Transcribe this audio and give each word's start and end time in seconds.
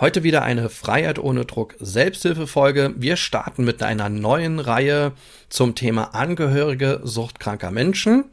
Heute 0.00 0.22
wieder 0.22 0.42
eine 0.42 0.70
Freiheit 0.70 1.18
ohne 1.18 1.44
Druck 1.44 1.74
Selbsthilfefolge. 1.78 2.94
Wir 2.96 3.16
starten 3.16 3.64
mit 3.64 3.82
einer 3.82 4.08
neuen 4.08 4.58
Reihe 4.58 5.12
zum 5.50 5.74
Thema 5.74 6.14
Angehörige 6.14 7.02
suchtkranker 7.04 7.70
Menschen. 7.70 8.24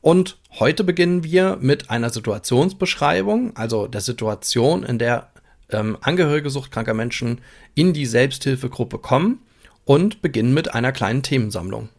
Und 0.00 0.38
heute 0.58 0.82
beginnen 0.82 1.22
wir 1.22 1.58
mit 1.60 1.90
einer 1.90 2.08
Situationsbeschreibung, 2.08 3.54
also 3.54 3.86
der 3.86 4.00
Situation, 4.00 4.82
in 4.82 4.98
der 4.98 5.28
ähm, 5.68 5.98
Angehörige 6.00 6.48
suchtkranker 6.48 6.94
Menschen 6.94 7.42
in 7.74 7.92
die 7.92 8.06
Selbsthilfegruppe 8.06 8.96
kommen 8.96 9.40
und 9.84 10.22
beginnen 10.22 10.54
mit 10.54 10.72
einer 10.72 10.90
kleinen 10.90 11.22
Themensammlung. 11.22 11.90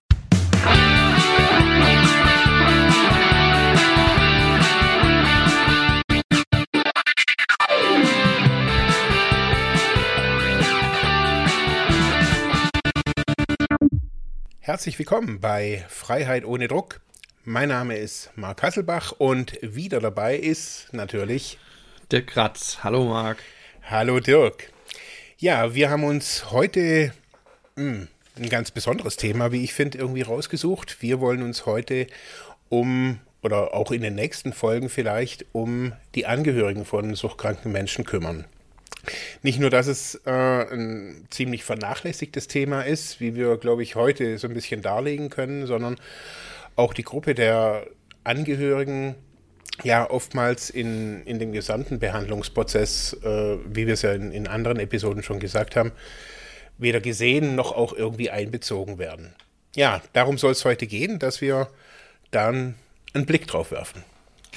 Herzlich 14.63 14.99
willkommen 14.99 15.39
bei 15.39 15.83
Freiheit 15.89 16.45
ohne 16.45 16.67
Druck. 16.67 17.01
Mein 17.43 17.69
Name 17.69 17.97
ist 17.97 18.29
Marc 18.35 18.61
Hasselbach 18.61 19.11
und 19.17 19.57
wieder 19.63 19.99
dabei 19.99 20.35
ist 20.35 20.93
natürlich 20.93 21.57
Dirk 22.11 22.27
Kratz. 22.27 22.77
Hallo 22.83 23.05
Marc. 23.05 23.39
Hallo 23.89 24.19
Dirk. 24.19 24.71
Ja, 25.39 25.73
wir 25.73 25.89
haben 25.89 26.03
uns 26.03 26.51
heute 26.51 27.11
mh, 27.75 27.83
hm, 27.83 28.07
ein 28.37 28.49
ganz 28.49 28.69
besonderes 28.69 29.17
Thema, 29.17 29.51
wie 29.51 29.63
ich 29.63 29.73
finde, 29.73 29.97
irgendwie 29.97 30.21
rausgesucht. 30.21 31.01
Wir 31.01 31.19
wollen 31.19 31.41
uns 31.41 31.65
heute 31.65 32.05
um 32.69 33.19
oder 33.41 33.73
auch 33.73 33.89
in 33.89 34.03
den 34.03 34.13
nächsten 34.13 34.53
Folgen 34.53 34.89
vielleicht 34.89 35.43
um 35.53 35.93
die 36.13 36.27
Angehörigen 36.27 36.85
von 36.85 37.15
suchtkranken 37.15 37.71
Menschen 37.71 38.05
kümmern. 38.05 38.45
Nicht 39.41 39.59
nur, 39.59 39.69
dass 39.69 39.87
es 39.87 40.21
äh, 40.25 40.29
ein 40.29 41.25
ziemlich 41.29 41.63
vernachlässigtes 41.63 42.47
Thema 42.47 42.81
ist, 42.81 43.19
wie 43.19 43.35
wir, 43.35 43.57
glaube 43.57 43.83
ich, 43.83 43.95
heute 43.95 44.37
so 44.37 44.47
ein 44.47 44.53
bisschen 44.53 44.81
darlegen 44.81 45.29
können, 45.29 45.65
sondern 45.65 45.97
auch 46.75 46.93
die 46.93 47.03
Gruppe 47.03 47.33
der 47.33 47.87
Angehörigen 48.23 49.15
ja 49.83 50.09
oftmals 50.09 50.69
in, 50.69 51.23
in 51.25 51.39
den 51.39 51.51
gesamten 51.53 51.99
Behandlungsprozess, 51.99 53.13
äh, 53.23 53.57
wie 53.65 53.87
wir 53.87 53.95
es 53.95 54.03
ja 54.03 54.13
in, 54.13 54.31
in 54.31 54.47
anderen 54.47 54.79
Episoden 54.79 55.23
schon 55.23 55.39
gesagt 55.39 55.75
haben, 55.75 55.91
weder 56.77 56.99
gesehen 57.01 57.55
noch 57.55 57.71
auch 57.71 57.93
irgendwie 57.93 58.29
einbezogen 58.29 58.99
werden. 58.99 59.33
Ja, 59.75 60.01
darum 60.13 60.37
soll 60.37 60.51
es 60.51 60.65
heute 60.65 60.85
gehen, 60.85 61.19
dass 61.19 61.41
wir 61.41 61.69
dann 62.31 62.75
einen 63.13 63.25
Blick 63.25 63.47
drauf 63.47 63.71
werfen. 63.71 64.03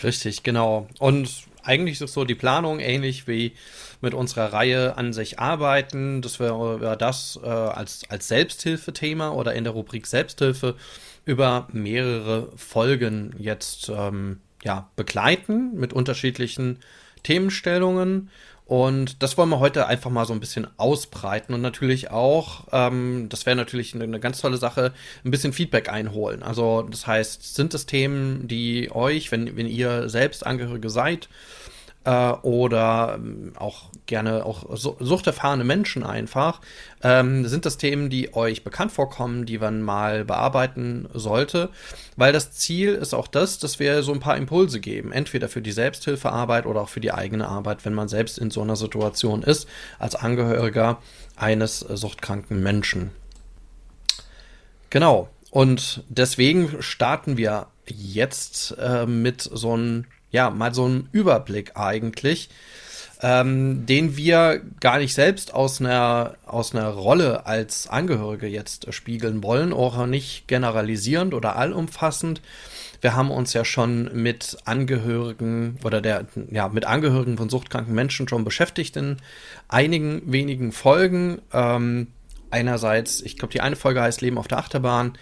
Richtig, 0.02 0.42
genau. 0.42 0.88
Und 0.98 1.44
eigentlich 1.64 2.00
ist 2.00 2.12
so 2.12 2.24
die 2.24 2.34
Planung 2.34 2.80
ähnlich 2.80 3.26
wie 3.26 3.52
mit 4.00 4.14
unserer 4.14 4.52
Reihe 4.52 4.96
an 4.96 5.12
sich 5.12 5.38
arbeiten, 5.38 6.22
dass 6.22 6.38
wir, 6.38 6.80
wir 6.80 6.96
das 6.96 7.38
äh, 7.42 7.48
als, 7.48 8.02
als 8.08 8.28
Selbsthilfethema 8.28 9.30
oder 9.30 9.54
in 9.54 9.64
der 9.64 9.72
Rubrik 9.72 10.06
Selbsthilfe 10.06 10.76
über 11.24 11.68
mehrere 11.72 12.52
Folgen 12.56 13.34
jetzt 13.38 13.90
ähm, 13.94 14.40
ja, 14.62 14.90
begleiten 14.96 15.74
mit 15.74 15.92
unterschiedlichen 15.92 16.78
Themenstellungen. 17.22 18.30
Und 18.66 19.22
das 19.22 19.36
wollen 19.36 19.50
wir 19.50 19.60
heute 19.60 19.86
einfach 19.86 20.10
mal 20.10 20.24
so 20.24 20.32
ein 20.32 20.40
bisschen 20.40 20.66
ausbreiten 20.78 21.52
und 21.52 21.60
natürlich 21.60 22.10
auch, 22.10 22.66
ähm, 22.72 23.26
das 23.28 23.44
wäre 23.44 23.56
natürlich 23.56 23.94
eine, 23.94 24.04
eine, 24.04 24.20
ganz 24.20 24.40
tolle 24.40 24.56
Sache, 24.56 24.94
ein 25.22 25.30
bisschen 25.30 25.52
Feedback 25.52 25.90
einholen. 25.90 26.42
Also 26.42 26.82
das 26.82 27.06
heißt, 27.06 27.54
sind 27.54 27.74
es 27.74 27.84
Themen, 27.84 28.48
die 28.48 28.90
euch, 28.90 29.30
wenn, 29.32 29.56
wenn 29.56 29.66
ihr 29.66 30.08
selbst 30.08 30.46
Angehörige 30.46 30.88
seid, 30.88 31.28
äh, 32.04 32.32
oder 32.42 33.14
ähm, 33.16 33.52
auch 33.56 33.90
gerne 34.06 34.44
auch 34.44 34.64
suchterfahrene 34.76 35.64
Menschen 35.64 36.04
einfach, 36.04 36.60
ähm, 37.02 37.46
sind 37.46 37.66
das 37.66 37.78
Themen, 37.78 38.10
die 38.10 38.34
euch 38.34 38.64
bekannt 38.64 38.92
vorkommen, 38.92 39.46
die 39.46 39.58
man 39.58 39.82
mal 39.82 40.24
bearbeiten 40.24 41.08
sollte, 41.14 41.70
weil 42.16 42.32
das 42.32 42.52
Ziel 42.52 42.94
ist 42.94 43.14
auch 43.14 43.26
das, 43.26 43.58
dass 43.58 43.78
wir 43.78 44.02
so 44.02 44.12
ein 44.12 44.20
paar 44.20 44.36
Impulse 44.36 44.80
geben, 44.80 45.12
entweder 45.12 45.48
für 45.48 45.62
die 45.62 45.72
Selbsthilfearbeit 45.72 46.66
oder 46.66 46.82
auch 46.82 46.88
für 46.88 47.00
die 47.00 47.12
eigene 47.12 47.48
Arbeit, 47.48 47.84
wenn 47.84 47.94
man 47.94 48.08
selbst 48.08 48.38
in 48.38 48.50
so 48.50 48.62
einer 48.62 48.76
Situation 48.76 49.42
ist, 49.42 49.68
als 49.98 50.14
Angehöriger 50.14 50.98
eines 51.36 51.80
suchtkranken 51.80 52.62
Menschen. 52.62 53.10
Genau. 54.90 55.28
Und 55.50 56.02
deswegen 56.08 56.82
starten 56.82 57.36
wir 57.36 57.68
jetzt 57.86 58.76
äh, 58.78 59.06
mit 59.06 59.40
so 59.40 59.72
einem 59.72 60.04
ja, 60.34 60.50
mal 60.50 60.74
so 60.74 60.84
einen 60.84 61.08
Überblick 61.12 61.76
eigentlich, 61.76 62.48
ähm, 63.22 63.86
den 63.86 64.16
wir 64.16 64.62
gar 64.80 64.98
nicht 64.98 65.14
selbst 65.14 65.54
aus 65.54 65.80
einer, 65.80 66.34
aus 66.44 66.74
einer 66.74 66.88
Rolle 66.88 67.46
als 67.46 67.86
Angehörige 67.86 68.48
jetzt 68.48 68.92
spiegeln 68.92 69.44
wollen, 69.44 69.72
auch 69.72 70.06
nicht 70.06 70.48
generalisierend 70.48 71.34
oder 71.34 71.54
allumfassend. 71.54 72.42
Wir 73.00 73.14
haben 73.14 73.30
uns 73.30 73.52
ja 73.52 73.64
schon 73.64 74.10
mit 74.12 74.58
Angehörigen 74.64 75.78
oder 75.84 76.00
der, 76.00 76.26
ja, 76.50 76.68
mit 76.68 76.84
Angehörigen 76.84 77.36
von 77.36 77.48
suchtkranken 77.48 77.94
Menschen 77.94 78.26
schon 78.26 78.44
beschäftigt 78.44 78.96
in 78.96 79.18
einigen 79.68 80.32
wenigen 80.32 80.72
Folgen. 80.72 81.42
Ähm, 81.52 82.08
einerseits, 82.54 83.20
ich 83.20 83.36
glaube, 83.36 83.52
die 83.52 83.60
eine 83.60 83.74
Folge 83.74 84.00
heißt 84.00 84.20
Leben 84.20 84.38
auf 84.38 84.46
der 84.46 84.58
Achterbahn. 84.58 85.18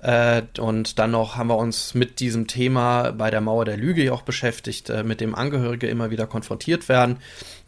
Äh, 0.00 0.42
und 0.58 0.98
dann 0.98 1.12
noch 1.12 1.36
haben 1.36 1.46
wir 1.46 1.56
uns 1.56 1.94
mit 1.94 2.18
diesem 2.18 2.48
Thema 2.48 3.12
bei 3.12 3.30
der 3.30 3.40
Mauer 3.40 3.64
der 3.64 3.76
Lüge 3.76 4.12
auch 4.12 4.22
beschäftigt, 4.22 4.90
äh, 4.90 5.04
mit 5.04 5.20
dem 5.20 5.36
Angehörige 5.36 5.86
immer 5.86 6.10
wieder 6.10 6.26
konfrontiert 6.26 6.88
werden. 6.88 7.18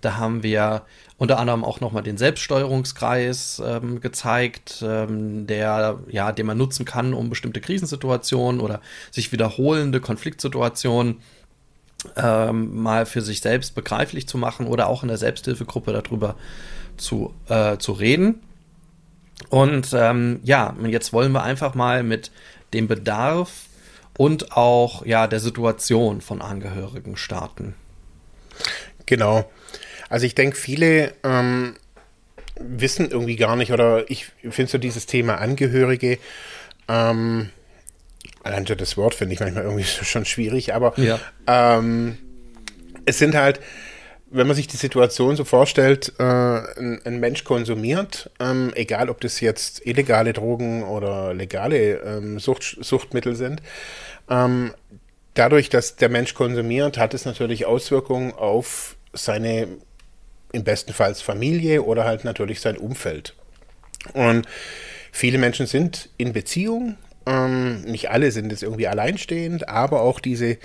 Da 0.01 0.17
haben 0.17 0.43
wir 0.43 0.83
unter 1.17 1.39
anderem 1.39 1.63
auch 1.63 1.81
nochmal 1.81 2.03
den 2.03 2.19
Selbststeuerungskreis 2.19 3.63
ähm, 3.65 4.01
gezeigt, 4.01 4.85
ähm, 4.85 5.47
der, 5.47 6.01
ja, 6.11 6.33
den 6.33 6.47
man 6.47 6.59
nutzen 6.59 6.85
kann, 6.85 7.15
um 7.15 7.31
bestimmte 7.31 7.61
Krisensituationen 7.61 8.61
oder 8.61 8.81
sich 9.13 9.31
wiederholende 9.31 10.01
Konfliktsituationen 10.01 11.21
ähm, 12.17 12.83
mal 12.83 13.07
für 13.07 13.23
sich 13.23 13.41
selbst 13.41 13.77
begreiflich 13.77 14.27
zu 14.27 14.39
machen 14.39 14.67
oder 14.67 14.89
auch 14.89 15.03
in 15.03 15.09
der 15.09 15.19
Selbsthilfegruppe 15.19 15.93
darüber 15.93 16.35
zu, 16.97 17.33
äh, 17.49 17.79
zu 17.79 17.93
reden. 17.93 18.41
Und 19.55 19.93
ähm, 19.95 20.41
ja, 20.43 20.75
jetzt 20.85 21.13
wollen 21.13 21.31
wir 21.31 21.45
einfach 21.45 21.77
mal 21.77 22.03
mit 22.03 22.33
dem 22.73 22.89
Bedarf 22.89 23.53
und 24.19 24.51
auch 24.51 25.07
ja 25.07 25.29
der 25.29 25.39
Situation 25.39 26.21
von 26.21 26.43
Angehörigen 26.43 27.17
starten. 27.17 27.77
Genau. 29.07 29.49
Also 30.09 30.27
ich 30.27 30.35
denke, 30.35 30.57
viele 30.57 31.15
ähm, 31.23 31.77
wissen 32.59 33.09
irgendwie 33.13 33.37
gar 33.37 33.55
nicht, 33.55 33.71
oder 33.71 34.11
ich 34.11 34.33
finde 34.51 34.73
so 34.73 34.79
dieses 34.79 35.07
Thema 35.07 35.37
Angehörige, 35.37 36.19
ähm, 36.89 37.51
allein 38.43 38.67
schon 38.67 38.79
das 38.79 38.97
Wort 38.97 39.15
finde 39.15 39.35
ich 39.35 39.41
manchmal 39.41 39.63
irgendwie 39.63 39.85
schon 40.05 40.25
schwierig, 40.25 40.75
aber 40.75 40.99
ja. 40.99 41.21
ähm, 41.47 42.19
es 43.05 43.19
sind 43.19 43.37
halt 43.37 43.61
wenn 44.35 44.49
man 44.49 44.57
sich 44.57 44.67
die 44.67 44.77
Situation 44.77 45.37
so 45.37 45.45
vorstellt, 45.45 46.13
äh, 46.19 46.23
ein, 46.23 47.01
ein, 47.05 47.21
Mensch 47.21 47.45
konsumiert, 47.45 48.31
ähm, 48.41 48.73
egal 48.75 49.09
ob 49.09 49.21
das 49.21 49.41
jetzt 49.41 49.87
illegale 49.87 50.33
Drogen 50.33 50.83
oder 50.83 51.33
legale 51.33 51.99
ähm, 52.01 52.41
Sucht, 52.41 52.79
Suchtmittel 52.81 53.37
sind, 53.37 53.63
ähm, 54.29 54.75
dadurch, 55.35 55.69
dass 55.69 55.95
der 55.95 56.09
Mensch 56.09 56.35
konsumiert, 56.35 56.99
hat 56.99 57.15
es 57.15 57.25
natürlich 57.25 57.65
Auswirkungen 57.65 58.33
auf 58.33 58.97
seine 59.13 59.69
im 60.53 60.65
besten 60.65 60.93
Fall 60.93 61.15
Familie 61.15 61.83
oder 61.83 62.05
halt 62.05 62.25
natürlich 62.25 62.61
sein 62.61 62.77
Umfeld. 62.77 63.35
Und 64.15 64.47
viele 65.13 65.39
Menschen 65.39 65.67
sind 65.67 66.11
in 66.17 66.33
Beziehung, 66.33 66.97
ähm, 67.27 67.83
nicht 67.83 68.11
alle 68.11 68.33
sind 68.33 68.51
jetzt 68.51 68.65
irgendwie 68.65 68.89
alleinstehend, 68.89 69.69
aber 69.69 70.03
auch 70.03 70.19
diese 70.19 70.59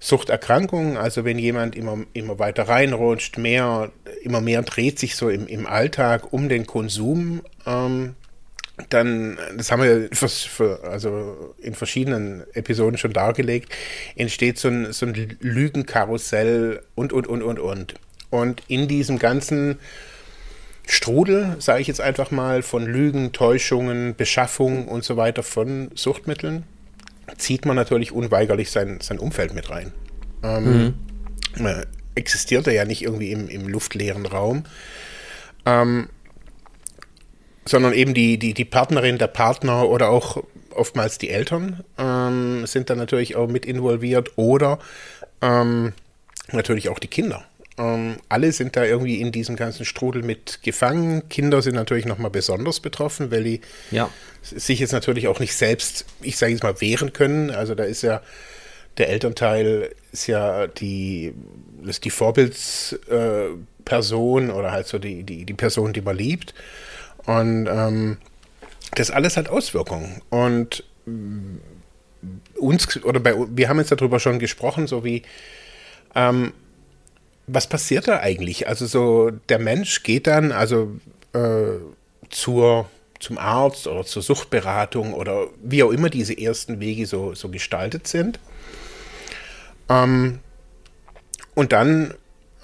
Suchterkrankungen, 0.00 0.96
also 0.96 1.24
wenn 1.24 1.38
jemand 1.38 1.76
immer, 1.76 1.98
immer 2.12 2.38
weiter 2.38 2.68
reinrutscht, 2.68 3.38
mehr, 3.38 3.90
immer 4.22 4.40
mehr 4.40 4.62
dreht 4.62 4.98
sich 4.98 5.16
so 5.16 5.28
im, 5.28 5.46
im 5.46 5.66
Alltag 5.66 6.32
um 6.32 6.48
den 6.48 6.66
Konsum, 6.66 7.42
ähm, 7.66 8.14
dann, 8.90 9.38
das 9.56 9.70
haben 9.70 9.82
wir 9.82 10.08
für, 10.12 10.28
für, 10.28 10.84
also 10.84 11.54
in 11.58 11.74
verschiedenen 11.74 12.44
Episoden 12.54 12.98
schon 12.98 13.12
dargelegt, 13.12 13.72
entsteht 14.16 14.58
so 14.58 14.68
ein, 14.68 14.92
so 14.92 15.06
ein 15.06 15.36
Lügenkarussell 15.40 16.82
und, 16.94 17.12
und, 17.12 17.26
und, 17.26 17.42
und, 17.42 17.58
und. 17.60 17.94
Und 18.30 18.62
in 18.66 18.88
diesem 18.88 19.20
ganzen 19.20 19.78
Strudel, 20.86 21.56
sage 21.60 21.80
ich 21.80 21.86
jetzt 21.86 22.00
einfach 22.00 22.30
mal, 22.30 22.62
von 22.62 22.84
Lügen, 22.84 23.32
Täuschungen, 23.32 24.16
Beschaffung 24.16 24.88
und 24.88 25.04
so 25.04 25.16
weiter 25.16 25.42
von 25.42 25.90
Suchtmitteln, 25.94 26.64
zieht 27.38 27.66
man 27.66 27.76
natürlich 27.76 28.12
unweigerlich 28.12 28.70
sein, 28.70 28.98
sein 29.00 29.18
Umfeld 29.18 29.54
mit 29.54 29.70
rein. 29.70 29.92
Ähm, 30.42 30.94
mhm. 31.56 31.84
Existiert 32.14 32.66
er 32.66 32.72
ja 32.72 32.84
nicht 32.84 33.02
irgendwie 33.02 33.32
im, 33.32 33.48
im 33.48 33.68
luftleeren 33.68 34.26
Raum, 34.26 34.64
ähm, 35.66 36.08
sondern 37.64 37.92
eben 37.92 38.14
die, 38.14 38.38
die, 38.38 38.54
die 38.54 38.64
Partnerin, 38.64 39.18
der 39.18 39.26
Partner 39.26 39.88
oder 39.88 40.10
auch 40.10 40.42
oftmals 40.70 41.18
die 41.18 41.30
Eltern 41.30 41.84
ähm, 41.98 42.66
sind 42.66 42.90
dann 42.90 42.98
natürlich 42.98 43.36
auch 43.36 43.48
mit 43.48 43.64
involviert 43.64 44.32
oder 44.36 44.78
ähm, 45.40 45.92
natürlich 46.52 46.88
auch 46.88 46.98
die 46.98 47.08
Kinder. 47.08 47.44
Ähm, 47.76 48.16
alle 48.28 48.52
sind 48.52 48.76
da 48.76 48.84
irgendwie 48.84 49.20
in 49.20 49.32
diesem 49.32 49.56
ganzen 49.56 49.84
Strudel 49.84 50.22
mit 50.22 50.62
gefangen. 50.62 51.28
Kinder 51.28 51.60
sind 51.60 51.74
natürlich 51.74 52.06
nochmal 52.06 52.30
besonders 52.30 52.80
betroffen, 52.80 53.30
weil 53.30 53.44
die 53.44 53.60
ja. 53.90 54.08
sich 54.42 54.78
jetzt 54.78 54.92
natürlich 54.92 55.26
auch 55.26 55.40
nicht 55.40 55.54
selbst, 55.54 56.06
ich 56.22 56.36
sage 56.36 56.52
jetzt 56.52 56.62
mal, 56.62 56.80
wehren 56.80 57.12
können. 57.12 57.50
Also 57.50 57.74
da 57.74 57.84
ist 57.84 58.02
ja 58.02 58.22
der 58.98 59.08
Elternteil 59.08 59.90
ist 60.12 60.28
ja 60.28 60.68
die, 60.68 61.34
ist 61.84 62.04
die 62.04 62.10
Vorbildsperson 62.10 64.48
äh, 64.48 64.52
oder 64.52 64.70
halt 64.70 64.86
so 64.86 65.00
die, 65.00 65.24
die, 65.24 65.44
die 65.44 65.54
Person, 65.54 65.92
die 65.92 66.00
man 66.00 66.16
liebt. 66.16 66.54
Und 67.26 67.66
ähm, 67.66 68.18
das 68.94 69.10
alles 69.10 69.36
hat 69.36 69.48
Auswirkungen. 69.48 70.22
Und 70.30 70.84
uns, 72.56 73.04
oder 73.04 73.18
bei, 73.18 73.34
wir 73.48 73.68
haben 73.68 73.78
jetzt 73.78 73.90
darüber 73.90 74.20
schon 74.20 74.38
gesprochen, 74.38 74.86
so 74.86 75.04
wie, 75.04 75.22
ähm, 76.14 76.52
was 77.46 77.66
passiert 77.66 78.08
da 78.08 78.20
eigentlich? 78.20 78.68
Also 78.68 78.86
so, 78.86 79.30
der 79.48 79.58
Mensch 79.58 80.02
geht 80.02 80.26
dann 80.26 80.52
also 80.52 80.92
äh, 81.32 81.78
zur, 82.30 82.88
zum 83.20 83.38
Arzt 83.38 83.86
oder 83.86 84.04
zur 84.04 84.22
Suchtberatung 84.22 85.12
oder 85.12 85.48
wie 85.62 85.82
auch 85.82 85.90
immer 85.90 86.10
diese 86.10 86.38
ersten 86.38 86.80
Wege 86.80 87.06
so, 87.06 87.34
so 87.34 87.48
gestaltet 87.48 88.06
sind. 88.06 88.38
Ähm, 89.88 90.40
und 91.54 91.72
dann 91.72 92.14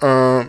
äh, 0.01 0.45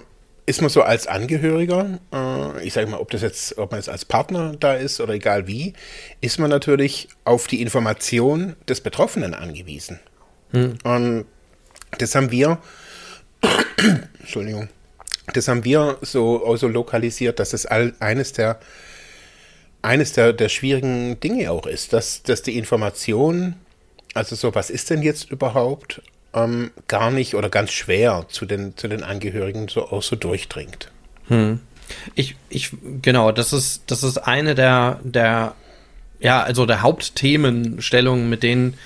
ist 0.47 0.61
man 0.61 0.71
so 0.71 0.83
als 0.83 1.07
Angehöriger, 1.07 1.99
äh, 2.13 2.65
ich 2.65 2.73
sage 2.73 2.89
mal, 2.89 2.99
ob 2.99 3.11
das 3.11 3.23
jetzt, 3.23 3.59
ob 3.59 3.71
man 3.71 3.79
jetzt 3.79 3.89
als 3.89 4.05
Partner 4.05 4.55
da 4.59 4.75
ist 4.75 5.01
oder 5.01 5.15
egal 5.15 5.47
wie, 5.47 5.75
ist 6.21 6.39
man 6.39 6.51
natürlich 6.51 7.09
auf 7.25 7.47
die 7.47 7.63
Information 7.63 8.57
des 8.69 8.81
Betroffenen 8.81 9.35
angewiesen. 9.35 10.01
Hm. 10.51 10.79
Und 10.83 11.27
das 11.99 12.15
haben 12.15 12.31
wir, 12.31 12.59
Entschuldigung, 14.21 14.69
das 15.35 15.49
haben 15.49 15.65
wir 15.65 15.99
so 16.03 16.47
also 16.47 16.69
lokalisiert, 16.69 17.39
dass 17.39 17.53
es 17.53 17.67
all, 17.67 17.95
eines 18.01 18.33
der 18.33 18.61
eines 19.83 20.13
der, 20.13 20.33
der 20.33 20.49
schwierigen 20.49 21.19
Dinge 21.21 21.51
auch 21.51 21.67
ist, 21.67 21.93
dass, 21.93 22.23
dass 22.23 22.43
die 22.43 22.57
Information, 22.57 23.55
also 24.15 24.37
so, 24.37 24.55
was 24.55 24.71
ist 24.71 24.91
denn 24.91 25.03
jetzt 25.03 25.31
überhaupt, 25.31 26.01
ähm, 26.35 26.71
gar 26.89 27.11
nicht 27.11 27.35
oder 27.35 27.51
ganz 27.51 27.73
schwer 27.73 28.27
zu 28.29 28.47
den, 28.47 28.77
zu 28.77 28.89
den 28.89 29.03
Angehörigen 29.03 29.69
so 29.69 29.89
auch 29.89 30.03
so 30.03 30.17
durchdringt. 30.17 30.91
Hm. 31.29 31.61
Ich, 32.15 32.37
ich, 32.49 32.71
genau, 33.03 33.33
das 33.33 33.53
ist, 33.53 33.83
das 33.89 34.03
ist 34.03 34.19
eine 34.19 34.55
der, 34.55 35.01
der, 35.03 35.55
ja, 36.21 36.43
also 36.43 36.65
der 36.65 36.83
Hauptthemenstellungen, 36.83 38.31
mit 38.31 38.43
denen 38.43 38.79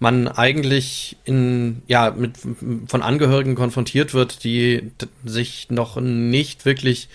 man 0.00 0.28
eigentlich 0.28 1.16
in, 1.24 1.82
ja, 1.86 2.10
mit, 2.10 2.38
von 2.86 3.02
Angehörigen 3.02 3.54
konfrontiert 3.54 4.14
wird, 4.14 4.44
die 4.44 4.90
sich 5.24 5.70
noch 5.70 6.00
nicht 6.00 6.64
wirklich 6.64 7.08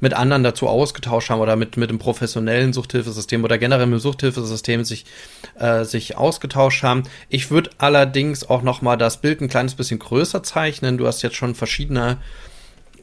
mit 0.00 0.14
anderen 0.14 0.42
dazu 0.42 0.66
ausgetauscht 0.66 1.30
haben 1.30 1.40
oder 1.40 1.54
mit, 1.54 1.76
mit 1.76 1.88
dem 1.88 2.00
professionellen 2.00 2.72
Suchthilfesystem 2.72 3.44
oder 3.44 3.56
generell 3.56 3.86
mit 3.86 4.00
dem 4.00 4.00
Suchthilfesystem 4.00 4.82
sich, 4.82 5.04
äh, 5.60 5.84
sich 5.84 6.16
ausgetauscht 6.16 6.82
haben. 6.82 7.04
Ich 7.28 7.52
würde 7.52 7.70
allerdings 7.78 8.48
auch 8.48 8.62
noch 8.62 8.82
mal 8.82 8.96
das 8.96 9.20
Bild 9.20 9.40
ein 9.40 9.48
kleines 9.48 9.76
bisschen 9.76 10.00
größer 10.00 10.42
zeichnen. 10.42 10.98
Du 10.98 11.06
hast 11.06 11.22
jetzt 11.22 11.36
schon 11.36 11.54
verschiedene 11.54 12.18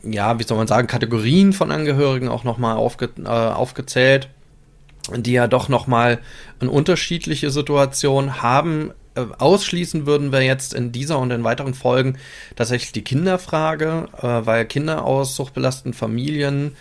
ja, 0.04 0.40
wie 0.40 0.44
soll 0.44 0.58
man 0.58 0.68
sagen, 0.68 0.88
Kategorien 0.88 1.54
von 1.54 1.72
Angehörigen 1.72 2.30
auch 2.30 2.44
nochmal 2.44 2.78
aufge, 2.78 3.10
äh, 3.24 3.28
aufgezählt, 3.28 4.30
die 5.16 5.34
ja 5.34 5.48
doch 5.48 5.70
nochmal 5.70 6.20
eine 6.60 6.72
unterschiedliche 6.72 7.50
Situation 7.50 8.42
haben. 8.42 8.92
Äh, 9.15 9.25
ausschließen 9.38 10.06
würden 10.06 10.31
wir 10.31 10.41
jetzt 10.41 10.73
in 10.73 10.91
dieser 10.91 11.19
und 11.19 11.31
in 11.31 11.44
weiteren 11.44 11.73
Folgen 11.73 12.17
tatsächlich 12.56 12.91
die 12.91 13.03
Kinderfrage, 13.03 14.07
äh, 14.17 14.45
weil 14.45 14.65
Kinder 14.65 15.03
aus 15.03 15.35
suchtbelasteten 15.35 15.94
Familien 15.94 16.75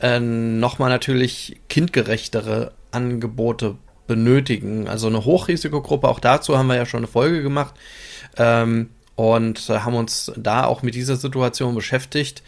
äh, 0.00 0.20
nochmal 0.20 0.90
natürlich 0.90 1.60
kindgerechtere 1.68 2.72
Angebote 2.90 3.76
benötigen. 4.06 4.88
Also 4.88 5.06
eine 5.06 5.24
Hochrisikogruppe, 5.24 6.08
auch 6.08 6.20
dazu 6.20 6.58
haben 6.58 6.66
wir 6.66 6.76
ja 6.76 6.86
schon 6.86 6.98
eine 6.98 7.06
Folge 7.06 7.42
gemacht. 7.42 7.74
Ähm, 8.36 8.90
und 9.14 9.68
haben 9.68 9.94
uns 9.94 10.32
da 10.36 10.64
auch 10.64 10.82
mit 10.82 10.94
dieser 10.94 11.16
Situation 11.16 11.74
beschäftigt. 11.74 12.42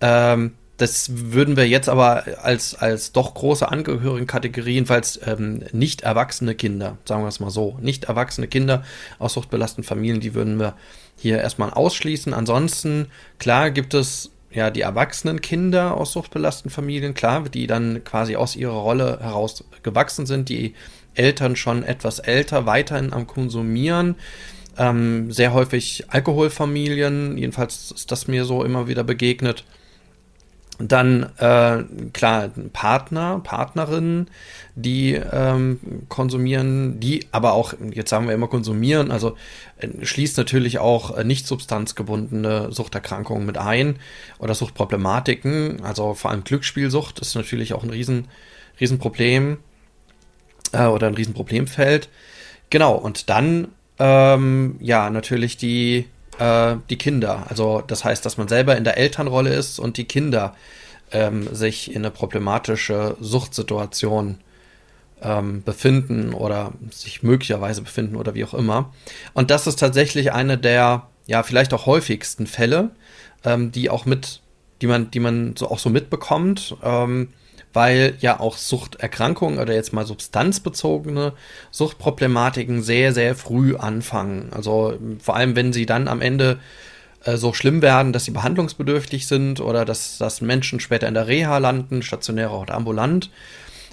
Ähm, 0.00 0.54
das 0.78 1.10
würden 1.12 1.56
wir 1.56 1.68
jetzt 1.68 1.88
aber 1.88 2.24
als, 2.42 2.76
als 2.76 3.12
doch 3.12 3.34
große 3.34 3.68
Angehörigenkategorien, 3.68 4.86
falls 4.86 5.20
ähm, 5.26 5.64
nicht 5.72 6.02
erwachsene 6.02 6.54
Kinder, 6.54 6.98
sagen 7.04 7.22
wir 7.22 7.28
es 7.28 7.40
mal 7.40 7.50
so, 7.50 7.76
nicht 7.80 8.04
erwachsene 8.04 8.46
Kinder 8.46 8.84
aus 9.18 9.34
suchtbelasteten 9.34 9.82
Familien, 9.84 10.20
die 10.20 10.34
würden 10.34 10.58
wir 10.58 10.74
hier 11.16 11.38
erstmal 11.38 11.70
ausschließen. 11.70 12.32
Ansonsten, 12.32 13.08
klar, 13.38 13.72
gibt 13.72 13.92
es 13.92 14.30
ja 14.52 14.70
die 14.70 14.82
erwachsenen 14.82 15.40
Kinder 15.40 15.96
aus 15.96 16.12
suchtbelasteten 16.12 16.70
Familien, 16.70 17.12
klar, 17.12 17.42
die 17.48 17.66
dann 17.66 18.04
quasi 18.04 18.36
aus 18.36 18.54
ihrer 18.54 18.72
Rolle 18.72 19.18
heraus 19.20 19.64
gewachsen 19.82 20.26
sind, 20.26 20.48
die 20.48 20.74
Eltern 21.14 21.56
schon 21.56 21.82
etwas 21.82 22.20
älter, 22.20 22.66
weiterhin 22.66 23.12
am 23.12 23.26
Konsumieren. 23.26 24.14
Ähm, 24.78 25.32
sehr 25.32 25.52
häufig 25.52 26.04
Alkoholfamilien, 26.06 27.36
jedenfalls 27.36 27.90
ist 27.90 28.12
das 28.12 28.28
mir 28.28 28.44
so 28.44 28.62
immer 28.62 28.86
wieder 28.86 29.02
begegnet. 29.02 29.64
Dann, 30.78 31.24
äh, 31.38 31.82
klar, 32.12 32.50
Partner, 32.72 33.40
Partnerinnen, 33.42 34.30
die 34.76 35.14
ähm, 35.14 35.80
konsumieren, 36.08 37.00
die 37.00 37.26
aber 37.32 37.52
auch, 37.52 37.74
jetzt 37.92 38.10
sagen 38.10 38.28
wir 38.28 38.34
immer 38.34 38.46
konsumieren, 38.46 39.10
also 39.10 39.36
äh, 39.78 39.88
schließt 40.04 40.36
natürlich 40.36 40.78
auch 40.78 41.16
äh, 41.16 41.24
nicht 41.24 41.48
substanzgebundene 41.48 42.70
Suchterkrankungen 42.70 43.44
mit 43.44 43.58
ein 43.58 43.96
oder 44.38 44.54
Suchtproblematiken. 44.54 45.82
Also 45.82 46.14
vor 46.14 46.30
allem 46.30 46.44
Glücksspielsucht 46.44 47.18
ist 47.18 47.34
natürlich 47.34 47.74
auch 47.74 47.82
ein 47.82 47.90
riesen, 47.90 48.28
Riesenproblem 48.80 49.58
äh, 50.72 50.86
oder 50.86 51.08
ein 51.08 51.14
Riesenproblemfeld. 51.14 52.08
Genau, 52.70 52.94
und 52.94 53.30
dann 53.30 53.68
ähm, 53.98 54.76
ja, 54.80 55.10
natürlich 55.10 55.56
die, 55.56 56.06
äh, 56.38 56.76
die 56.90 56.98
Kinder. 56.98 57.46
Also 57.48 57.82
das 57.86 58.04
heißt, 58.04 58.24
dass 58.24 58.36
man 58.36 58.48
selber 58.48 58.76
in 58.76 58.84
der 58.84 58.96
Elternrolle 58.96 59.54
ist 59.54 59.78
und 59.78 59.96
die 59.96 60.04
Kinder 60.04 60.54
ähm, 61.12 61.54
sich 61.54 61.90
in 61.90 61.98
eine 61.98 62.10
problematische 62.10 63.16
Suchtsituation 63.20 64.38
ähm, 65.22 65.62
befinden 65.62 66.32
oder 66.34 66.72
sich 66.90 67.22
möglicherweise 67.22 67.82
befinden 67.82 68.16
oder 68.16 68.34
wie 68.34 68.44
auch 68.44 68.54
immer. 68.54 68.92
Und 69.34 69.50
das 69.50 69.66
ist 69.66 69.78
tatsächlich 69.78 70.32
eine 70.32 70.58
der, 70.58 71.06
ja, 71.26 71.42
vielleicht 71.42 71.74
auch 71.74 71.86
häufigsten 71.86 72.46
Fälle, 72.46 72.90
ähm, 73.44 73.72
die 73.72 73.90
auch 73.90 74.06
mit, 74.06 74.40
die 74.80 74.86
man, 74.86 75.10
die 75.10 75.20
man 75.20 75.56
so 75.56 75.70
auch 75.70 75.78
so 75.78 75.90
mitbekommt. 75.90 76.76
Ähm, 76.82 77.28
weil 77.72 78.14
ja 78.20 78.40
auch 78.40 78.56
Suchterkrankungen 78.56 79.58
oder 79.58 79.74
jetzt 79.74 79.92
mal 79.92 80.06
substanzbezogene 80.06 81.32
Suchtproblematiken 81.70 82.82
sehr, 82.82 83.12
sehr 83.12 83.34
früh 83.34 83.76
anfangen. 83.76 84.50
Also 84.52 84.98
vor 85.20 85.36
allem, 85.36 85.56
wenn 85.56 85.72
sie 85.72 85.86
dann 85.86 86.08
am 86.08 86.20
Ende 86.20 86.58
äh, 87.24 87.36
so 87.36 87.52
schlimm 87.52 87.82
werden, 87.82 88.12
dass 88.12 88.24
sie 88.24 88.30
behandlungsbedürftig 88.30 89.26
sind 89.26 89.60
oder 89.60 89.84
dass, 89.84 90.18
dass 90.18 90.40
Menschen 90.40 90.80
später 90.80 91.08
in 91.08 91.14
der 91.14 91.28
Reha 91.28 91.58
landen, 91.58 92.02
stationär 92.02 92.52
oder 92.52 92.74
ambulant, 92.74 93.30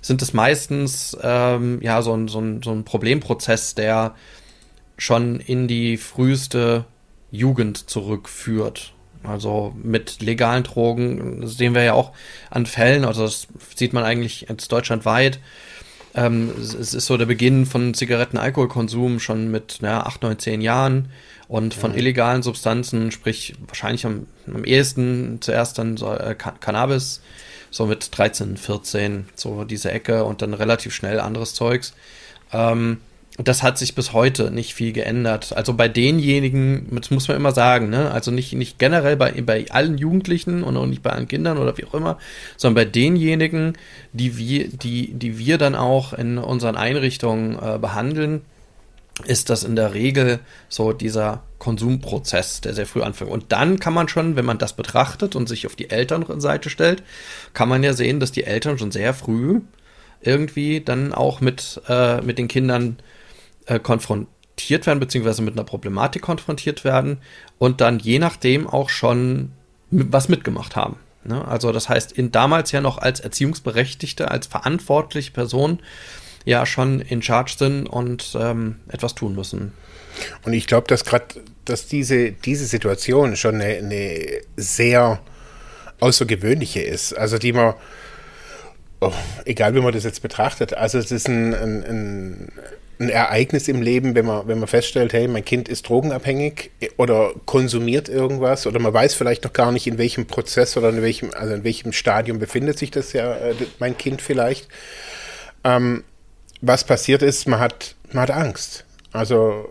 sind 0.01 0.21
es 0.21 0.33
meistens 0.33 1.17
ähm, 1.21 1.79
ja 1.81 2.01
so 2.01 2.13
ein, 2.15 2.27
so, 2.27 2.39
ein, 2.39 2.61
so 2.63 2.71
ein 2.71 2.85
Problemprozess, 2.85 3.75
der 3.75 4.15
schon 4.97 5.39
in 5.39 5.67
die 5.67 5.97
früheste 5.97 6.85
Jugend 7.31 7.89
zurückführt. 7.89 8.94
Also 9.27 9.73
mit 9.81 10.21
legalen 10.21 10.63
Drogen, 10.63 11.41
das 11.41 11.57
sehen 11.57 11.75
wir 11.75 11.83
ja 11.83 11.93
auch 11.93 12.11
an 12.49 12.65
Fällen, 12.65 13.05
also 13.05 13.23
das 13.23 13.47
sieht 13.75 13.93
man 13.93 14.03
eigentlich 14.03 14.47
jetzt 14.49 14.71
deutschlandweit. 14.71 15.39
Ähm, 16.13 16.51
es 16.59 16.73
ist 16.93 17.05
so 17.05 17.17
der 17.17 17.25
Beginn 17.25 17.65
von 17.65 17.93
Zigaretten-Alkoholkonsum 17.93 19.19
schon 19.19 19.51
mit 19.51 19.79
ja, 19.81 20.03
8, 20.03 20.23
9, 20.23 20.39
10 20.39 20.61
Jahren 20.61 21.09
und 21.47 21.73
von 21.73 21.91
ja. 21.91 21.97
illegalen 21.97 22.41
Substanzen, 22.41 23.11
sprich 23.11 23.55
wahrscheinlich 23.67 24.05
am, 24.05 24.27
am 24.47 24.63
ehesten 24.63 25.39
zuerst 25.41 25.77
dann 25.77 25.97
so, 25.97 26.13
äh, 26.13 26.35
Cannabis, 26.35 27.21
so 27.69 27.85
mit 27.85 28.17
13, 28.17 28.55
14, 28.57 29.27
so 29.35 29.65
diese 29.65 29.91
Ecke 29.91 30.23
und 30.23 30.41
dann 30.41 30.53
relativ 30.53 30.93
schnell 30.93 31.19
anderes 31.19 31.53
Zeugs. 31.53 31.93
Ähm, 32.53 33.01
das 33.37 33.63
hat 33.63 33.77
sich 33.77 33.95
bis 33.95 34.13
heute 34.13 34.49
nicht 34.49 34.73
viel 34.73 34.93
geändert. 34.93 35.55
Also 35.57 35.73
bei 35.73 35.89
denjenigen, 35.89 36.87
das 36.91 37.11
muss 37.11 37.27
man 37.27 37.35
immer 37.35 37.51
sagen, 37.51 37.89
ne? 37.89 38.11
also 38.11 38.31
nicht, 38.31 38.53
nicht 38.53 38.79
generell 38.79 39.17
bei, 39.17 39.31
bei 39.41 39.65
allen 39.71 39.97
Jugendlichen 39.97 40.63
und 40.63 40.77
auch 40.77 40.85
nicht 40.85 41.03
bei 41.03 41.09
allen 41.09 41.27
Kindern 41.27 41.57
oder 41.57 41.77
wie 41.77 41.85
auch 41.85 41.93
immer, 41.93 42.17
sondern 42.55 42.85
bei 42.85 42.89
denjenigen, 42.89 43.77
die 44.13 44.37
wir, 44.37 44.69
die, 44.69 45.13
die 45.13 45.37
wir 45.37 45.57
dann 45.57 45.75
auch 45.75 46.13
in 46.13 46.37
unseren 46.37 46.77
Einrichtungen 46.77 47.59
äh, 47.61 47.77
behandeln, 47.77 48.41
ist 49.25 49.49
das 49.49 49.63
in 49.63 49.75
der 49.75 49.93
Regel 49.93 50.39
so 50.69 50.93
dieser 50.93 51.43
Konsumprozess, 51.59 52.61
der 52.61 52.73
sehr 52.73 52.85
früh 52.85 53.01
anfängt. 53.01 53.31
Und 53.31 53.51
dann 53.51 53.79
kann 53.79 53.93
man 53.93 54.07
schon, 54.07 54.35
wenn 54.35 54.45
man 54.45 54.57
das 54.57 54.73
betrachtet 54.73 55.35
und 55.35 55.47
sich 55.47 55.65
auf 55.65 55.75
die 55.75 55.89
Elternseite 55.89 56.69
stellt, 56.69 57.03
kann 57.53 57.69
man 57.69 57.83
ja 57.83 57.93
sehen, 57.93 58.19
dass 58.19 58.31
die 58.31 58.43
Eltern 58.43 58.77
schon 58.77 58.91
sehr 58.91 59.13
früh 59.13 59.61
irgendwie 60.21 60.81
dann 60.81 61.13
auch 61.13 61.41
mit, 61.41 61.81
äh, 61.87 62.21
mit 62.21 62.37
den 62.37 62.47
Kindern 62.47 62.97
äh, 63.65 63.79
konfrontiert 63.79 64.87
werden, 64.87 64.99
beziehungsweise 64.99 65.41
mit 65.41 65.55
einer 65.55 65.63
Problematik 65.63 66.21
konfrontiert 66.21 66.83
werden 66.83 67.17
und 67.57 67.81
dann 67.81 67.99
je 67.99 68.19
nachdem 68.19 68.67
auch 68.67 68.89
schon 68.89 69.51
was 69.91 70.29
mitgemacht 70.29 70.75
haben. 70.75 70.97
Ne? 71.23 71.45
Also 71.47 71.71
das 71.71 71.89
heißt, 71.89 72.11
in, 72.11 72.31
damals 72.31 72.71
ja 72.71 72.81
noch 72.81 72.97
als 72.97 73.19
Erziehungsberechtigte, 73.19 74.29
als 74.29 74.47
verantwortliche 74.47 75.31
Person 75.31 75.79
ja 76.45 76.65
schon 76.65 77.01
in 77.01 77.21
Charge 77.21 77.55
sind 77.57 77.87
und 77.87 78.37
ähm, 78.39 78.77
etwas 78.87 79.15
tun 79.15 79.35
müssen. 79.35 79.73
Und 80.43 80.53
ich 80.53 80.67
glaube, 80.67 80.87
dass 80.87 81.03
gerade, 81.03 81.25
dass 81.65 81.87
diese, 81.87 82.31
diese 82.31 82.65
Situation 82.65 83.35
schon 83.35 83.55
eine, 83.55 83.77
eine, 83.77 84.41
sehr 84.55 85.19
außergewöhnliche 85.99 86.81
ist. 86.81 87.13
Also 87.13 87.37
die 87.37 87.53
man, 87.53 87.73
oh, 89.01 89.11
egal 89.45 89.73
wie 89.75 89.81
man 89.81 89.93
das 89.93 90.03
jetzt 90.03 90.21
betrachtet, 90.21 90.73
also 90.73 90.99
es 90.99 91.11
ist 91.11 91.27
ein, 91.27 91.53
ein, 91.53 91.83
ein 91.83 92.51
ein 92.99 93.09
Ereignis 93.09 93.67
im 93.67 93.81
Leben, 93.81 94.15
wenn 94.15 94.25
man, 94.25 94.47
wenn 94.47 94.59
man 94.59 94.67
feststellt, 94.67 95.13
hey, 95.13 95.27
mein 95.27 95.43
Kind 95.43 95.67
ist 95.67 95.87
drogenabhängig 95.89 96.71
oder 96.97 97.33
konsumiert 97.45 98.09
irgendwas 98.09 98.67
oder 98.67 98.79
man 98.79 98.93
weiß 98.93 99.13
vielleicht 99.15 99.43
noch 99.43 99.53
gar 99.53 99.71
nicht, 99.71 99.87
in 99.87 99.97
welchem 99.97 100.27
Prozess 100.27 100.77
oder 100.77 100.89
in 100.89 101.01
welchem, 101.01 101.31
also 101.33 101.53
in 101.53 101.63
welchem 101.63 101.91
Stadium 101.91 102.39
befindet 102.39 102.77
sich 102.77 102.91
das 102.91 103.13
ja, 103.13 103.35
äh, 103.35 103.55
mein 103.79 103.97
Kind 103.97 104.21
vielleicht. 104.21 104.67
Ähm, 105.63 106.03
was 106.61 106.83
passiert 106.83 107.21
ist, 107.21 107.47
man 107.47 107.59
hat, 107.59 107.95
man 108.11 108.23
hat 108.23 108.31
Angst. 108.31 108.85
Also, 109.11 109.69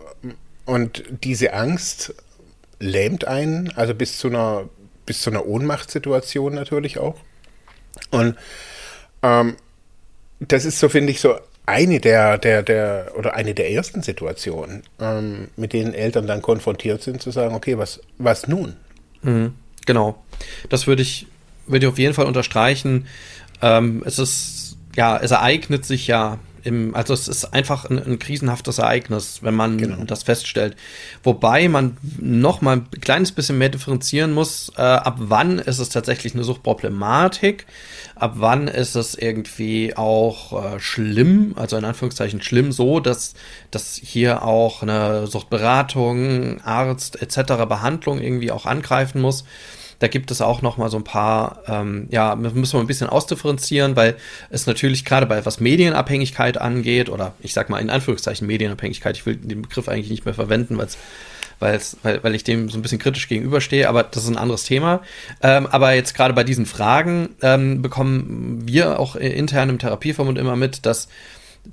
und 0.65 1.03
diese 1.23 1.53
Angst 1.53 2.13
lähmt 2.79 3.25
einen, 3.25 3.71
also 3.75 3.93
bis 3.95 4.17
zu 4.17 4.27
einer, 4.27 4.69
bis 5.05 5.21
zu 5.21 5.29
einer 5.29 5.45
Ohnmachtssituation 5.45 6.53
natürlich 6.53 6.99
auch. 6.99 7.15
Und 8.11 8.35
ähm, 9.23 9.55
das 10.39 10.65
ist 10.65 10.79
so, 10.79 10.89
finde 10.89 11.11
ich, 11.11 11.21
so 11.21 11.35
eine 11.65 11.99
der, 11.99 12.37
der, 12.37 12.63
der, 12.63 13.11
oder 13.17 13.35
eine 13.35 13.53
der 13.53 13.71
ersten 13.71 14.01
Situationen, 14.01 14.83
ähm, 14.99 15.49
mit 15.55 15.73
denen 15.73 15.93
Eltern 15.93 16.27
dann 16.27 16.41
konfrontiert 16.41 17.01
sind, 17.01 17.21
zu 17.21 17.31
sagen, 17.31 17.55
okay, 17.55 17.77
was, 17.77 18.01
was 18.17 18.47
nun? 18.47 18.75
Mhm, 19.21 19.53
genau. 19.85 20.23
Das 20.69 20.87
würde 20.87 21.01
ich, 21.01 21.27
würde 21.67 21.85
ich 21.85 21.91
auf 21.91 21.99
jeden 21.99 22.13
Fall 22.13 22.25
unterstreichen. 22.25 23.07
Ähm, 23.61 24.03
es 24.05 24.19
ist, 24.19 24.77
ja, 24.95 25.17
es 25.17 25.31
ereignet 25.31 25.85
sich 25.85 26.07
ja 26.07 26.39
im, 26.65 26.95
also 26.95 27.13
es 27.13 27.27
ist 27.27 27.53
einfach 27.53 27.85
ein, 27.85 28.03
ein 28.03 28.19
krisenhaftes 28.19 28.79
Ereignis, 28.79 29.39
wenn 29.41 29.53
man 29.53 29.77
genau. 29.77 30.03
das 30.03 30.23
feststellt. 30.23 30.75
Wobei 31.23 31.67
man 31.69 31.97
noch 32.19 32.61
mal 32.61 32.77
ein 32.77 32.89
kleines 33.01 33.31
bisschen 33.31 33.57
mehr 33.57 33.69
differenzieren 33.69 34.33
muss, 34.33 34.71
äh, 34.75 34.81
ab 34.81 35.15
wann 35.19 35.59
ist 35.59 35.79
es 35.79 35.89
tatsächlich 35.89 36.33
eine 36.33 36.43
Suchtproblematik, 36.43 37.67
ab 38.15 38.33
wann 38.37 38.67
ist 38.67 38.95
es 38.95 39.15
irgendwie 39.15 39.95
auch 39.95 40.75
äh, 40.75 40.79
schlimm, 40.79 41.53
also 41.55 41.77
in 41.77 41.85
Anführungszeichen 41.85 42.41
schlimm 42.41 42.71
so, 42.71 42.99
dass, 42.99 43.35
dass 43.69 43.95
hier 43.95 44.43
auch 44.43 44.81
eine 44.81 45.27
Suchtberatung, 45.27 46.61
Arzt 46.61 47.21
etc. 47.21 47.65
Behandlung 47.67 48.19
irgendwie 48.19 48.51
auch 48.51 48.65
angreifen 48.65 49.21
muss. 49.21 49.45
Da 49.99 50.07
gibt 50.07 50.31
es 50.31 50.41
auch 50.41 50.61
noch 50.61 50.77
mal 50.77 50.89
so 50.89 50.97
ein 50.97 51.03
paar, 51.03 51.63
ähm, 51.67 52.07
ja, 52.11 52.35
müssen 52.35 52.73
wir 52.73 52.79
ein 52.79 52.87
bisschen 52.87 53.09
ausdifferenzieren, 53.09 53.95
weil 53.95 54.15
es 54.49 54.67
natürlich 54.67 55.05
gerade 55.05 55.25
bei 55.25 55.45
was 55.45 55.59
Medienabhängigkeit 55.59 56.57
angeht, 56.59 57.09
oder 57.09 57.33
ich 57.41 57.53
sag 57.53 57.69
mal 57.69 57.79
in 57.79 57.89
Anführungszeichen 57.89 58.47
Medienabhängigkeit, 58.47 59.17
ich 59.17 59.25
will 59.25 59.35
den 59.35 59.61
Begriff 59.61 59.87
eigentlich 59.87 60.09
nicht 60.09 60.25
mehr 60.25 60.33
verwenden, 60.33 60.77
weil 60.77 60.87
es 60.87 60.97
weil, 61.59 62.23
weil 62.23 62.35
ich 62.35 62.43
dem 62.43 62.69
so 62.69 62.77
ein 62.77 62.81
bisschen 62.81 62.99
kritisch 62.99 63.27
gegenüberstehe, 63.27 63.87
aber 63.87 64.03
das 64.03 64.23
ist 64.23 64.29
ein 64.29 64.37
anderes 64.37 64.63
Thema. 64.63 65.01
Ähm, 65.41 65.67
aber 65.67 65.93
jetzt 65.93 66.13
gerade 66.13 66.33
bei 66.33 66.43
diesen 66.43 66.65
Fragen 66.65 67.29
ähm, 67.41 67.81
bekommen 67.81 68.63
wir 68.65 68.99
auch 68.99 69.15
intern 69.15 69.69
im 69.69 69.79
Therapieverbund 69.79 70.37
immer 70.37 70.55
mit, 70.55 70.85
dass 70.85 71.07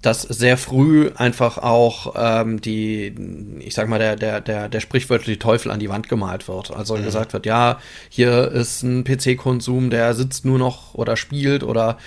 dass 0.01 0.23
sehr 0.23 0.57
früh 0.57 1.11
einfach 1.15 1.59
auch 1.59 2.15
ähm, 2.17 2.61
die, 2.61 3.15
ich 3.61 3.75
sag 3.75 3.89
mal, 3.89 3.99
der, 3.99 4.17
der, 4.17 4.41
der, 4.41 4.69
der 4.69 4.81
sprichwörtliche 4.81 5.39
Teufel 5.39 5.71
an 5.71 5.81
die 5.81 5.89
Wand 5.89 6.09
gemalt 6.09 6.49
wird. 6.49 6.71
Also 6.71 6.97
mhm. 6.97 7.05
gesagt 7.05 7.33
wird, 7.33 7.47
ja, 7.47 7.79
hier 8.09 8.51
ist 8.51 8.83
ein 8.83 9.05
PC-Konsum, 9.05 9.91
der 9.91 10.15
sitzt 10.15 10.45
nur 10.45 10.59
noch 10.59 10.95
oder 10.95 11.17
spielt 11.17 11.63
oder 11.63 11.99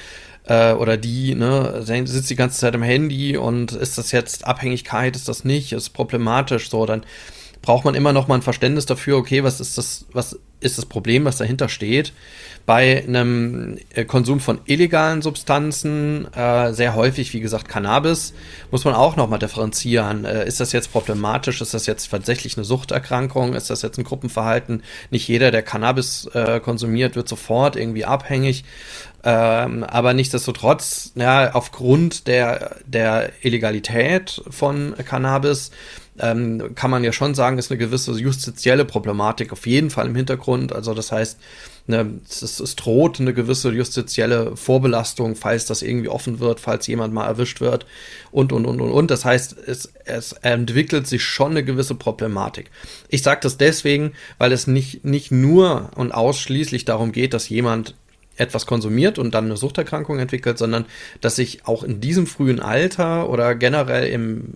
äh, 0.47 0.73
oder 0.73 0.97
die, 0.97 1.35
ne, 1.35 1.81
sitzt 1.83 2.29
die 2.29 2.35
ganze 2.35 2.59
Zeit 2.59 2.75
im 2.75 2.83
Handy 2.83 3.37
und 3.37 3.71
ist 3.71 3.97
das 3.97 4.11
jetzt 4.11 4.45
Abhängigkeit, 4.45 5.15
ist 5.15 5.27
das 5.27 5.43
nicht, 5.43 5.73
ist 5.73 5.89
problematisch, 5.89 6.69
so, 6.69 6.85
dann 6.85 7.03
braucht 7.61 7.85
man 7.85 7.95
immer 7.95 8.13
noch 8.13 8.27
mal 8.27 8.35
ein 8.35 8.41
Verständnis 8.41 8.85
dafür, 8.85 9.17
okay, 9.17 9.43
was 9.43 9.59
ist 9.59 9.77
das, 9.77 10.05
was 10.11 10.39
ist 10.59 10.77
das 10.77 10.85
Problem, 10.85 11.25
was 11.25 11.37
dahinter 11.37 11.69
steht. 11.69 12.13
Bei 12.65 13.03
einem 13.07 13.77
äh, 13.93 14.05
Konsum 14.05 14.39
von 14.39 14.59
illegalen 14.65 15.21
Substanzen, 15.21 16.27
äh, 16.33 16.73
sehr 16.73 16.95
häufig, 16.95 17.33
wie 17.33 17.39
gesagt, 17.39 17.67
Cannabis, 17.67 18.33
muss 18.71 18.85
man 18.85 18.95
auch 18.95 19.15
noch 19.15 19.29
mal 19.29 19.37
differenzieren. 19.37 20.25
Äh, 20.25 20.47
ist 20.47 20.59
das 20.59 20.71
jetzt 20.71 20.91
problematisch? 20.91 21.61
Ist 21.61 21.75
das 21.75 21.85
jetzt 21.85 22.09
tatsächlich 22.09 22.57
eine 22.57 22.65
Suchterkrankung? 22.65 23.53
Ist 23.53 23.69
das 23.69 23.83
jetzt 23.83 23.99
ein 23.99 24.03
Gruppenverhalten? 24.03 24.81
Nicht 25.11 25.27
jeder, 25.27 25.51
der 25.51 25.61
Cannabis 25.61 26.25
äh, 26.33 26.59
konsumiert, 26.59 27.15
wird 27.15 27.29
sofort 27.29 27.75
irgendwie 27.75 28.05
abhängig. 28.05 28.63
Ähm, 29.23 29.83
aber 29.83 30.13
nichtsdestotrotz, 30.13 31.11
ja, 31.15 31.53
aufgrund 31.53 32.27
der, 32.27 32.77
der 32.85 33.31
Illegalität 33.41 34.41
von 34.49 34.95
Cannabis 35.03 35.71
ähm, 36.19 36.75
kann 36.75 36.91
man 36.91 37.03
ja 37.03 37.11
schon 37.11 37.35
sagen, 37.35 37.57
ist 37.57 37.71
eine 37.71 37.77
gewisse 37.77 38.13
justizielle 38.13 38.85
Problematik 38.85 39.51
auf 39.51 39.67
jeden 39.67 39.89
Fall 39.89 40.07
im 40.07 40.15
Hintergrund. 40.15 40.71
Also 40.71 40.93
das 40.93 41.11
heißt, 41.11 41.37
ne, 41.87 42.19
es, 42.29 42.41
es, 42.41 42.75
droht 42.75 43.19
eine 43.19 43.33
gewisse 43.33 43.71
justizielle 43.71 44.55
Vorbelastung, 44.55 45.35
falls 45.35 45.65
das 45.65 45.81
irgendwie 45.81 46.07
offen 46.07 46.39
wird, 46.39 46.59
falls 46.59 46.87
jemand 46.87 47.13
mal 47.13 47.25
erwischt 47.25 47.59
wird 47.59 47.85
und, 48.31 48.53
und, 48.53 48.65
und, 48.65 48.79
und, 48.79 48.91
und. 48.91 49.11
Das 49.11 49.25
heißt, 49.25 49.57
es, 49.67 49.91
es 50.05 50.33
entwickelt 50.33 51.05
sich 51.07 51.23
schon 51.23 51.51
eine 51.51 51.65
gewisse 51.65 51.95
Problematik. 51.95 52.71
Ich 53.09 53.21
sage 53.21 53.41
das 53.43 53.57
deswegen, 53.57 54.13
weil 54.37 54.53
es 54.53 54.67
nicht, 54.67 55.03
nicht 55.03 55.31
nur 55.31 55.89
und 55.95 56.13
ausschließlich 56.13 56.85
darum 56.85 57.11
geht, 57.11 57.33
dass 57.33 57.49
jemand 57.49 57.95
etwas 58.37 58.65
konsumiert 58.65 59.17
und 59.17 59.33
dann 59.33 59.45
eine 59.45 59.57
Suchterkrankung 59.57 60.19
entwickelt, 60.19 60.57
sondern 60.57 60.85
dass 61.21 61.35
sich 61.35 61.65
auch 61.65 61.83
in 61.83 62.01
diesem 62.01 62.27
frühen 62.27 62.59
Alter 62.59 63.29
oder 63.29 63.55
generell 63.55 64.07
im, 64.09 64.53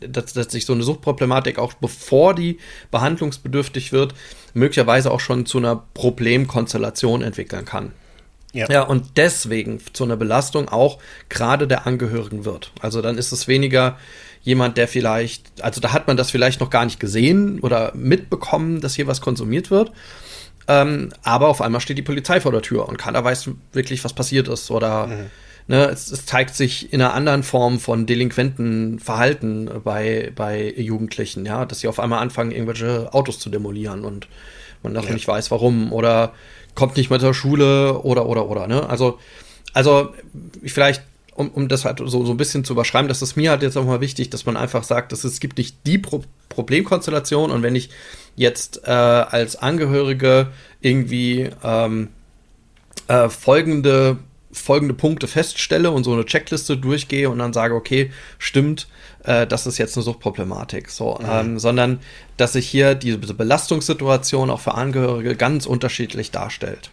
dass, 0.00 0.32
dass 0.32 0.50
sich 0.50 0.66
so 0.66 0.72
eine 0.72 0.82
Suchtproblematik 0.82 1.58
auch 1.58 1.74
bevor 1.74 2.34
die 2.34 2.58
behandlungsbedürftig 2.90 3.92
wird, 3.92 4.14
möglicherweise 4.54 5.10
auch 5.10 5.20
schon 5.20 5.46
zu 5.46 5.58
einer 5.58 5.84
Problemkonstellation 5.94 7.22
entwickeln 7.22 7.64
kann. 7.64 7.92
Ja. 8.52 8.68
ja, 8.68 8.82
und 8.82 9.16
deswegen 9.16 9.80
zu 9.92 10.02
einer 10.02 10.16
Belastung 10.16 10.68
auch 10.68 10.98
gerade 11.28 11.68
der 11.68 11.86
Angehörigen 11.86 12.44
wird. 12.44 12.72
Also 12.80 13.00
dann 13.00 13.16
ist 13.16 13.30
es 13.30 13.46
weniger 13.46 13.96
jemand, 14.42 14.76
der 14.76 14.88
vielleicht, 14.88 15.62
also 15.62 15.80
da 15.80 15.92
hat 15.92 16.08
man 16.08 16.16
das 16.16 16.30
vielleicht 16.30 16.60
noch 16.60 16.70
gar 16.70 16.84
nicht 16.84 16.98
gesehen 16.98 17.60
oder 17.60 17.92
mitbekommen, 17.94 18.80
dass 18.80 18.94
hier 18.94 19.06
was 19.06 19.20
konsumiert 19.20 19.70
wird, 19.70 19.92
ähm, 20.70 21.08
aber 21.24 21.48
auf 21.48 21.60
einmal 21.60 21.80
steht 21.80 21.98
die 21.98 22.02
Polizei 22.02 22.40
vor 22.40 22.52
der 22.52 22.62
Tür 22.62 22.88
und 22.88 22.96
keiner 22.96 23.24
weiß 23.24 23.50
wirklich, 23.72 24.04
was 24.04 24.12
passiert 24.12 24.46
ist. 24.46 24.70
Oder 24.70 25.08
mhm. 25.08 25.30
ne, 25.66 25.86
es, 25.86 26.12
es, 26.12 26.26
zeigt 26.26 26.54
sich 26.54 26.92
in 26.92 27.02
einer 27.02 27.12
anderen 27.12 27.42
Form 27.42 27.80
von 27.80 28.06
delinquenten 28.06 29.00
Verhalten 29.00 29.68
bei, 29.82 30.30
bei 30.36 30.72
Jugendlichen, 30.76 31.44
ja, 31.44 31.64
dass 31.64 31.80
sie 31.80 31.88
auf 31.88 31.98
einmal 31.98 32.20
anfangen, 32.20 32.52
irgendwelche 32.52 33.12
Autos 33.12 33.40
zu 33.40 33.50
demolieren 33.50 34.04
und 34.04 34.28
man 34.84 34.94
dafür 34.94 35.10
ja. 35.10 35.14
nicht 35.14 35.26
weiß, 35.26 35.50
warum. 35.50 35.92
Oder 35.92 36.34
kommt 36.76 36.96
nicht 36.96 37.10
mehr 37.10 37.18
zur 37.18 37.34
Schule 37.34 37.98
oder 37.98 38.26
oder 38.26 38.48
oder. 38.48 38.68
Ne? 38.68 38.88
Also, 38.88 39.18
also 39.74 40.14
vielleicht 40.64 41.02
um, 41.40 41.48
um 41.48 41.68
das 41.68 41.86
halt 41.86 41.98
so, 41.98 42.24
so 42.24 42.30
ein 42.30 42.36
bisschen 42.36 42.64
zu 42.64 42.74
überschreiben, 42.74 43.08
das 43.08 43.22
ist 43.22 43.34
mir 43.34 43.50
halt 43.50 43.62
jetzt 43.62 43.76
auch 43.78 43.84
mal 43.84 44.02
wichtig, 44.02 44.28
dass 44.28 44.44
man 44.44 44.58
einfach 44.58 44.84
sagt, 44.84 45.10
dass 45.10 45.24
es 45.24 45.40
gibt 45.40 45.56
nicht 45.58 45.76
die 45.86 45.98
Pro 45.98 46.22
Problemkonstellation 46.50 47.50
und 47.50 47.62
wenn 47.62 47.76
ich 47.76 47.90
jetzt 48.34 48.82
äh, 48.84 48.90
als 48.90 49.54
Angehörige 49.54 50.48
irgendwie 50.80 51.48
ähm, 51.62 52.08
äh, 53.06 53.28
folgende, 53.28 54.18
folgende 54.50 54.94
Punkte 54.94 55.28
feststelle 55.28 55.92
und 55.92 56.02
so 56.02 56.12
eine 56.12 56.24
Checkliste 56.24 56.76
durchgehe 56.76 57.30
und 57.30 57.38
dann 57.38 57.52
sage, 57.52 57.74
okay, 57.76 58.10
stimmt, 58.38 58.88
äh, 59.22 59.46
das 59.46 59.68
ist 59.68 59.78
jetzt 59.78 59.96
eine 59.96 60.02
Suchtproblematik. 60.02 60.90
So, 60.90 61.18
mhm. 61.20 61.26
ähm, 61.30 61.58
sondern 61.60 62.00
dass 62.36 62.54
sich 62.54 62.68
hier 62.68 62.96
diese 62.96 63.18
Belastungssituation 63.18 64.50
auch 64.50 64.60
für 64.60 64.74
Angehörige 64.74 65.36
ganz 65.36 65.66
unterschiedlich 65.66 66.32
darstellt. 66.32 66.90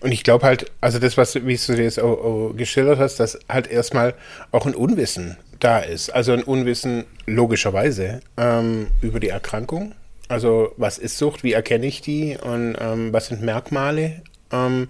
Und 0.00 0.12
ich 0.12 0.24
glaube 0.24 0.46
halt, 0.46 0.70
also 0.80 0.98
das, 0.98 1.16
was 1.16 1.34
wie 1.34 1.56
du 1.56 1.82
jetzt 1.82 2.00
auch, 2.00 2.18
auch 2.18 2.52
geschildert 2.56 2.98
hast, 2.98 3.20
dass 3.20 3.38
halt 3.48 3.70
erstmal 3.70 4.14
auch 4.50 4.66
ein 4.66 4.74
Unwissen 4.74 5.36
da 5.58 5.78
ist. 5.78 6.10
Also 6.10 6.32
ein 6.32 6.42
Unwissen 6.42 7.04
logischerweise 7.26 8.20
ähm, 8.36 8.88
über 9.00 9.20
die 9.20 9.28
Erkrankung. 9.28 9.94
Also 10.28 10.72
was 10.76 10.98
ist 10.98 11.18
Sucht, 11.18 11.42
wie 11.42 11.52
erkenne 11.52 11.86
ich 11.86 12.02
die 12.02 12.36
und 12.40 12.76
ähm, 12.80 13.12
was 13.12 13.26
sind 13.26 13.42
Merkmale? 13.42 14.22
Ähm, 14.52 14.88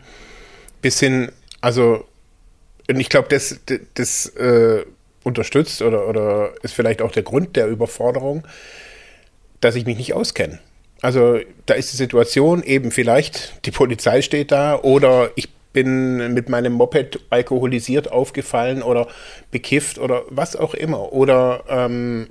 bis 0.82 1.00
hin, 1.00 1.32
also 1.60 2.06
und 2.88 2.98
ich 2.98 3.08
glaube, 3.08 3.28
das, 3.28 3.60
das, 3.66 3.78
das 3.94 4.26
äh, 4.36 4.84
unterstützt 5.22 5.82
oder, 5.82 6.08
oder 6.08 6.52
ist 6.62 6.74
vielleicht 6.74 7.02
auch 7.02 7.12
der 7.12 7.22
Grund 7.22 7.56
der 7.56 7.68
Überforderung, 7.68 8.46
dass 9.60 9.76
ich 9.76 9.86
mich 9.86 9.96
nicht 9.96 10.14
auskenne. 10.14 10.58
Also 11.02 11.40
da 11.66 11.74
ist 11.74 11.92
die 11.92 11.96
Situation 11.96 12.62
eben 12.62 12.90
vielleicht, 12.90 13.64
die 13.66 13.70
Polizei 13.70 14.22
steht 14.22 14.52
da 14.52 14.76
oder 14.76 15.30
ich 15.34 15.48
bin 15.72 16.34
mit 16.34 16.48
meinem 16.48 16.72
Moped 16.72 17.20
alkoholisiert 17.30 18.10
aufgefallen 18.10 18.82
oder 18.82 19.06
bekifft 19.50 19.98
oder 19.98 20.24
was 20.28 20.56
auch 20.56 20.74
immer. 20.74 21.12
Oder 21.12 21.64
ähm, 21.68 22.28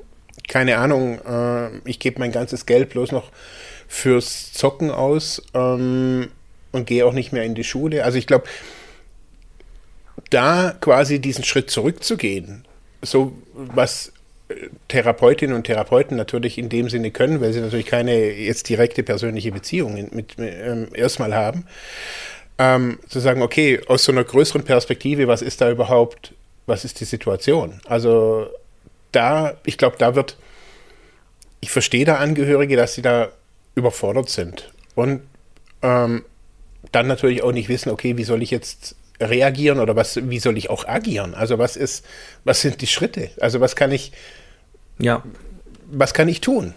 keine 0.47 0.77
Ahnung, 0.77 1.19
äh, 1.25 1.77
ich 1.89 1.99
gebe 1.99 2.19
mein 2.19 2.31
ganzes 2.31 2.65
Geld 2.65 2.89
bloß 2.89 3.11
noch 3.11 3.31
fürs 3.87 4.51
Zocken 4.53 4.91
aus 4.91 5.41
ähm, 5.53 6.29
und 6.71 6.85
gehe 6.85 7.05
auch 7.05 7.13
nicht 7.13 7.31
mehr 7.31 7.43
in 7.43 7.55
die 7.55 7.63
Schule. 7.63 8.03
Also 8.03 8.17
ich 8.17 8.27
glaube, 8.27 8.45
da 10.29 10.75
quasi 10.79 11.19
diesen 11.19 11.43
Schritt 11.43 11.71
zurückzugehen, 11.71 12.65
so 13.01 13.33
was 13.53 14.11
Therapeutinnen 14.87 15.55
und 15.55 15.65
Therapeuten 15.65 16.17
natürlich 16.17 16.57
in 16.57 16.69
dem 16.69 16.89
Sinne 16.89 17.11
können, 17.11 17.39
weil 17.39 17.53
sie 17.53 17.61
natürlich 17.61 17.85
keine 17.85 18.31
jetzt 18.31 18.67
direkte 18.67 19.03
persönliche 19.03 19.51
Beziehung 19.51 19.93
mit, 19.93 20.15
mit 20.15 20.35
ähm, 20.39 20.87
erstmal 20.93 21.35
haben, 21.35 21.65
ähm, 22.57 22.99
zu 23.07 23.19
sagen, 23.19 23.41
okay, 23.41 23.79
aus 23.87 24.03
so 24.03 24.11
einer 24.11 24.23
größeren 24.23 24.63
Perspektive, 24.63 25.27
was 25.27 25.41
ist 25.41 25.61
da 25.61 25.69
überhaupt, 25.69 26.33
was 26.65 26.83
ist 26.83 26.99
die 26.99 27.05
Situation? 27.05 27.79
Also 27.85 28.47
da, 29.11 29.55
ich 29.65 29.77
glaube, 29.77 29.97
da 29.99 30.15
wird, 30.15 30.37
ich 31.61 31.69
verstehe 31.69 32.05
da 32.05 32.15
Angehörige, 32.15 32.75
dass 32.75 32.95
sie 32.95 33.01
da 33.03 33.29
überfordert 33.75 34.29
sind 34.29 34.71
und 34.95 35.21
ähm, 35.83 36.25
dann 36.91 37.07
natürlich 37.07 37.43
auch 37.43 37.51
nicht 37.51 37.69
wissen, 37.69 37.89
okay, 37.91 38.17
wie 38.17 38.23
soll 38.23 38.41
ich 38.41 38.51
jetzt 38.51 38.95
reagieren 39.21 39.79
oder 39.79 39.95
was, 39.95 40.29
wie 40.29 40.39
soll 40.39 40.57
ich 40.57 40.69
auch 40.69 40.87
agieren? 40.87 41.35
Also 41.35 41.57
was 41.57 41.75
ist, 41.75 42.05
was 42.45 42.61
sind 42.61 42.81
die 42.81 42.87
Schritte? 42.87 43.29
Also 43.39 43.59
was 43.59 43.75
kann 43.75 43.91
ich, 43.91 44.11
ja. 44.99 45.23
Was 45.91 46.13
kann 46.13 46.27
ich 46.27 46.41
tun? 46.41 46.75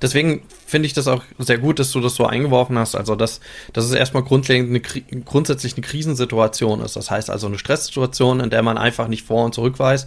Deswegen 0.00 0.42
finde 0.66 0.86
ich 0.86 0.94
das 0.94 1.06
auch 1.06 1.22
sehr 1.38 1.58
gut, 1.58 1.78
dass 1.78 1.92
du 1.92 2.00
das 2.00 2.14
so 2.14 2.26
eingeworfen 2.26 2.78
hast. 2.78 2.94
Also, 2.94 3.14
dass, 3.14 3.40
dass 3.72 3.84
es 3.84 3.92
erstmal 3.92 4.24
grundlegend 4.24 4.68
eine, 4.70 5.22
grundsätzlich 5.24 5.74
eine 5.74 5.82
Krisensituation 5.86 6.80
ist. 6.80 6.96
Das 6.96 7.10
heißt 7.10 7.30
also 7.30 7.46
eine 7.46 7.58
Stresssituation, 7.58 8.40
in 8.40 8.50
der 8.50 8.62
man 8.62 8.78
einfach 8.78 9.08
nicht 9.08 9.24
vor 9.24 9.44
und 9.44 9.54
zurück 9.54 9.78
weiß 9.78 10.06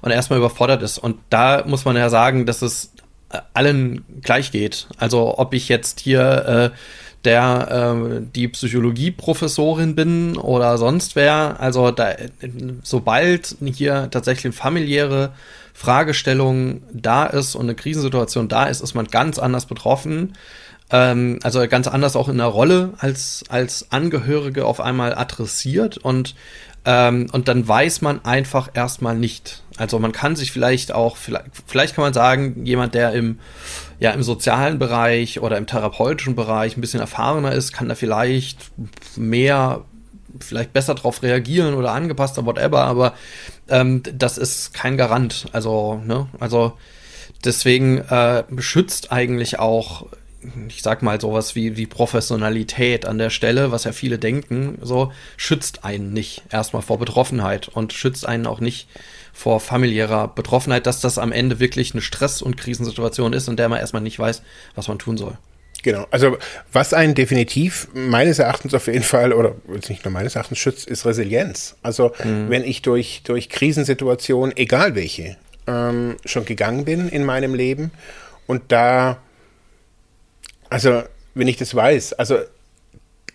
und 0.00 0.10
erstmal 0.10 0.38
überfordert 0.38 0.82
ist. 0.82 0.98
Und 0.98 1.18
da 1.30 1.64
muss 1.66 1.84
man 1.84 1.96
ja 1.96 2.10
sagen, 2.10 2.46
dass 2.46 2.62
es 2.62 2.92
allen 3.54 4.04
gleich 4.22 4.50
geht. 4.50 4.88
Also, 4.96 5.38
ob 5.38 5.54
ich 5.54 5.68
jetzt 5.68 6.00
hier 6.00 6.72
äh, 6.72 6.76
der 7.24 7.94
äh, 7.96 8.20
die 8.34 8.48
Psychologieprofessorin 8.48 9.94
bin 9.94 10.36
oder 10.36 10.78
sonst 10.78 11.16
wer. 11.16 11.56
Also 11.58 11.90
da, 11.90 12.14
sobald 12.82 13.56
hier 13.60 14.08
tatsächlich 14.10 14.54
familiäre 14.54 15.32
Fragestellung 15.78 16.82
da 16.92 17.24
ist 17.24 17.54
und 17.54 17.62
eine 17.62 17.76
Krisensituation 17.76 18.48
da 18.48 18.64
ist, 18.64 18.80
ist 18.80 18.94
man 18.94 19.06
ganz 19.06 19.38
anders 19.38 19.66
betroffen. 19.66 20.34
Ähm, 20.90 21.38
also 21.44 21.64
ganz 21.68 21.86
anders 21.86 22.16
auch 22.16 22.28
in 22.28 22.38
der 22.38 22.48
Rolle 22.48 22.94
als, 22.98 23.44
als 23.48 23.92
Angehörige 23.92 24.66
auf 24.66 24.80
einmal 24.80 25.14
adressiert 25.14 25.96
und, 25.96 26.34
ähm, 26.84 27.28
und 27.30 27.46
dann 27.46 27.68
weiß 27.68 28.00
man 28.00 28.24
einfach 28.24 28.70
erstmal 28.74 29.14
nicht. 29.16 29.62
Also 29.76 30.00
man 30.00 30.10
kann 30.10 30.34
sich 30.34 30.50
vielleicht 30.50 30.90
auch, 30.90 31.16
vielleicht, 31.16 31.46
vielleicht 31.68 31.94
kann 31.94 32.02
man 32.02 32.12
sagen, 32.12 32.66
jemand, 32.66 32.94
der 32.94 33.12
im, 33.12 33.38
ja, 34.00 34.10
im 34.10 34.24
sozialen 34.24 34.80
Bereich 34.80 35.38
oder 35.38 35.58
im 35.58 35.68
therapeutischen 35.68 36.34
Bereich 36.34 36.76
ein 36.76 36.80
bisschen 36.80 36.98
erfahrener 36.98 37.52
ist, 37.52 37.72
kann 37.72 37.88
da 37.88 37.94
vielleicht 37.94 38.72
mehr 39.16 39.84
vielleicht 40.40 40.72
besser 40.72 40.94
darauf 40.94 41.22
reagieren 41.22 41.74
oder 41.74 41.92
angepasster, 41.92 42.44
whatever, 42.44 42.84
aber 42.84 43.14
ähm, 43.68 44.02
das 44.12 44.38
ist 44.38 44.74
kein 44.74 44.96
Garant. 44.96 45.46
Also, 45.52 46.00
ne, 46.04 46.28
also 46.38 46.72
deswegen 47.44 47.98
äh, 47.98 48.44
beschützt 48.48 49.12
eigentlich 49.12 49.58
auch, 49.58 50.06
ich 50.68 50.82
sag 50.82 51.02
mal, 51.02 51.20
sowas 51.20 51.54
wie, 51.54 51.76
wie 51.76 51.86
Professionalität 51.86 53.06
an 53.06 53.18
der 53.18 53.30
Stelle, 53.30 53.72
was 53.72 53.84
ja 53.84 53.92
viele 53.92 54.18
denken, 54.18 54.78
so, 54.82 55.12
schützt 55.36 55.84
einen 55.84 56.12
nicht 56.12 56.42
erstmal 56.50 56.82
vor 56.82 56.98
Betroffenheit 56.98 57.68
und 57.68 57.92
schützt 57.92 58.26
einen 58.26 58.46
auch 58.46 58.60
nicht 58.60 58.88
vor 59.32 59.60
familiärer 59.60 60.28
Betroffenheit, 60.28 60.86
dass 60.86 61.00
das 61.00 61.18
am 61.18 61.32
Ende 61.32 61.60
wirklich 61.60 61.92
eine 61.92 62.02
Stress- 62.02 62.42
und 62.42 62.56
Krisensituation 62.56 63.32
ist, 63.32 63.48
in 63.48 63.56
der 63.56 63.68
man 63.68 63.78
erstmal 63.78 64.02
nicht 64.02 64.18
weiß, 64.18 64.42
was 64.74 64.88
man 64.88 64.98
tun 64.98 65.16
soll. 65.16 65.38
Genau, 65.82 66.06
also 66.10 66.36
was 66.72 66.92
einen 66.92 67.14
definitiv 67.14 67.88
meines 67.94 68.40
Erachtens 68.40 68.74
auf 68.74 68.88
jeden 68.88 69.04
Fall, 69.04 69.32
oder 69.32 69.54
nicht 69.88 70.04
nur 70.04 70.12
meines 70.12 70.34
Erachtens 70.34 70.58
schützt, 70.58 70.88
ist 70.88 71.06
Resilienz. 71.06 71.76
Also 71.82 72.12
mhm. 72.24 72.50
wenn 72.50 72.64
ich 72.64 72.82
durch, 72.82 73.22
durch 73.24 73.48
Krisensituationen, 73.48 74.56
egal 74.56 74.96
welche, 74.96 75.36
ähm, 75.68 76.16
schon 76.24 76.44
gegangen 76.44 76.84
bin 76.84 77.08
in 77.08 77.24
meinem 77.24 77.54
Leben 77.54 77.92
und 78.46 78.72
da, 78.72 79.18
also 80.68 81.02
wenn 81.34 81.46
ich 81.46 81.56
das 81.56 81.74
weiß, 81.74 82.14
also 82.14 82.38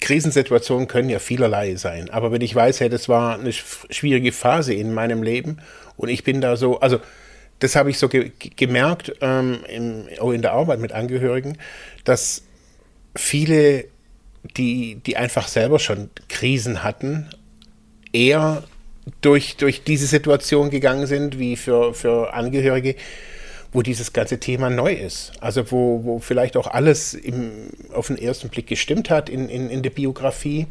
Krisensituationen 0.01 0.89
können 0.89 1.07
ja 1.07 1.19
vielerlei 1.19 1.75
sein, 1.75 2.09
aber 2.09 2.33
wenn 2.33 2.41
ich 2.41 2.53
weiß, 2.53 2.81
hey, 2.81 2.89
das 2.89 3.07
war 3.07 3.39
eine 3.39 3.53
schwierige 3.53 4.33
Phase 4.33 4.73
in 4.73 4.93
meinem 4.93 5.23
Leben 5.23 5.59
und 5.95 6.09
ich 6.09 6.25
bin 6.25 6.41
da 6.41 6.57
so, 6.57 6.81
also 6.81 6.99
das 7.63 7.77
habe 7.77 7.89
ich 7.89 7.97
so 7.97 8.09
ge 8.09 8.31
gemerkt, 8.57 9.13
ähm, 9.21 9.59
in, 9.69 10.09
auch 10.19 10.31
in 10.31 10.41
der 10.41 10.51
Arbeit 10.51 10.79
mit 10.79 10.91
Angehörigen, 10.91 11.57
dass 12.03 12.43
viele, 13.15 13.85
die, 14.57 14.95
die 14.95 15.15
einfach 15.15 15.47
selber 15.47 15.79
schon 15.79 16.09
Krisen 16.27 16.83
hatten, 16.83 17.29
eher 18.11 18.63
durch, 19.21 19.55
durch 19.55 19.85
diese 19.85 20.07
Situation 20.07 20.71
gegangen 20.71 21.07
sind, 21.07 21.39
wie 21.39 21.55
für, 21.55 21.93
für 21.93 22.33
Angehörige, 22.33 22.97
wo 23.71 23.81
dieses 23.81 24.11
ganze 24.11 24.41
Thema 24.41 24.69
neu 24.69 24.93
ist. 24.93 25.31
Also 25.39 25.71
wo, 25.71 26.03
wo 26.03 26.19
vielleicht 26.19 26.57
auch 26.57 26.67
alles 26.67 27.13
im, 27.13 27.69
auf 27.93 28.07
den 28.07 28.17
ersten 28.17 28.49
Blick 28.49 28.67
gestimmt 28.67 29.09
hat 29.09 29.29
in, 29.29 29.47
in, 29.47 29.69
in 29.69 29.83
der 29.83 29.89
Biografie. 29.89 30.67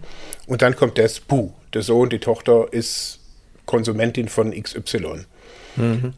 Und 0.46 0.60
dann 0.60 0.76
kommt 0.76 0.98
das, 0.98 1.20
puh, 1.20 1.52
der 1.72 1.80
Sohn, 1.80 2.10
die 2.10 2.18
Tochter 2.18 2.70
ist 2.70 3.18
Konsumentin 3.64 4.28
von 4.28 4.50
XY. 4.50 5.24
Mhm 5.76 6.12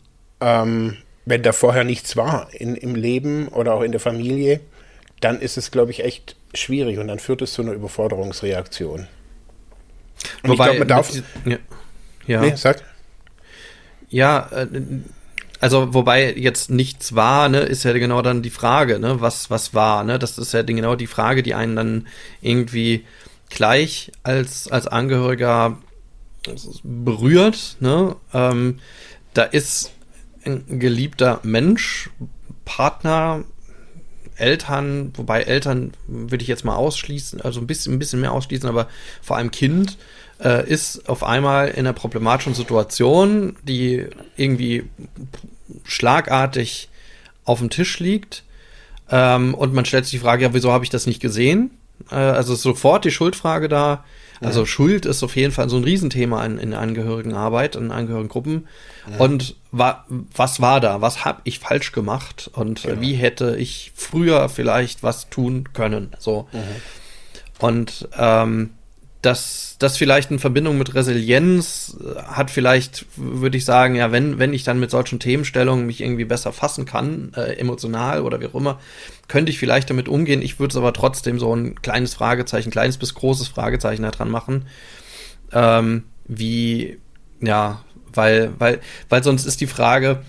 ähm, 0.44 0.98
wenn 1.24 1.42
da 1.42 1.52
vorher 1.52 1.84
nichts 1.84 2.16
war 2.16 2.48
in, 2.52 2.76
im 2.76 2.94
Leben 2.94 3.48
oder 3.48 3.72
auch 3.74 3.80
in 3.80 3.92
der 3.92 4.00
Familie, 4.00 4.60
dann 5.20 5.40
ist 5.40 5.56
es, 5.56 5.70
glaube 5.70 5.90
ich, 5.90 6.04
echt 6.04 6.36
schwierig 6.52 6.98
und 6.98 7.08
dann 7.08 7.18
führt 7.18 7.40
es 7.40 7.54
zu 7.54 7.62
einer 7.62 7.72
Überforderungsreaktion. 7.72 9.06
Und 10.42 10.50
Wobei, 10.50 10.52
ich 10.52 10.58
glaube, 10.58 10.78
man 10.80 10.88
darf. 10.88 11.12
Ja. 11.46 11.56
ja. 12.26 12.40
Nee, 12.42 12.52
sag. 12.56 12.82
Ja, 14.10 14.50
äh, 14.52 14.66
also 15.60 15.94
wobei 15.94 16.34
jetzt 16.34 16.68
nichts 16.68 17.14
war, 17.14 17.48
ne, 17.48 17.60
ist 17.60 17.84
ja 17.84 17.92
genau 17.94 18.20
dann 18.20 18.42
die 18.42 18.50
Frage, 18.50 18.98
ne, 18.98 19.22
was, 19.22 19.48
was 19.48 19.72
war, 19.72 20.04
ne? 20.04 20.18
Das 20.18 20.36
ist 20.36 20.52
ja 20.52 20.62
genau 20.62 20.94
die 20.94 21.06
Frage, 21.06 21.42
die 21.42 21.54
einen 21.54 21.74
dann 21.74 22.06
irgendwie 22.42 23.06
gleich 23.48 24.12
als, 24.22 24.68
als 24.68 24.86
Angehöriger 24.86 25.78
berührt, 26.82 27.78
ne? 27.80 28.16
Ähm, 28.34 28.80
da 29.32 29.42
ist 29.44 29.93
ein 30.44 30.78
geliebter 30.78 31.40
Mensch, 31.42 32.10
Partner, 32.64 33.44
Eltern, 34.36 35.12
wobei 35.16 35.42
Eltern 35.42 35.92
würde 36.06 36.42
ich 36.42 36.48
jetzt 36.48 36.64
mal 36.64 36.74
ausschließen, 36.74 37.40
also 37.40 37.60
ein 37.60 37.66
bisschen, 37.66 37.94
ein 37.94 37.98
bisschen 37.98 38.20
mehr 38.20 38.32
ausschließen, 38.32 38.68
aber 38.68 38.88
vor 39.22 39.36
allem 39.36 39.50
Kind 39.50 39.96
äh, 40.42 40.68
ist 40.68 41.08
auf 41.08 41.22
einmal 41.22 41.68
in 41.68 41.80
einer 41.80 41.92
problematischen 41.92 42.54
Situation, 42.54 43.56
die 43.62 44.06
irgendwie 44.36 44.84
schlagartig 45.84 46.88
auf 47.44 47.60
dem 47.60 47.70
Tisch 47.70 48.00
liegt. 48.00 48.42
Ähm, 49.10 49.54
und 49.54 49.72
man 49.72 49.84
stellt 49.84 50.04
sich 50.04 50.12
die 50.12 50.24
Frage, 50.24 50.42
ja, 50.44 50.54
wieso 50.54 50.72
habe 50.72 50.84
ich 50.84 50.90
das 50.90 51.06
nicht 51.06 51.20
gesehen? 51.20 51.70
Äh, 52.10 52.16
also 52.16 52.54
sofort 52.54 53.04
die 53.04 53.10
Schuldfrage 53.10 53.68
da. 53.68 54.04
Also 54.40 54.60
ja. 54.60 54.66
Schuld 54.66 55.06
ist 55.06 55.22
auf 55.22 55.36
jeden 55.36 55.52
Fall 55.52 55.68
so 55.68 55.76
ein 55.76 55.84
Riesenthema 55.84 56.44
in, 56.44 56.58
in 56.58 56.74
Angehörigenarbeit, 56.74 57.76
in 57.76 57.90
Angehörigengruppen. 57.90 58.66
Ja. 59.10 59.18
Und 59.18 59.56
wa, 59.76 60.04
was 60.08 60.60
war 60.60 60.80
da? 60.80 61.00
Was 61.00 61.24
habe 61.24 61.40
ich 61.44 61.58
falsch 61.58 61.92
gemacht? 61.92 62.50
Und 62.52 62.82
genau. 62.82 63.00
wie 63.00 63.14
hätte 63.14 63.56
ich 63.56 63.92
früher 63.94 64.48
vielleicht 64.48 65.02
was 65.02 65.28
tun 65.30 65.72
können? 65.72 66.12
So. 66.18 66.48
Mhm. 66.52 66.60
Und 67.58 68.08
ähm, 68.16 68.70
das, 69.20 69.76
das 69.78 69.96
vielleicht 69.96 70.30
in 70.30 70.38
Verbindung 70.38 70.76
mit 70.78 70.94
Resilienz 70.94 71.96
äh, 71.98 72.22
hat 72.22 72.50
vielleicht, 72.50 73.06
würde 73.16 73.56
ich 73.56 73.64
sagen, 73.64 73.94
ja, 73.94 74.12
wenn, 74.12 74.38
wenn 74.38 74.52
ich 74.52 74.64
dann 74.64 74.78
mit 74.78 74.90
solchen 74.90 75.18
Themenstellungen 75.18 75.86
mich 75.86 76.02
irgendwie 76.02 76.26
besser 76.26 76.52
fassen 76.52 76.84
kann, 76.84 77.32
äh, 77.34 77.54
emotional 77.58 78.22
oder 78.22 78.40
wie 78.40 78.46
auch 78.46 78.54
immer, 78.54 78.78
könnte 79.26 79.50
ich 79.50 79.58
vielleicht 79.58 79.88
damit 79.90 80.08
umgehen. 80.08 80.42
Ich 80.42 80.60
würde 80.60 80.72
es 80.72 80.76
aber 80.76 80.92
trotzdem 80.92 81.38
so 81.38 81.54
ein 81.54 81.80
kleines 81.80 82.14
Fragezeichen, 82.14 82.70
kleines 82.70 82.98
bis 82.98 83.14
großes 83.14 83.48
Fragezeichen 83.48 84.02
da 84.02 84.10
dran 84.10 84.30
machen. 84.30 84.66
Ähm, 85.52 86.04
wie, 86.26 86.98
ja, 87.40 87.82
weil, 88.14 88.52
weil, 88.58 88.80
weil 89.08 89.22
sonst 89.22 89.44
ist 89.44 89.60
die 89.60 89.66
Frage, 89.66 90.20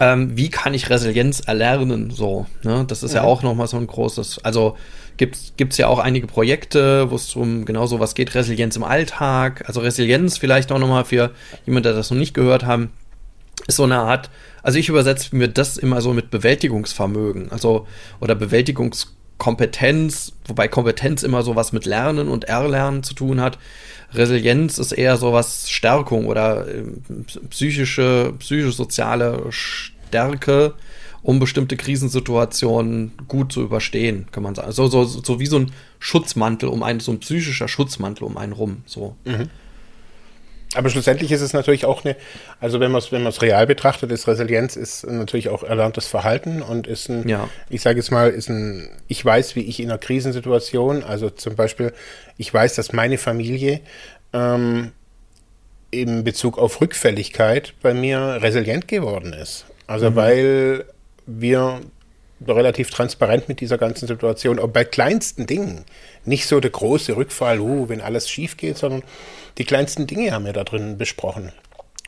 ähm, 0.00 0.36
wie 0.36 0.48
kann 0.48 0.74
ich 0.74 0.90
Resilienz 0.90 1.40
erlernen? 1.40 2.10
So, 2.10 2.46
ne? 2.62 2.84
Das 2.86 3.02
ist 3.02 3.12
mhm. 3.12 3.16
ja 3.16 3.22
auch 3.24 3.42
nochmal 3.42 3.66
so 3.66 3.76
ein 3.76 3.86
großes, 3.86 4.44
also 4.44 4.76
gibt 5.16 5.72
es 5.72 5.76
ja 5.78 5.88
auch 5.88 5.98
einige 5.98 6.28
Projekte, 6.28 7.10
wo 7.10 7.16
es 7.16 7.34
um 7.34 7.64
genau 7.64 7.86
so 7.86 7.98
was 7.98 8.14
geht, 8.14 8.36
Resilienz 8.36 8.76
im 8.76 8.84
Alltag. 8.84 9.64
Also 9.66 9.80
Resilienz 9.80 10.38
vielleicht 10.38 10.70
auch 10.70 10.78
nochmal 10.78 11.04
für 11.04 11.32
jemand, 11.66 11.86
der 11.86 11.92
das 11.92 12.10
noch 12.10 12.18
nicht 12.18 12.34
gehört 12.34 12.64
haben, 12.64 12.92
ist 13.66 13.76
so 13.76 13.82
eine 13.82 13.98
Art, 13.98 14.30
also 14.62 14.78
ich 14.78 14.88
übersetze 14.88 15.34
mir 15.34 15.48
das 15.48 15.76
immer 15.76 16.00
so 16.00 16.12
mit 16.12 16.30
Bewältigungsvermögen, 16.30 17.50
also 17.50 17.88
oder 18.20 18.36
Bewältigungskompetenz, 18.36 20.34
wobei 20.46 20.68
Kompetenz 20.68 21.24
immer 21.24 21.42
so 21.42 21.56
was 21.56 21.72
mit 21.72 21.84
Lernen 21.84 22.28
und 22.28 22.44
Erlernen 22.44 23.02
zu 23.02 23.14
tun 23.14 23.40
hat. 23.40 23.58
Resilienz 24.12 24.78
ist 24.78 24.92
eher 24.92 25.16
so 25.16 25.32
was 25.32 25.70
Stärkung 25.70 26.26
oder 26.26 26.66
äh, 26.66 26.82
psychische, 27.50 28.32
psychosoziale 28.38 29.46
Stärke 29.50 30.74
um 31.22 31.40
bestimmte 31.40 31.76
Krisensituationen 31.76 33.12
gut 33.26 33.52
zu 33.52 33.62
überstehen, 33.62 34.26
kann 34.30 34.42
man 34.42 34.54
sagen. 34.54 34.72
So, 34.72 34.86
so, 34.86 35.04
so 35.04 35.40
wie 35.40 35.46
so 35.46 35.58
ein 35.58 35.72
Schutzmantel 35.98 36.68
um 36.68 36.82
einen, 36.82 37.00
so 37.00 37.12
ein 37.12 37.20
psychischer 37.20 37.68
Schutzmantel 37.68 38.24
um 38.24 38.36
einen 38.36 38.52
rum. 38.52 38.82
So. 38.86 39.16
Mhm. 39.24 39.50
Aber 40.74 40.90
schlussendlich 40.90 41.32
ist 41.32 41.40
es 41.40 41.54
natürlich 41.54 41.86
auch 41.86 42.04
eine, 42.04 42.14
also 42.60 42.78
wenn 42.78 42.90
man 42.90 42.98
es 42.98 43.10
wenn 43.10 43.26
real 43.26 43.66
betrachtet, 43.66 44.12
ist 44.12 44.28
Resilienz 44.28 44.76
ist 44.76 45.06
natürlich 45.06 45.48
auch 45.48 45.62
erlerntes 45.62 46.06
Verhalten 46.06 46.60
und 46.60 46.86
ist 46.86 47.08
ein, 47.08 47.26
ja. 47.26 47.48
ich 47.70 47.80
sage 47.80 47.98
jetzt 47.98 48.10
mal, 48.10 48.28
ist 48.30 48.50
ein, 48.50 48.88
ich 49.08 49.24
weiß, 49.24 49.56
wie 49.56 49.62
ich 49.62 49.80
in 49.80 49.90
einer 49.90 49.98
Krisensituation, 49.98 51.02
also 51.04 51.30
zum 51.30 51.56
Beispiel, 51.56 51.94
ich 52.36 52.52
weiß, 52.52 52.74
dass 52.74 52.92
meine 52.92 53.16
Familie 53.16 53.80
ähm, 54.34 54.92
in 55.90 56.22
Bezug 56.22 56.58
auf 56.58 56.82
Rückfälligkeit 56.82 57.72
bei 57.80 57.94
mir 57.94 58.38
resilient 58.42 58.88
geworden 58.88 59.32
ist. 59.32 59.64
Also 59.86 60.10
mhm. 60.10 60.16
weil 60.16 60.84
wir 61.26 61.80
relativ 62.46 62.90
transparent 62.90 63.48
mit 63.48 63.60
dieser 63.60 63.78
ganzen 63.78 64.06
Situation, 64.06 64.58
auch 64.58 64.68
bei 64.68 64.84
kleinsten 64.84 65.46
Dingen, 65.46 65.84
nicht 66.24 66.46
so 66.46 66.60
der 66.60 66.70
große 66.70 67.16
Rückfall, 67.16 67.58
uh, 67.58 67.88
wenn 67.88 68.00
alles 68.00 68.30
schief 68.30 68.56
geht, 68.56 68.78
sondern 68.78 69.02
die 69.58 69.64
kleinsten 69.64 70.06
Dinge 70.06 70.32
haben 70.32 70.44
wir 70.44 70.52
da 70.52 70.64
drin 70.64 70.98
besprochen. 70.98 71.52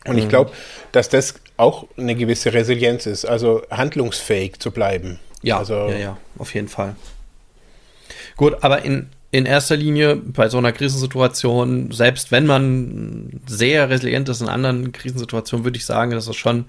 Und 0.07 0.15
mhm. 0.15 0.23
ich 0.23 0.29
glaube, 0.29 0.53
dass 0.93 1.09
das 1.09 1.35
auch 1.57 1.87
eine 1.97 2.15
gewisse 2.15 2.55
Resilienz 2.55 3.07
ist, 3.07 3.25
also 3.25 3.63
handlungsfähig 3.71 4.59
zu 4.59 4.71
bleiben. 4.71 5.19
Ja, 5.43 5.59
also, 5.59 5.75
ja, 5.89 5.99
ja, 5.99 6.19
auf 6.39 6.55
jeden 6.55 6.69
Fall. 6.69 6.97
Gut, 8.37 8.57
aber 8.63 8.83
in, 8.83 9.09
in 9.31 9.47
erster 9.47 9.77
Linie 9.77 10.17
bei 10.17 10.49
so 10.49 10.59
einer 10.59 10.73
Krisensituation, 10.73 11.93
selbst 11.93 12.33
wenn 12.33 12.47
man 12.47 13.41
sehr 13.47 13.91
resilient 13.91 14.29
ist 14.29 14.41
in 14.41 14.49
anderen 14.49 14.93
Krisensituationen, 14.93 15.65
würde 15.65 15.77
ich 15.77 15.85
sagen, 15.85 16.13
dass 16.13 16.27
es 16.27 16.37
schon 16.37 16.67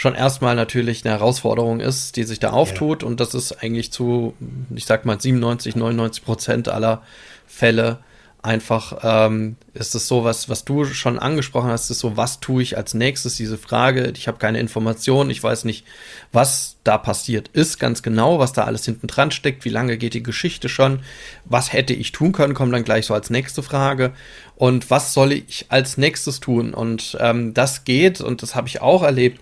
schon 0.00 0.14
erstmal 0.14 0.56
natürlich 0.56 1.04
eine 1.04 1.12
Herausforderung 1.12 1.80
ist, 1.80 2.16
die 2.16 2.24
sich 2.24 2.40
da 2.40 2.52
auftut. 2.52 3.02
Ja. 3.02 3.08
Und 3.08 3.20
das 3.20 3.34
ist 3.34 3.62
eigentlich 3.62 3.92
zu, 3.92 4.34
ich 4.74 4.86
sag 4.86 5.04
mal, 5.04 5.20
97, 5.20 5.76
99 5.76 6.24
Prozent 6.24 6.68
aller 6.70 7.02
Fälle 7.46 7.98
einfach 8.42 8.98
ähm, 9.02 9.56
ist 9.74 9.94
es 9.94 10.08
so, 10.08 10.24
was, 10.24 10.48
was 10.48 10.64
du 10.64 10.84
schon 10.84 11.18
angesprochen 11.18 11.70
hast, 11.70 11.90
ist 11.90 11.98
so, 11.98 12.16
was 12.16 12.40
tue 12.40 12.62
ich 12.62 12.76
als 12.76 12.94
nächstes? 12.94 13.36
Diese 13.36 13.58
Frage, 13.58 14.12
ich 14.16 14.28
habe 14.28 14.38
keine 14.38 14.60
Informationen, 14.60 15.30
ich 15.30 15.42
weiß 15.42 15.64
nicht, 15.64 15.84
was 16.32 16.76
da 16.82 16.96
passiert 16.96 17.48
ist, 17.48 17.78
ganz 17.78 18.02
genau, 18.02 18.38
was 18.38 18.52
da 18.52 18.64
alles 18.64 18.84
hinten 18.84 19.08
dran 19.08 19.30
steckt, 19.30 19.64
wie 19.64 19.70
lange 19.70 19.98
geht 19.98 20.14
die 20.14 20.22
Geschichte 20.22 20.68
schon, 20.68 21.00
was 21.44 21.72
hätte 21.72 21.92
ich 21.92 22.12
tun 22.12 22.32
können, 22.32 22.54
kommt 22.54 22.72
dann 22.72 22.84
gleich 22.84 23.06
so 23.06 23.14
als 23.14 23.28
nächste 23.28 23.62
Frage. 23.62 24.12
Und 24.56 24.90
was 24.90 25.12
soll 25.12 25.32
ich 25.32 25.66
als 25.68 25.98
nächstes 25.98 26.40
tun? 26.40 26.72
Und 26.72 27.18
ähm, 27.20 27.52
das 27.52 27.84
geht, 27.84 28.20
und 28.20 28.42
das 28.42 28.54
habe 28.54 28.68
ich 28.68 28.80
auch 28.80 29.02
erlebt, 29.02 29.40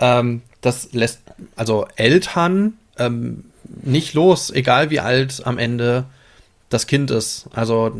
ähm, 0.00 0.42
das 0.60 0.92
lässt 0.92 1.20
also 1.56 1.86
Eltern 1.96 2.74
ähm, 2.98 3.44
nicht 3.82 4.14
los, 4.14 4.50
egal 4.50 4.90
wie 4.90 5.00
alt 5.00 5.42
am 5.44 5.58
Ende 5.58 6.04
das 6.68 6.86
Kind 6.86 7.10
ist. 7.10 7.46
Also 7.52 7.92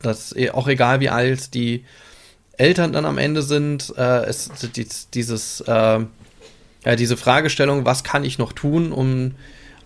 das 0.00 0.34
eh, 0.36 0.50
auch 0.50 0.68
egal 0.68 1.00
wie 1.00 1.08
alt 1.08 1.54
die 1.54 1.84
Eltern 2.56 2.92
dann 2.92 3.04
am 3.04 3.18
Ende 3.18 3.42
sind, 3.42 3.94
äh, 3.96 4.28
ist 4.28 4.70
dieses 5.14 5.60
äh, 5.60 6.00
ja, 6.84 6.96
diese 6.96 7.16
Fragestellung, 7.16 7.84
was 7.84 8.04
kann 8.04 8.24
ich 8.24 8.38
noch 8.38 8.52
tun, 8.52 8.92
um, 8.92 9.34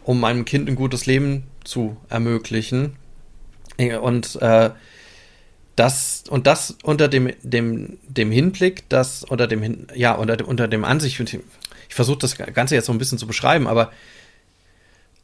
um 0.04 0.20
meinem 0.20 0.44
Kind 0.44 0.68
ein 0.68 0.76
gutes 0.76 1.06
Leben 1.06 1.44
zu 1.64 1.96
ermöglichen. 2.08 2.96
Und 4.00 4.40
äh, 4.40 4.70
das 5.74 6.24
und 6.28 6.46
das 6.46 6.76
unter 6.82 7.08
dem, 7.08 7.32
dem, 7.42 7.98
dem 8.06 8.30
Hinblick, 8.30 8.88
dass 8.88 9.24
unter 9.24 9.46
dem 9.46 9.86
ja 9.94 10.12
unter 10.12 10.46
unter 10.46 10.68
dem 10.68 10.84
Ansicht, 10.84 11.18
ich 11.18 11.94
versuche 11.94 12.18
das 12.18 12.36
Ganze 12.36 12.74
jetzt 12.74 12.86
so 12.86 12.92
ein 12.92 12.98
bisschen 12.98 13.18
zu 13.18 13.26
beschreiben, 13.26 13.66
aber 13.66 13.90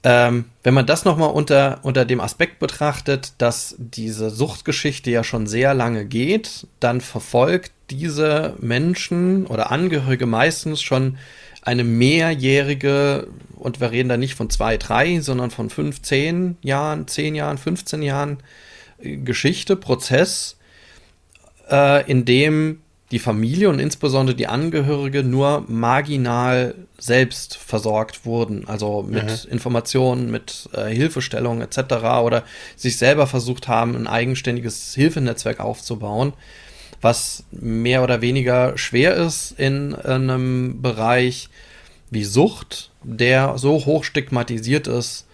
ähm, 0.05 0.45
wenn 0.63 0.75
man 0.75 0.87
das 0.87 1.05
nochmal 1.05 1.31
unter, 1.31 1.81
unter 1.83 2.05
dem 2.05 2.21
Aspekt 2.21 2.61
betrachtet, 2.61 3.33
dass 3.39 3.75
diese 3.79 4.31
Suchtgeschichte 4.31 5.11
ja 5.11 5.25
schon 5.25 5.47
sehr 5.47 5.75
lange 5.75 6.05
geht, 6.05 6.67
dann 6.79 7.01
verfolgt 7.01 7.73
diese 7.91 8.55
Menschen 8.61 9.47
oder 9.47 9.71
Angehörige 9.73 10.27
meistens 10.27 10.83
schon 10.83 11.19
eine 11.63 11.85
mehrjährige, 11.85 13.29
und 13.57 13.81
wir 13.81 13.91
reden 13.91 14.09
da 14.09 14.17
nicht 14.17 14.35
von 14.35 14.51
zwei, 14.51 14.77
drei, 14.77 15.21
sondern 15.21 15.51
von 15.51 15.69
fünf, 15.69 16.01
zehn 16.03 16.57
Jahren, 16.63 17.09
zehn 17.09 17.35
Jahren, 17.35 17.59
15 17.59 18.03
Jahren 18.03 18.39
Geschichte, 19.01 19.77
Prozess, 19.77 20.57
äh, 21.71 22.09
in 22.11 22.25
dem 22.25 22.81
die 23.11 23.19
Familie 23.19 23.71
und 23.71 23.79
insbesondere 23.79 24.37
die 24.37 24.49
Angehörige 24.49 25.23
nur 25.23 25.65
marginal 25.67 26.75
selbst 26.99 27.57
versorgt 27.57 28.27
wurden, 28.27 28.69
also 28.69 29.03
mit 29.03 29.47
mhm. 29.47 29.53
Informationen, 29.53 30.31
mit 30.31 30.69
äh, 30.75 30.87
Hilfestellungen 30.87 31.63
etc. 31.63 31.79
oder 32.23 32.45
sich 32.77 32.99
selber 32.99 33.27
versucht 33.27 33.69
haben, 33.69 33.97
ein 33.97 34.07
eigenständiges 34.07 34.95
Hilfenetzwerk 34.95 35.61
aufzubauen, 35.61 36.35
was 37.01 37.45
mehr 37.51 38.03
oder 38.03 38.21
weniger 38.21 38.77
schwer 38.77 39.15
ist 39.15 39.53
in 39.59 39.95
einem 39.95 40.83
Bereich 40.83 41.49
wie 42.11 42.25
Sucht, 42.25 42.91
der 43.03 43.57
so 43.57 43.87
hoch 43.87 44.05
stigmatisiert 44.05 44.87
ist, 44.87 45.28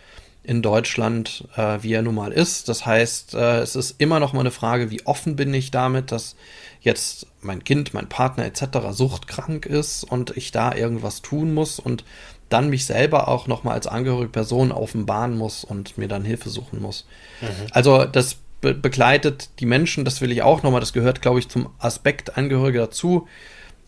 in 0.44 0.61
Deutschland, 0.61 1.48
äh, 1.57 1.78
wie 1.80 1.94
er 1.94 2.02
nun 2.02 2.14
mal 2.14 2.33
ist. 2.33 2.68
Das 2.68 2.85
heißt, 2.85 3.35
äh, 3.35 3.59
es 3.61 3.76
ist 3.76 3.96
immer 3.98 4.20
noch 4.20 4.35
mal 4.35 4.40
eine 4.40 4.50
Frage, 4.50 4.90
wie 4.90 5.04
offen 5.07 5.37
bin 5.37 5.52
ich 5.54 5.70
damit, 5.70 6.12
dass 6.12 6.37
jetzt 6.80 7.26
mein 7.40 7.64
Kind, 7.64 7.94
mein 7.94 8.11
Partner 8.11 8.44
etc. 8.44 8.90
suchtkrank 8.90 9.64
ist 9.64 10.04
und 10.04 10.37
ich 10.37 10.52
da 10.52 10.74
irgendwas 10.74 11.22
tun 11.22 11.54
muss 11.54 11.80
und 11.80 12.04
dann 12.50 12.68
mich 12.68 12.85
selber 12.85 13.28
auch 13.28 13.46
noch 13.46 13.64
mal 13.64 13.72
als 13.72 13.87
angehörige 13.87 14.28
Person 14.28 14.70
offenbaren 14.70 15.37
muss 15.37 15.64
und 15.64 15.96
mir 15.96 16.09
dann 16.09 16.24
Hilfe 16.24 16.50
suchen 16.50 16.80
muss. 16.80 17.07
Mhm. 17.40 17.46
Also 17.70 18.04
das 18.04 18.37
be 18.61 18.74
begleitet 18.74 19.48
die 19.61 19.66
Menschen, 19.66 20.04
das 20.04 20.20
will 20.20 20.30
ich 20.30 20.42
auch 20.42 20.62
noch 20.62 20.70
mal, 20.70 20.80
das 20.80 20.92
gehört, 20.92 21.22
glaube 21.22 21.38
ich, 21.38 21.48
zum 21.48 21.70
Aspekt 21.78 22.37
Angehörige 22.37 22.78
dazu, 22.78 23.28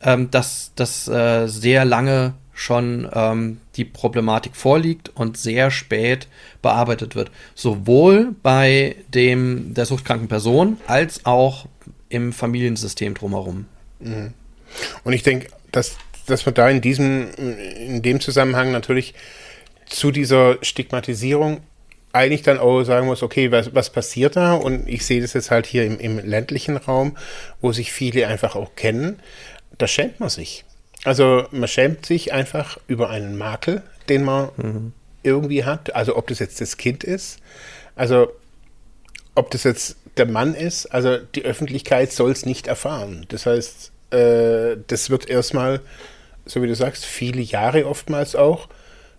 ähm, 0.00 0.30
dass 0.30 0.72
das 0.74 1.06
äh, 1.06 1.48
sehr 1.48 1.84
lange 1.84 2.34
schon 2.56 3.08
ähm, 3.12 3.60
die 3.76 3.84
Problematik 3.84 4.56
vorliegt 4.56 5.10
und 5.10 5.36
sehr 5.36 5.70
spät 5.70 6.26
bearbeitet 6.62 7.14
wird. 7.14 7.30
Sowohl 7.54 8.34
bei 8.42 8.96
dem 9.08 9.74
der 9.74 9.84
suchtkranken 9.84 10.26
Person 10.26 10.78
als 10.86 11.26
auch 11.26 11.66
im 12.08 12.32
Familiensystem 12.32 13.12
drumherum. 13.12 13.66
Mhm. 14.00 14.32
Und 15.04 15.12
ich 15.12 15.22
denke, 15.22 15.48
dass, 15.70 15.96
dass 16.26 16.46
man 16.46 16.54
da 16.54 16.70
in 16.70 16.80
diesem, 16.80 17.28
in 17.34 18.00
dem 18.00 18.20
Zusammenhang 18.20 18.72
natürlich 18.72 19.12
zu 19.84 20.10
dieser 20.10 20.56
Stigmatisierung 20.62 21.60
eigentlich 22.12 22.42
dann 22.42 22.58
auch 22.58 22.82
sagen 22.84 23.06
muss, 23.06 23.22
okay, 23.22 23.52
was, 23.52 23.74
was 23.74 23.90
passiert 23.90 24.36
da? 24.36 24.54
Und 24.54 24.88
ich 24.88 25.04
sehe 25.04 25.20
das 25.20 25.34
jetzt 25.34 25.50
halt 25.50 25.66
hier 25.66 25.84
im, 25.84 26.00
im 26.00 26.18
ländlichen 26.18 26.78
Raum, 26.78 27.18
wo 27.60 27.72
sich 27.72 27.92
viele 27.92 28.26
einfach 28.28 28.56
auch 28.56 28.74
kennen. 28.76 29.20
Da 29.76 29.86
schämt 29.86 30.20
man 30.20 30.30
sich. 30.30 30.64
Also 31.04 31.46
man 31.50 31.68
schämt 31.68 32.06
sich 32.06 32.32
einfach 32.32 32.78
über 32.88 33.10
einen 33.10 33.36
Makel, 33.36 33.82
den 34.08 34.24
man 34.24 34.48
mhm. 34.56 34.92
irgendwie 35.22 35.64
hat. 35.64 35.94
Also 35.94 36.16
ob 36.16 36.26
das 36.26 36.38
jetzt 36.38 36.60
das 36.60 36.76
Kind 36.76 37.04
ist, 37.04 37.38
also 37.94 38.32
ob 39.34 39.50
das 39.50 39.64
jetzt 39.64 39.96
der 40.16 40.26
Mann 40.26 40.54
ist, 40.54 40.86
also 40.86 41.18
die 41.18 41.44
Öffentlichkeit 41.44 42.10
soll 42.12 42.30
es 42.30 42.46
nicht 42.46 42.66
erfahren. 42.66 43.26
Das 43.28 43.46
heißt, 43.46 43.92
äh, 44.10 44.76
das 44.86 45.10
wird 45.10 45.28
erstmal, 45.28 45.80
so 46.46 46.62
wie 46.62 46.66
du 46.66 46.74
sagst, 46.74 47.04
viele 47.04 47.42
Jahre 47.42 47.86
oftmals 47.86 48.34
auch 48.34 48.68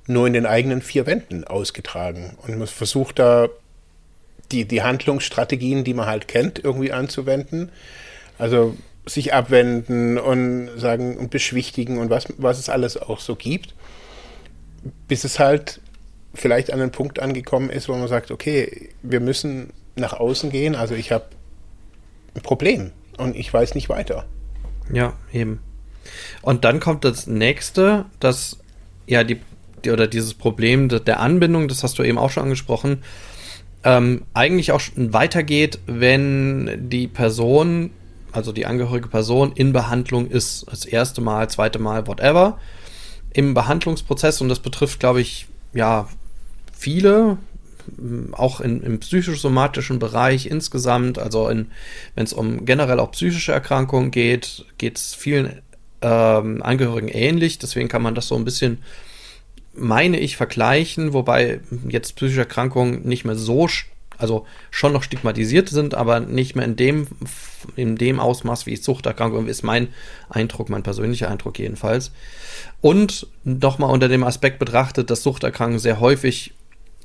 nur 0.08 0.26
in 0.26 0.34
den 0.34 0.46
eigenen 0.46 0.82
vier 0.82 1.06
Wänden 1.06 1.44
ausgetragen. 1.44 2.38
Und 2.42 2.58
man 2.58 2.68
versucht 2.68 3.20
da 3.20 3.50
die, 4.52 4.66
die 4.66 4.82
Handlungsstrategien, 4.82 5.84
die 5.84 5.94
man 5.94 6.08
halt 6.08 6.28
kennt, 6.28 6.64
irgendwie 6.64 6.94
anzuwenden. 6.94 7.72
Also 8.38 8.76
sich 9.08 9.34
abwenden 9.34 10.18
und 10.18 10.70
sagen 10.78 11.18
und 11.18 11.32
beschwichtigen 11.32 11.98
und 11.98 12.10
was, 12.10 12.28
was 12.38 12.60
es 12.60 12.70
alles 12.70 12.98
auch 12.98 13.20
so 13.20 13.36
gibt, 13.36 13.74
bis 15.08 15.24
es 15.24 15.40
halt 15.40 15.82
vielleicht 16.34 16.72
an 16.72 16.82
einen 16.82 16.92
Punkt 16.92 17.20
angekommen 17.20 17.70
ist, 17.70 17.90
wo 17.90 17.96
man 17.96 18.08
sagt, 18.08 18.32
okay, 18.32 18.90
wir 19.02 19.20
müssen 19.20 19.72
nach 19.96 20.14
außen 20.14 20.52
gehen, 20.52 20.76
also 20.76 20.94
ich 20.94 21.12
habe 21.12 21.26
ein 22.36 22.42
Problem 22.42 22.92
und 23.18 23.36
ich 23.36 23.52
weiß 23.52 23.76
nicht 23.76 23.90
weiter. 23.90 24.26
Ja, 24.92 25.14
eben. 25.34 25.60
Und 26.42 26.64
dann 26.64 26.80
kommt 26.80 27.04
das 27.04 27.28
nächste, 27.28 28.06
das 28.20 28.60
ja 29.08 29.24
die, 29.24 29.40
die 29.84 29.92
oder 29.92 30.08
dieses 30.08 30.34
Problem 30.34 30.90
der 30.90 31.20
Anbindung, 31.20 31.68
das 31.68 31.84
hast 31.84 31.98
du 32.00 32.04
eben 32.04 32.18
auch 32.18 32.30
schon 32.30 32.44
angesprochen, 32.44 33.04
ähm, 33.84 34.24
eigentlich 34.34 34.72
auch 34.72 34.82
weitergeht, 34.96 35.80
wenn 35.86 36.90
die 36.90 37.08
Person 37.08 37.92
also 38.38 38.52
die 38.52 38.68
angehörige 38.68 39.10
Person, 39.10 39.52
in 39.54 39.74
Behandlung 39.74 40.28
ist. 40.30 40.66
Das 40.70 40.86
erste 40.86 41.22
Mal, 41.22 41.50
zweite 41.50 41.80
Mal, 41.80 42.06
whatever. 42.08 42.60
Im 43.34 43.54
Behandlungsprozess, 43.54 44.40
und 44.42 44.50
das 44.50 44.60
betrifft, 44.60 45.00
glaube 45.00 45.22
ich, 45.22 45.48
ja, 45.74 46.08
viele, 46.72 47.38
auch 48.34 48.62
in, 48.62 48.84
im 48.84 49.00
psychosomatischen 49.00 49.98
Bereich 49.98 50.46
insgesamt, 50.46 51.18
also 51.18 51.48
wenn 51.48 51.68
es 52.16 52.34
um 52.34 52.66
generell 52.66 53.00
auch 53.00 53.12
psychische 53.12 53.54
Erkrankungen 53.54 54.12
geht, 54.12 54.66
geht 54.78 54.98
es 54.98 55.16
vielen 55.16 55.62
ähm, 56.02 56.62
Angehörigen 56.62 57.08
ähnlich. 57.08 57.58
Deswegen 57.58 57.88
kann 57.88 58.04
man 58.04 58.14
das 58.14 58.28
so 58.28 58.36
ein 58.36 58.46
bisschen 58.46 58.84
meine 59.74 60.20
ich, 60.20 60.38
vergleichen, 60.38 61.14
wobei 61.14 61.62
jetzt 61.88 62.16
psychische 62.16 62.42
Erkrankungen 62.42 63.08
nicht 63.08 63.26
mehr 63.26 63.36
so, 63.36 63.68
also 64.18 64.46
schon 64.72 64.94
noch 64.94 65.04
stigmatisiert 65.04 65.70
sind, 65.70 65.96
aber 65.96 66.20
nicht 66.20 66.56
mehr 66.56 66.66
in 66.66 66.76
dem, 66.76 67.08
in 67.76 67.96
dem 67.96 68.20
Ausmaß 68.20 68.66
wie 68.66 68.76
Suchterkrankungen, 68.76 69.48
ist 69.48 69.64
mein 69.64 69.90
Eindruck, 70.30 70.70
mein 70.70 70.84
persönlicher 70.84 71.30
Eindruck 71.30 71.60
jedenfalls. 71.60 72.12
Und 72.82 73.28
nochmal 73.44 73.92
unter 73.92 74.08
dem 74.08 74.24
Aspekt 74.24 74.60
betrachtet, 74.60 75.10
dass 75.10 75.24
Suchterkrankungen 75.24 75.80
sehr 75.80 76.00
häufig 76.00 76.54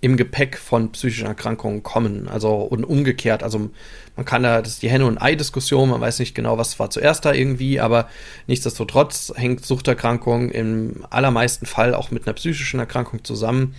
im 0.03 0.17
Gepäck 0.17 0.59
von 0.59 0.91
psychischen 0.91 1.29
Erkrankungen 1.29 1.85
kommen. 1.85 2.29
Also 2.29 2.57
und 2.57 2.85
umgekehrt. 2.85 3.45
Also 3.45 3.71
man 4.17 4.27
kann 4.27 4.43
da, 4.43 4.61
das 4.61 4.73
ist 4.73 4.83
die 4.83 4.91
Henne- 4.91 5.07
und 5.07 5.17
Ei-Diskussion, 5.17 5.91
man 5.91 6.01
weiß 6.01 6.19
nicht 6.19 6.35
genau, 6.35 6.59
was 6.59 6.79
war 6.81 6.91
zuerst 6.91 7.25
da 7.25 7.33
irgendwie, 7.33 7.79
aber 7.79 8.09
nichtsdestotrotz 8.49 9.33
hängt 9.37 9.65
Suchterkrankung 9.65 10.51
im 10.51 11.07
allermeisten 11.09 11.67
Fall 11.67 11.95
auch 11.95 12.11
mit 12.11 12.27
einer 12.27 12.35
psychischen 12.35 12.81
Erkrankung 12.81 13.23
zusammen. 13.23 13.77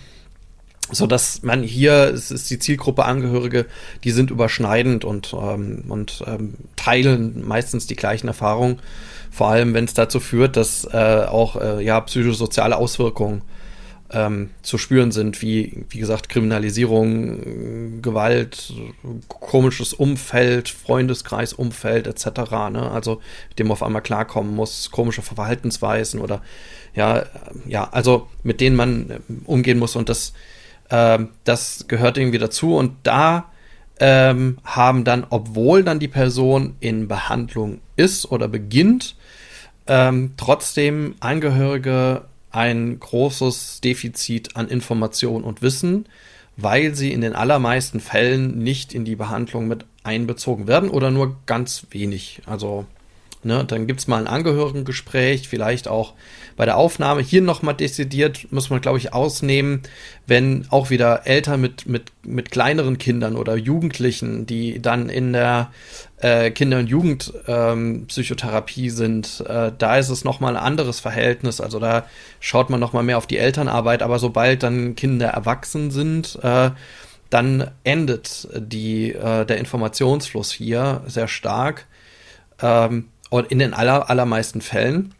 So 0.92 1.06
dass 1.06 1.42
man 1.42 1.62
hier, 1.62 2.12
es 2.12 2.30
ist 2.30 2.50
die 2.50 2.58
Zielgruppe 2.58 3.04
Angehörige, 3.04 3.66
die 4.04 4.10
sind 4.10 4.30
überschneidend 4.30 5.04
und, 5.04 5.34
ähm, 5.34 5.84
und 5.88 6.22
ähm, 6.26 6.54
teilen 6.76 7.42
meistens 7.46 7.86
die 7.86 7.96
gleichen 7.96 8.28
Erfahrungen. 8.28 8.80
Vor 9.30 9.48
allem, 9.48 9.72
wenn 9.74 9.86
es 9.86 9.94
dazu 9.94 10.20
führt, 10.20 10.56
dass 10.56 10.84
äh, 10.84 11.24
auch 11.26 11.56
äh, 11.60 11.82
ja, 11.82 12.00
psychosoziale 12.00 12.76
Auswirkungen 12.76 13.42
ähm, 14.14 14.50
zu 14.62 14.78
spüren 14.78 15.10
sind, 15.10 15.42
wie, 15.42 15.84
wie 15.88 15.98
gesagt, 15.98 16.28
Kriminalisierung, 16.28 18.00
Gewalt, 18.00 18.72
komisches 19.28 19.92
Umfeld, 19.92 20.68
Freundeskreisumfeld 20.68 22.06
etc., 22.06 22.26
ne? 22.70 22.90
also 22.92 23.20
mit 23.48 23.58
dem 23.58 23.72
auf 23.72 23.82
einmal 23.82 24.02
klarkommen 24.02 24.54
muss, 24.54 24.90
komische 24.90 25.22
Verhaltensweisen 25.22 26.20
oder 26.20 26.42
ja, 26.94 27.24
ja, 27.66 27.88
also 27.90 28.28
mit 28.42 28.60
denen 28.60 28.76
man 28.76 29.10
äh, 29.10 29.18
umgehen 29.46 29.78
muss 29.78 29.96
und 29.96 30.08
das, 30.08 30.32
äh, 30.94 31.26
das 31.42 31.86
gehört 31.88 32.18
irgendwie 32.18 32.38
dazu 32.38 32.76
und 32.76 32.92
da 33.02 33.50
ähm, 33.98 34.58
haben 34.64 35.04
dann, 35.04 35.26
obwohl 35.28 35.82
dann 35.82 35.98
die 35.98 36.08
Person 36.08 36.76
in 36.80 37.08
Behandlung 37.08 37.80
ist 37.96 38.30
oder 38.30 38.48
beginnt, 38.48 39.16
ähm, 39.86 40.34
trotzdem 40.36 41.14
Angehörige 41.20 42.22
ein 42.50 42.98
großes 43.00 43.80
Defizit 43.82 44.56
an 44.56 44.68
Information 44.68 45.42
und 45.42 45.62
Wissen, 45.62 46.06
weil 46.56 46.94
sie 46.94 47.12
in 47.12 47.20
den 47.20 47.34
allermeisten 47.34 47.98
Fällen 47.98 48.58
nicht 48.58 48.94
in 48.94 49.04
die 49.04 49.16
Behandlung 49.16 49.66
mit 49.66 49.84
einbezogen 50.04 50.68
werden 50.68 50.88
oder 50.88 51.10
nur 51.10 51.36
ganz 51.46 51.86
wenig. 51.90 52.42
Also 52.46 52.86
Ne, 53.44 53.62
dann 53.62 53.86
gibt 53.86 54.00
es 54.00 54.08
mal 54.08 54.16
ein 54.16 54.26
Angehörigengespräch, 54.26 55.50
vielleicht 55.50 55.86
auch 55.86 56.14
bei 56.56 56.64
der 56.64 56.78
Aufnahme. 56.78 57.20
Hier 57.20 57.42
nochmal 57.42 57.74
dezidiert, 57.74 58.50
muss 58.50 58.70
man, 58.70 58.80
glaube 58.80 58.96
ich, 58.96 59.12
ausnehmen, 59.12 59.82
wenn 60.26 60.66
auch 60.70 60.88
wieder 60.88 61.26
Eltern 61.26 61.60
mit, 61.60 61.86
mit, 61.86 62.04
mit 62.24 62.50
kleineren 62.50 62.96
Kindern 62.96 63.36
oder 63.36 63.54
Jugendlichen, 63.54 64.46
die 64.46 64.80
dann 64.80 65.10
in 65.10 65.34
der 65.34 65.70
äh, 66.20 66.52
Kinder- 66.52 66.78
und 66.78 66.86
Jugendpsychotherapie 66.86 68.86
ähm, 68.86 68.94
sind, 68.94 69.44
äh, 69.46 69.72
da 69.76 69.98
ist 69.98 70.08
es 70.08 70.24
nochmal 70.24 70.56
ein 70.56 70.62
anderes 70.62 71.00
Verhältnis. 71.00 71.60
Also 71.60 71.78
da 71.78 72.06
schaut 72.40 72.70
man 72.70 72.80
nochmal 72.80 73.02
mehr 73.02 73.18
auf 73.18 73.26
die 73.26 73.36
Elternarbeit, 73.36 74.02
aber 74.02 74.18
sobald 74.18 74.62
dann 74.62 74.96
Kinder 74.96 75.28
erwachsen 75.28 75.90
sind, 75.90 76.38
äh, 76.42 76.70
dann 77.28 77.72
endet 77.82 78.48
die, 78.56 79.12
äh, 79.12 79.44
der 79.44 79.58
Informationsfluss 79.58 80.50
hier 80.50 81.02
sehr 81.06 81.28
stark. 81.28 81.84
Ähm, 82.62 83.08
und 83.34 83.50
in 83.50 83.58
den 83.58 83.74
aller, 83.74 84.08
allermeisten 84.10 84.60
Fällen. 84.60 85.12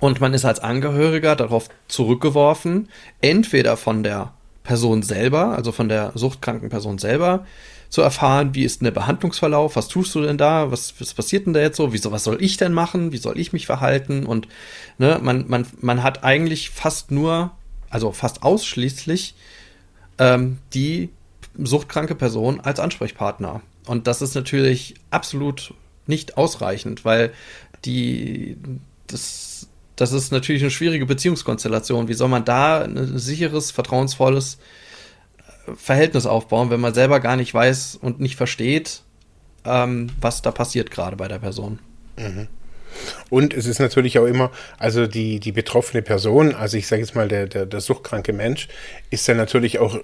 Und 0.00 0.20
man 0.20 0.34
ist 0.34 0.44
als 0.44 0.58
Angehöriger 0.58 1.36
darauf 1.36 1.68
zurückgeworfen, 1.86 2.88
entweder 3.20 3.76
von 3.76 4.02
der 4.02 4.32
Person 4.64 5.04
selber, 5.04 5.54
also 5.54 5.70
von 5.70 5.88
der 5.88 6.10
suchtkranken 6.16 6.68
Person 6.68 6.98
selber, 6.98 7.46
zu 7.90 8.02
erfahren, 8.02 8.56
wie 8.56 8.64
ist 8.64 8.80
denn 8.80 8.86
der 8.86 8.90
Behandlungsverlauf, 8.90 9.76
was 9.76 9.86
tust 9.86 10.16
du 10.16 10.22
denn 10.22 10.36
da, 10.36 10.72
was, 10.72 11.00
was 11.00 11.14
passiert 11.14 11.46
denn 11.46 11.52
da 11.52 11.60
jetzt 11.60 11.76
so, 11.76 11.92
wieso, 11.92 12.10
was 12.10 12.24
soll 12.24 12.42
ich 12.42 12.56
denn 12.56 12.72
machen, 12.72 13.12
wie 13.12 13.18
soll 13.18 13.38
ich 13.38 13.52
mich 13.52 13.66
verhalten 13.66 14.26
und 14.26 14.48
ne, 14.98 15.20
man, 15.22 15.44
man, 15.46 15.64
man 15.80 16.02
hat 16.02 16.24
eigentlich 16.24 16.70
fast 16.70 17.12
nur, 17.12 17.52
also 17.88 18.10
fast 18.10 18.42
ausschließlich 18.42 19.36
ähm, 20.18 20.58
die 20.74 21.10
suchtkranke 21.56 22.16
Person 22.16 22.58
als 22.58 22.80
Ansprechpartner. 22.80 23.62
Und 23.86 24.08
das 24.08 24.22
ist 24.22 24.34
natürlich 24.34 24.96
absolut 25.12 25.72
nicht 26.08 26.36
ausreichend, 26.36 27.04
weil 27.04 27.32
die, 27.84 28.56
das, 29.06 29.68
das 29.96 30.12
ist 30.12 30.32
natürlich 30.32 30.62
eine 30.62 30.70
schwierige 30.70 31.06
Beziehungskonstellation. 31.06 32.08
Wie 32.08 32.14
soll 32.14 32.28
man 32.28 32.44
da 32.44 32.82
ein 32.82 33.18
sicheres, 33.18 33.70
vertrauensvolles 33.70 34.58
äh, 35.66 35.74
Verhältnis 35.74 36.26
aufbauen, 36.26 36.70
wenn 36.70 36.80
man 36.80 36.94
selber 36.94 37.20
gar 37.20 37.36
nicht 37.36 37.52
weiß 37.52 37.98
und 38.00 38.20
nicht 38.20 38.36
versteht, 38.36 39.02
ähm, 39.64 40.10
was 40.20 40.42
da 40.42 40.50
passiert 40.50 40.90
gerade 40.90 41.16
bei 41.16 41.28
der 41.28 41.38
Person? 41.38 41.78
Mhm. 42.16 42.48
Und 43.30 43.54
es 43.54 43.66
ist 43.66 43.78
natürlich 43.78 44.18
auch 44.18 44.24
immer, 44.24 44.50
also 44.78 45.06
die, 45.06 45.40
die 45.40 45.52
betroffene 45.52 46.02
Person, 46.02 46.54
also 46.54 46.76
ich 46.76 46.86
sage 46.86 47.02
jetzt 47.02 47.14
mal, 47.14 47.28
der, 47.28 47.46
der, 47.46 47.66
der 47.66 47.80
suchtkranke 47.80 48.32
Mensch, 48.32 48.68
ist 49.10 49.28
dann 49.28 49.36
natürlich 49.36 49.78
auch 49.78 49.98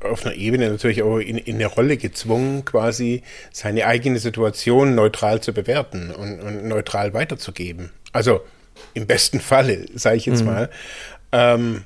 auf 0.00 0.24
einer 0.24 0.34
Ebene 0.34 0.70
natürlich 0.70 1.02
auch 1.02 1.18
in, 1.18 1.38
in 1.38 1.56
eine 1.56 1.66
Rolle 1.66 1.96
gezwungen, 1.96 2.64
quasi 2.64 3.22
seine 3.52 3.86
eigene 3.86 4.18
Situation 4.18 4.94
neutral 4.94 5.40
zu 5.40 5.52
bewerten 5.52 6.10
und, 6.10 6.40
und 6.40 6.66
neutral 6.66 7.14
weiterzugeben. 7.14 7.90
Also 8.12 8.40
im 8.94 9.06
besten 9.06 9.40
Falle, 9.40 9.86
sage 9.94 10.16
ich 10.16 10.26
jetzt 10.26 10.40
mhm. 10.40 10.46
mal. 10.46 10.70
Ähm, 11.32 11.84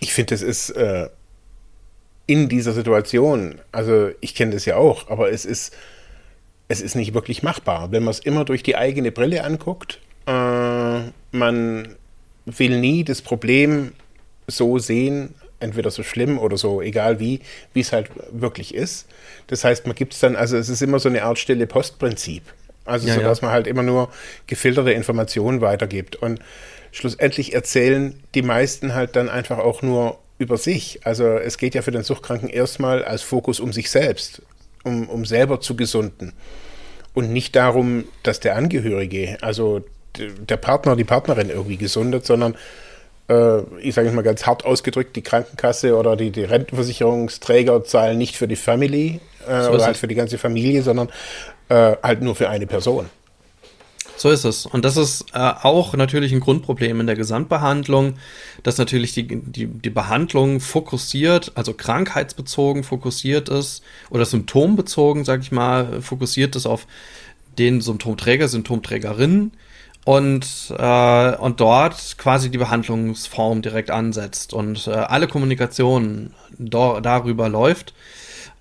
ich 0.00 0.12
finde, 0.12 0.34
es 0.34 0.42
ist 0.42 0.70
äh, 0.70 1.08
in 2.26 2.48
dieser 2.48 2.72
Situation, 2.72 3.58
also 3.72 4.10
ich 4.20 4.34
kenne 4.34 4.52
das 4.52 4.66
ja 4.66 4.76
auch, 4.76 5.08
aber 5.08 5.32
es 5.32 5.46
ist, 5.46 5.74
es 6.68 6.82
ist 6.82 6.94
nicht 6.94 7.14
wirklich 7.14 7.42
machbar, 7.42 7.90
wenn 7.90 8.04
man 8.04 8.10
es 8.10 8.18
immer 8.18 8.44
durch 8.44 8.62
die 8.62 8.76
eigene 8.76 9.10
Brille 9.10 9.44
anguckt. 9.44 9.98
Äh, 10.26 11.00
man 11.32 11.96
will 12.44 12.80
nie 12.80 13.02
das 13.04 13.22
Problem 13.22 13.92
so 14.46 14.78
sehen, 14.78 15.34
entweder 15.60 15.90
so 15.90 16.02
schlimm 16.02 16.38
oder 16.38 16.56
so, 16.56 16.80
egal 16.80 17.20
wie, 17.20 17.40
wie 17.72 17.80
es 17.80 17.92
halt 17.92 18.10
wirklich 18.30 18.74
ist. 18.74 19.06
Das 19.48 19.64
heißt, 19.64 19.86
man 19.86 19.96
gibt 19.96 20.14
es 20.14 20.20
dann, 20.20 20.36
also 20.36 20.56
es 20.56 20.68
ist 20.68 20.82
immer 20.82 20.98
so 20.98 21.08
eine 21.08 21.24
Art 21.24 21.38
stille 21.38 21.66
Postprinzip. 21.66 22.42
Also 22.84 23.08
ja, 23.08 23.14
so, 23.14 23.20
dass 23.20 23.40
ja. 23.40 23.46
man 23.46 23.54
halt 23.54 23.66
immer 23.66 23.82
nur 23.82 24.10
gefilterte 24.46 24.92
Informationen 24.92 25.60
weitergibt. 25.60 26.16
Und 26.16 26.40
schlussendlich 26.90 27.54
erzählen 27.54 28.18
die 28.34 28.42
meisten 28.42 28.94
halt 28.94 29.16
dann 29.16 29.28
einfach 29.28 29.58
auch 29.58 29.82
nur 29.82 30.18
über 30.38 30.56
sich. 30.56 31.00
Also 31.04 31.24
es 31.26 31.58
geht 31.58 31.74
ja 31.74 31.82
für 31.82 31.90
den 31.90 32.04
Suchtkranken 32.04 32.48
erstmal 32.48 33.04
als 33.04 33.22
Fokus 33.22 33.60
um 33.60 33.72
sich 33.72 33.90
selbst, 33.90 34.42
um, 34.84 35.08
um 35.08 35.24
selber 35.24 35.60
zu 35.60 35.76
gesunden. 35.76 36.32
Und 37.14 37.32
nicht 37.32 37.56
darum, 37.56 38.04
dass 38.22 38.40
der 38.40 38.56
Angehörige, 38.56 39.38
also 39.40 39.84
der 40.16 40.56
Partner, 40.56 40.96
die 40.96 41.04
Partnerin 41.04 41.50
irgendwie 41.50 41.76
gesundet, 41.76 42.24
sondern 42.24 42.56
äh, 43.28 43.60
ich 43.80 43.94
sage 43.94 44.08
es 44.08 44.14
mal 44.14 44.22
ganz 44.22 44.46
hart 44.46 44.64
ausgedrückt, 44.64 45.16
die 45.16 45.22
Krankenkasse 45.22 45.96
oder 45.96 46.16
die, 46.16 46.30
die 46.30 46.44
Rentenversicherungsträger 46.44 47.84
zahlen 47.84 48.18
nicht 48.18 48.36
für 48.36 48.48
die 48.48 48.56
Family 48.56 49.20
äh, 49.46 49.62
so 49.62 49.70
oder 49.70 49.84
halt 49.84 49.96
für 49.96 50.08
die 50.08 50.14
ganze 50.14 50.38
Familie, 50.38 50.82
sondern 50.82 51.08
äh, 51.68 51.96
halt 52.02 52.22
nur 52.22 52.34
für 52.34 52.48
eine 52.48 52.66
Person. 52.66 53.06
So 54.16 54.30
ist 54.30 54.44
es. 54.44 54.66
Und 54.66 54.84
das 54.84 54.96
ist 54.96 55.26
äh, 55.32 55.38
auch 55.38 55.94
natürlich 55.94 56.32
ein 56.32 56.40
Grundproblem 56.40 57.00
in 57.00 57.06
der 57.06 57.14
Gesamtbehandlung, 57.14 58.14
dass 58.64 58.76
natürlich 58.76 59.12
die, 59.12 59.26
die, 59.28 59.66
die 59.66 59.90
Behandlung 59.90 60.58
fokussiert, 60.58 61.52
also 61.54 61.72
krankheitsbezogen 61.72 62.82
fokussiert 62.82 63.48
ist 63.48 63.84
oder 64.10 64.24
symptombezogen, 64.24 65.24
sage 65.24 65.42
ich 65.42 65.52
mal, 65.52 66.02
fokussiert 66.02 66.56
ist 66.56 66.66
auf 66.66 66.88
den 67.58 67.80
Symptomträger, 67.80 68.48
Symptomträgerinnen 68.48 69.52
und, 70.08 70.72
äh, 70.78 71.36
und 71.36 71.60
dort 71.60 72.16
quasi 72.16 72.50
die 72.50 72.56
Behandlungsform 72.56 73.60
direkt 73.60 73.90
ansetzt 73.90 74.54
und 74.54 74.86
äh, 74.86 74.92
alle 74.92 75.28
Kommunikation 75.28 76.32
darüber 76.58 77.50
läuft. 77.50 77.92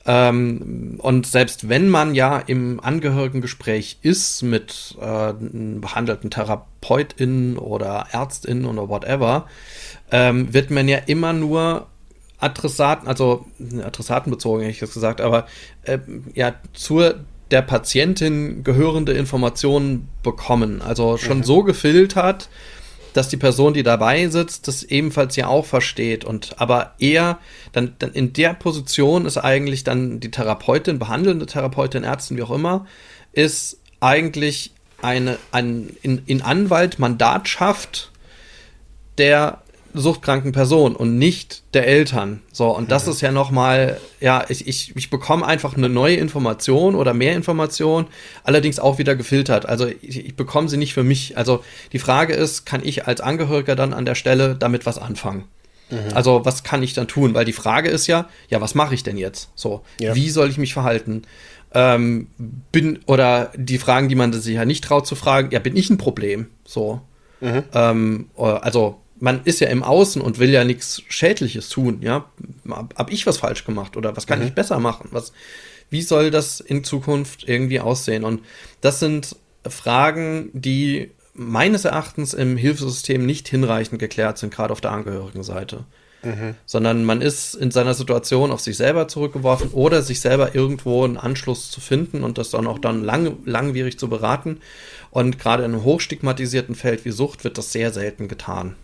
Ähm, 0.06 1.00
und 1.02 1.26
selbst 1.26 1.70
wenn 1.70 1.88
man 1.88 2.16
ja 2.16 2.38
im 2.38 2.82
Angehörigengespräch 2.82 4.00
ist 4.02 4.42
mit 4.42 4.98
äh, 5.00 5.32
behandelten 5.40 6.32
TherapeutInnen 6.32 7.58
oder 7.58 8.08
ÄrztInnen 8.12 8.66
oder 8.66 8.90
whatever, 8.90 9.46
ähm, 10.12 10.54
wird 10.54 10.70
man 10.70 10.90
ja 10.90 10.98
immer 10.98 11.32
nur 11.32 11.88
Adressaten, 12.40 13.08
also 13.08 13.46
Adressaten 13.86 14.34
bezogen, 14.34 14.64
hätte 14.64 14.72
ich 14.72 14.80
das 14.80 14.94
gesagt, 14.94 15.22
aber 15.22 15.48
äh, 15.84 16.00
ja, 16.34 16.56
zur 16.74 17.22
der 17.52 17.62
Patientin 17.62 18.64
gehörende 18.64 19.14
Informationen 19.14 20.10
bekommen. 20.24 20.82
Also 20.82 21.18
schon 21.18 21.40
mhm. 21.40 21.44
so 21.44 21.64
gefiltert, 21.64 22.50
dass 23.14 23.30
die 23.30 23.38
Person, 23.38 23.74
die 23.74 23.84
dabei 23.84 24.28
sitzt, 24.28 24.68
das 24.68 24.84
ebenfalls 24.84 25.36
ja 25.36 25.48
auch 25.48 25.66
versteht. 25.66 26.26
Und 26.26 26.56
aber 26.60 26.94
eher 27.00 27.40
dann, 27.72 27.96
dann 28.00 28.12
in 28.12 28.34
der 28.34 28.54
Position 28.54 29.26
ist 29.26 29.38
eigentlich 29.38 29.84
dann 29.84 30.20
die 30.20 30.32
Therapeutin, 30.32 31.00
behandelnde 31.00 31.46
Therapeutin, 31.46 32.04
Ärztin, 32.04 32.38
wie 32.38 32.44
auch 32.44 32.52
immer, 32.52 32.86
ist 33.32 33.80
eigentlich 34.00 34.72
eine, 35.02 35.38
ein 35.52 35.96
in, 36.02 36.22
in 36.26 36.42
Anwalt 36.42 37.00
Mandat 37.00 37.48
schafft, 37.48 38.12
der 39.18 39.62
suchtkranken 39.94 40.52
Person 40.52 40.96
und 40.96 41.18
nicht 41.18 41.64
der 41.74 41.88
Eltern. 41.88 42.42
So, 42.52 42.76
und 42.76 42.92
das 42.92 43.06
mhm. 43.06 43.12
ist 43.12 43.22
ja 43.22 43.32
nochmal, 43.32 44.00
ja, 44.20 44.46
ich, 44.50 44.68
ich, 44.68 44.96
ich 44.96 45.10
bekomme 45.10 45.46
einfach 45.46 45.76
eine 45.76 45.90
neue 45.90 46.16
Information 46.16 46.96
oder 46.96 47.14
mehr 47.14 47.36
Information, 47.36 48.08
allerdings 48.44 48.80
auch 48.80 48.98
wieder 48.98 49.16
gefiltert. 49.16 49.66
Also 49.66 49.88
ich, 50.02 50.26
ich 50.26 50.36
bekomme 50.36 50.70
sie 50.70 50.78
nicht 50.78 50.94
für 50.94 51.04
mich. 51.04 51.38
Also 51.38 51.64
die 51.94 52.00
Frage 52.00 52.34
ist, 52.34 52.66
kann 52.66 52.82
ich 52.84 53.08
als 53.08 53.22
Angehöriger 53.22 53.76
dann 53.76 53.94
an 53.94 54.06
der 54.06 54.16
Stelle 54.16 54.56
damit 54.56 54.86
was 54.86 54.98
anfangen? 54.98 55.46
Mhm. 55.90 56.14
Also 56.14 56.46
was 56.46 56.64
kann 56.64 56.84
ich 56.84 56.94
dann 56.94 57.08
tun? 57.08 57.34
Weil 57.34 57.46
die 57.46 57.54
Frage 57.54 57.90
ist 57.90 58.08
ja, 58.08 58.30
ja, 58.50 58.62
was 58.62 58.76
mache 58.76 58.94
ich 58.96 59.04
denn 59.04 59.18
jetzt? 59.18 59.50
So, 59.56 59.82
ja. 60.00 60.16
wie 60.16 60.30
soll 60.30 60.50
ich 60.50 60.58
mich 60.58 60.74
verhalten? 60.74 61.24
Ähm, 61.74 62.28
bin, 62.72 63.00
oder 63.08 63.52
die 63.56 63.78
Fragen, 63.78 64.10
die 64.10 64.16
man 64.16 64.34
sich 64.34 64.56
ja 64.56 64.66
nicht 64.66 64.84
traut 64.84 65.06
zu 65.06 65.16
fragen, 65.16 65.50
ja, 65.52 65.60
bin 65.60 65.76
ich 65.76 65.90
ein 65.90 65.98
Problem? 65.98 66.48
So. 66.66 67.02
Mhm. 67.42 67.64
Ähm, 67.74 68.30
also 68.36 69.00
man 69.20 69.42
ist 69.44 69.60
ja 69.60 69.68
im 69.68 69.84
Außen 69.84 70.22
und 70.22 70.40
will 70.40 70.50
ja 70.50 70.64
nichts 70.64 71.02
Schädliches 71.08 71.70
tun, 71.70 72.00
ja. 72.02 72.26
Hab 72.70 73.12
ich 73.12 73.26
was 73.26 73.38
falsch 73.38 73.66
gemacht 73.66 73.98
oder 73.98 74.16
was 74.16 74.28
kann 74.28 74.40
mhm. 74.40 74.48
ich 74.48 74.54
besser 74.54 74.80
machen? 74.80 75.10
Was, 75.12 75.34
wie 75.90 76.02
soll 76.02 76.32
das 76.32 76.60
in 76.60 76.84
Zukunft 76.84 77.48
irgendwie 77.48 77.80
aussehen? 77.80 78.24
Und 78.24 78.42
das 78.82 79.00
sind 79.00 79.36
Fragen, 79.68 80.50
die 80.54 81.12
meines 81.34 81.86
Erachtens 81.86 82.34
im 82.34 82.58
Hilfesystem 82.58 83.26
nicht 83.26 83.48
hinreichend 83.48 84.00
geklärt 84.00 84.38
sind, 84.38 84.54
gerade 84.54 84.72
auf 84.72 84.82
der 84.82 84.92
Angehörigenseite. 84.92 85.86
Mhm. 86.24 86.56
Sondern 86.66 87.06
man 87.06 87.22
ist 87.22 87.54
in 87.54 87.70
seiner 87.70 87.94
Situation 87.94 88.52
auf 88.52 88.60
sich 88.60 88.76
selber 88.76 89.08
zurückgeworfen 89.08 89.70
oder 89.70 90.02
sich 90.02 90.20
selber 90.20 90.56
irgendwo 90.56 91.04
einen 91.04 91.18
Anschluss 91.18 91.70
zu 91.70 91.80
finden 91.80 92.24
und 92.24 92.40
das 92.40 92.50
dann 92.50 92.66
auch 92.66 92.80
dann 92.80 93.04
lang, 93.04 93.38
langwierig 93.46 94.00
zu 94.00 94.10
beraten. 94.10 94.60
Und 95.12 95.38
gerade 95.40 95.64
in 95.64 95.74
einem 95.74 95.84
hochstigmatisierten 95.84 96.74
Feld 96.74 97.06
wie 97.06 97.12
Sucht 97.12 97.44
wird 97.44 97.60
das 97.60 97.72
sehr 97.72 97.94
selten 97.94 98.28
getan. 98.28 98.76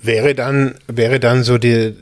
Wäre 0.00 0.34
dann, 0.34 0.74
wäre 0.86 1.18
dann 1.20 1.44
so 1.44 1.58
die, 1.58 1.96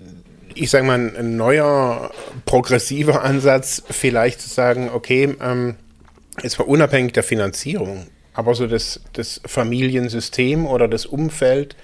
ich 0.55 0.71
sage 0.71 0.85
mal, 0.85 1.17
ein 1.17 1.37
neuer 1.37 2.11
progressiver 2.45 3.23
Ansatz, 3.23 3.83
vielleicht 3.91 4.41
zu 4.41 4.49
sagen, 4.49 4.91
okay, 4.93 5.37
ähm, 5.41 5.77
es 6.43 6.59
war 6.59 6.67
unabhängig 6.67 7.13
der 7.13 7.23
Finanzierung, 7.23 8.07
aber 8.35 8.55
so 8.55 8.67
das, 8.67 9.01
das 9.13 9.41
Familiensystem 9.47 10.67
oder 10.67 10.89
das 10.89 11.07
Umfeld 11.07 11.77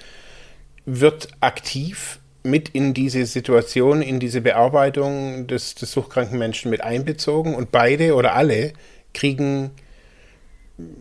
wird 0.86 1.28
aktiv 1.40 2.18
mit 2.42 2.70
in 2.70 2.94
diese 2.94 3.26
Situation, 3.26 4.00
in 4.00 4.20
diese 4.20 4.40
Bearbeitung 4.40 5.46
des, 5.46 5.74
des 5.74 5.92
suchtkranken 5.92 6.38
Menschen 6.38 6.70
mit 6.70 6.80
einbezogen 6.80 7.54
und 7.54 7.70
beide 7.70 8.14
oder 8.14 8.34
alle 8.34 8.72
kriegen, 9.12 9.70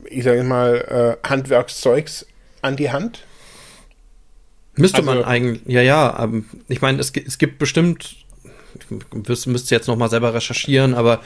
ich 0.05 0.23
sage 0.23 0.43
mal, 0.43 1.17
äh, 1.23 1.27
Handwerkszeugs 1.27 2.25
an 2.61 2.75
die 2.75 2.91
Hand 2.91 3.23
Müsste 4.77 4.99
also, 4.99 5.11
man 5.11 5.23
eigentlich, 5.23 5.61
ja, 5.65 5.81
ja, 5.81 6.23
ähm, 6.23 6.45
ich 6.67 6.81
meine, 6.81 6.99
es, 6.99 7.11
es 7.11 7.37
gibt 7.37 7.59
bestimmt, 7.59 8.15
müsste 9.13 9.75
jetzt 9.75 9.87
nochmal 9.87 10.09
selber 10.09 10.33
recherchieren, 10.33 10.93
aber 10.93 11.21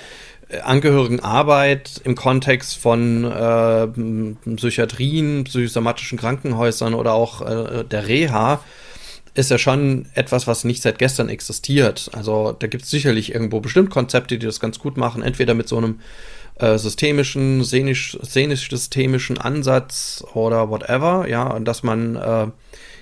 äh, 0.50 0.60
Angehörigenarbeit 0.60 2.02
im 2.04 2.16
Kontext 2.16 2.78
von 2.78 3.26
äh, 3.26 3.88
Psychiatrien, 4.56 5.44
psychosomatischen 5.44 6.18
Krankenhäusern 6.18 6.94
oder 6.94 7.14
auch 7.14 7.42
äh, 7.42 7.84
der 7.84 8.08
Reha 8.08 8.64
ist 9.34 9.50
ja 9.50 9.58
schon 9.58 10.08
etwas, 10.14 10.46
was 10.48 10.64
nicht 10.64 10.82
seit 10.82 11.00
gestern 11.00 11.30
existiert. 11.30 12.10
Also 12.14 12.52
da 12.58 12.68
gibt 12.68 12.84
es 12.84 12.90
sicherlich 12.90 13.34
irgendwo 13.34 13.62
bestimmt 13.62 13.90
Konzepte, 13.90 14.38
die 14.38 14.46
das 14.46 14.60
ganz 14.60 14.80
gut 14.80 14.98
machen, 14.98 15.24
entweder 15.24 15.54
mit 15.54 15.70
so 15.70 15.78
einem 15.78 16.02
äh, 16.56 16.78
systemischen, 16.78 17.64
szenisch-systemischen 17.64 19.38
Ansatz 19.38 20.24
oder 20.34 20.70
whatever, 20.70 21.28
ja, 21.30 21.44
und 21.48 21.66
dass 21.66 21.82
man 21.82 22.16
äh, 22.18 22.48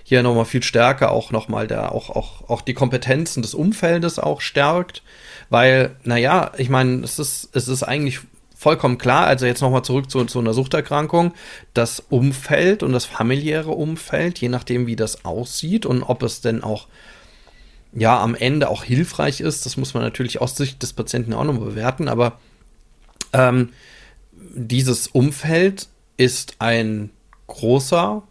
hier 0.09 0.23
nochmal 0.23 0.45
viel 0.45 0.63
stärker 0.63 1.11
auch 1.11 1.29
nochmal 1.29 1.67
der, 1.67 1.91
auch, 1.91 2.09
auch, 2.09 2.49
auch 2.49 2.61
die 2.61 2.73
Kompetenzen 2.73 3.43
des 3.43 3.53
Umfeldes 3.53 4.17
auch 4.17 4.41
stärkt. 4.41 5.03
Weil, 5.51 5.95
naja, 6.03 6.51
ich 6.57 6.67
meine, 6.67 7.03
es 7.03 7.19
ist, 7.19 7.49
es 7.53 7.67
ist 7.67 7.83
eigentlich 7.83 8.21
vollkommen 8.55 8.97
klar, 8.97 9.27
also 9.27 9.45
jetzt 9.45 9.61
nochmal 9.61 9.83
zurück 9.83 10.09
zu, 10.09 10.25
zu 10.25 10.39
einer 10.39 10.55
Suchterkrankung, 10.55 11.35
das 11.75 11.99
Umfeld 12.09 12.81
und 12.81 12.91
das 12.91 13.05
familiäre 13.05 13.69
Umfeld, 13.69 14.39
je 14.39 14.49
nachdem, 14.49 14.87
wie 14.87 14.95
das 14.95 15.25
aussieht 15.25 15.85
und 15.85 16.01
ob 16.01 16.23
es 16.23 16.41
denn 16.41 16.63
auch 16.63 16.87
ja 17.93 18.19
am 18.19 18.33
Ende 18.33 18.69
auch 18.69 18.83
hilfreich 18.83 19.41
ist, 19.41 19.67
das 19.67 19.77
muss 19.77 19.93
man 19.93 20.01
natürlich 20.01 20.41
aus 20.41 20.57
Sicht 20.57 20.81
des 20.81 20.93
Patienten 20.93 21.33
auch 21.33 21.43
nochmal 21.43 21.69
bewerten, 21.69 22.07
aber 22.07 22.39
ähm, 23.31 23.69
dieses 24.31 25.05
Umfeld 25.05 25.87
ist 26.17 26.55
ein 26.57 27.11
großer 27.45 28.23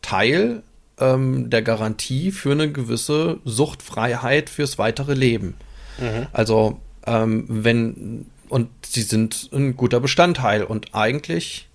Teil 0.00 0.62
ähm, 0.98 1.50
der 1.50 1.62
Garantie 1.62 2.30
für 2.30 2.52
eine 2.52 2.70
gewisse 2.70 3.38
Suchtfreiheit 3.44 4.50
fürs 4.50 4.78
weitere 4.78 5.14
Leben. 5.14 5.54
Mhm. 5.98 6.26
Also, 6.32 6.80
ähm, 7.06 7.44
wenn, 7.48 8.26
und 8.48 8.68
sie 8.86 9.02
sind 9.02 9.50
ein 9.52 9.76
guter 9.76 10.00
Bestandteil 10.00 10.64
und 10.64 10.94
eigentlich 10.94 11.68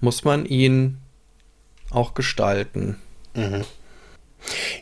muss 0.00 0.24
man 0.24 0.46
ihn 0.46 0.98
auch 1.90 2.14
gestalten. 2.14 2.96
Mhm. 3.34 3.64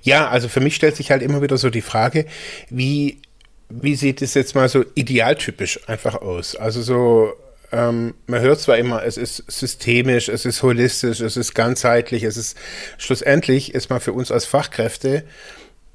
Ja, 0.02 0.28
also 0.28 0.48
für 0.48 0.60
mich 0.60 0.74
stellt 0.74 0.96
sich 0.96 1.10
halt 1.10 1.22
immer 1.22 1.40
wieder 1.40 1.56
so 1.56 1.70
die 1.70 1.82
Frage, 1.82 2.26
wie, 2.68 3.20
wie 3.68 3.94
sieht 3.94 4.20
es 4.22 4.34
jetzt 4.34 4.54
mal 4.54 4.68
so 4.68 4.84
idealtypisch 4.94 5.88
einfach 5.88 6.16
aus? 6.16 6.56
Also 6.56 6.82
so 6.82 7.32
ähm, 7.72 8.14
man 8.26 8.40
hört 8.40 8.60
zwar 8.60 8.76
immer, 8.76 9.02
es 9.04 9.16
ist 9.16 9.44
systemisch, 9.50 10.28
es 10.28 10.44
ist 10.44 10.62
holistisch, 10.62 11.20
es 11.20 11.36
ist 11.36 11.54
ganzheitlich, 11.54 12.22
es 12.22 12.36
ist 12.36 12.56
schlussendlich 12.98 13.74
ist 13.74 13.90
mal 13.90 14.00
für 14.00 14.12
uns 14.12 14.30
als 14.30 14.44
Fachkräfte, 14.44 15.24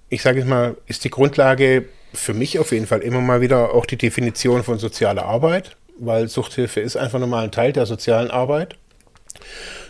ich 0.10 0.22
sage 0.22 0.40
jetzt 0.40 0.48
mal, 0.48 0.76
ist 0.88 1.04
die 1.04 1.10
Grundlage 1.10 1.86
für 2.14 2.34
mich 2.34 2.60
auf 2.60 2.72
jeden 2.72 2.88
Fall 2.88 3.02
immer 3.02 3.22
mal 3.22 3.42
wieder 3.42 3.74
auch 3.74 3.86
die 3.86 3.98
Definition 3.98 4.64
von 4.64 4.80
sozialer 4.80 5.26
Arbeit, 5.26 5.76
weil 6.00 6.28
Suchthilfe 6.30 6.80
ist 6.80 6.96
einfach 6.96 7.20
nochmal 7.20 7.44
ein 7.44 7.52
Teil 7.52 7.74
der 7.74 7.86
sozialen 7.86 8.32
Arbeit. 8.32 8.76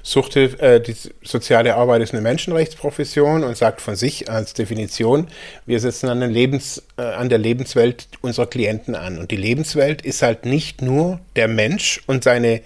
Suchthilfe, 0.07 0.57
äh, 0.61 0.79
die 0.79 0.95
soziale 1.21 1.75
Arbeit 1.75 2.01
ist 2.01 2.13
eine 2.13 2.21
Menschenrechtsprofession 2.21 3.43
und 3.43 3.57
sagt 3.57 3.81
von 3.81 3.97
sich 3.97 4.29
als 4.29 4.53
Definition, 4.53 5.27
wir 5.65 5.81
setzen 5.81 6.07
an, 6.07 6.21
Lebens, 6.21 6.81
äh, 6.97 7.01
an 7.01 7.27
der 7.27 7.39
Lebenswelt 7.39 8.07
unserer 8.21 8.45
Klienten 8.47 8.95
an. 8.95 9.17
Und 9.17 9.31
die 9.31 9.35
Lebenswelt 9.35 10.01
ist 10.03 10.21
halt 10.21 10.45
nicht 10.45 10.81
nur 10.81 11.19
der 11.35 11.49
Mensch 11.49 12.01
und 12.07 12.23
seine 12.23 12.61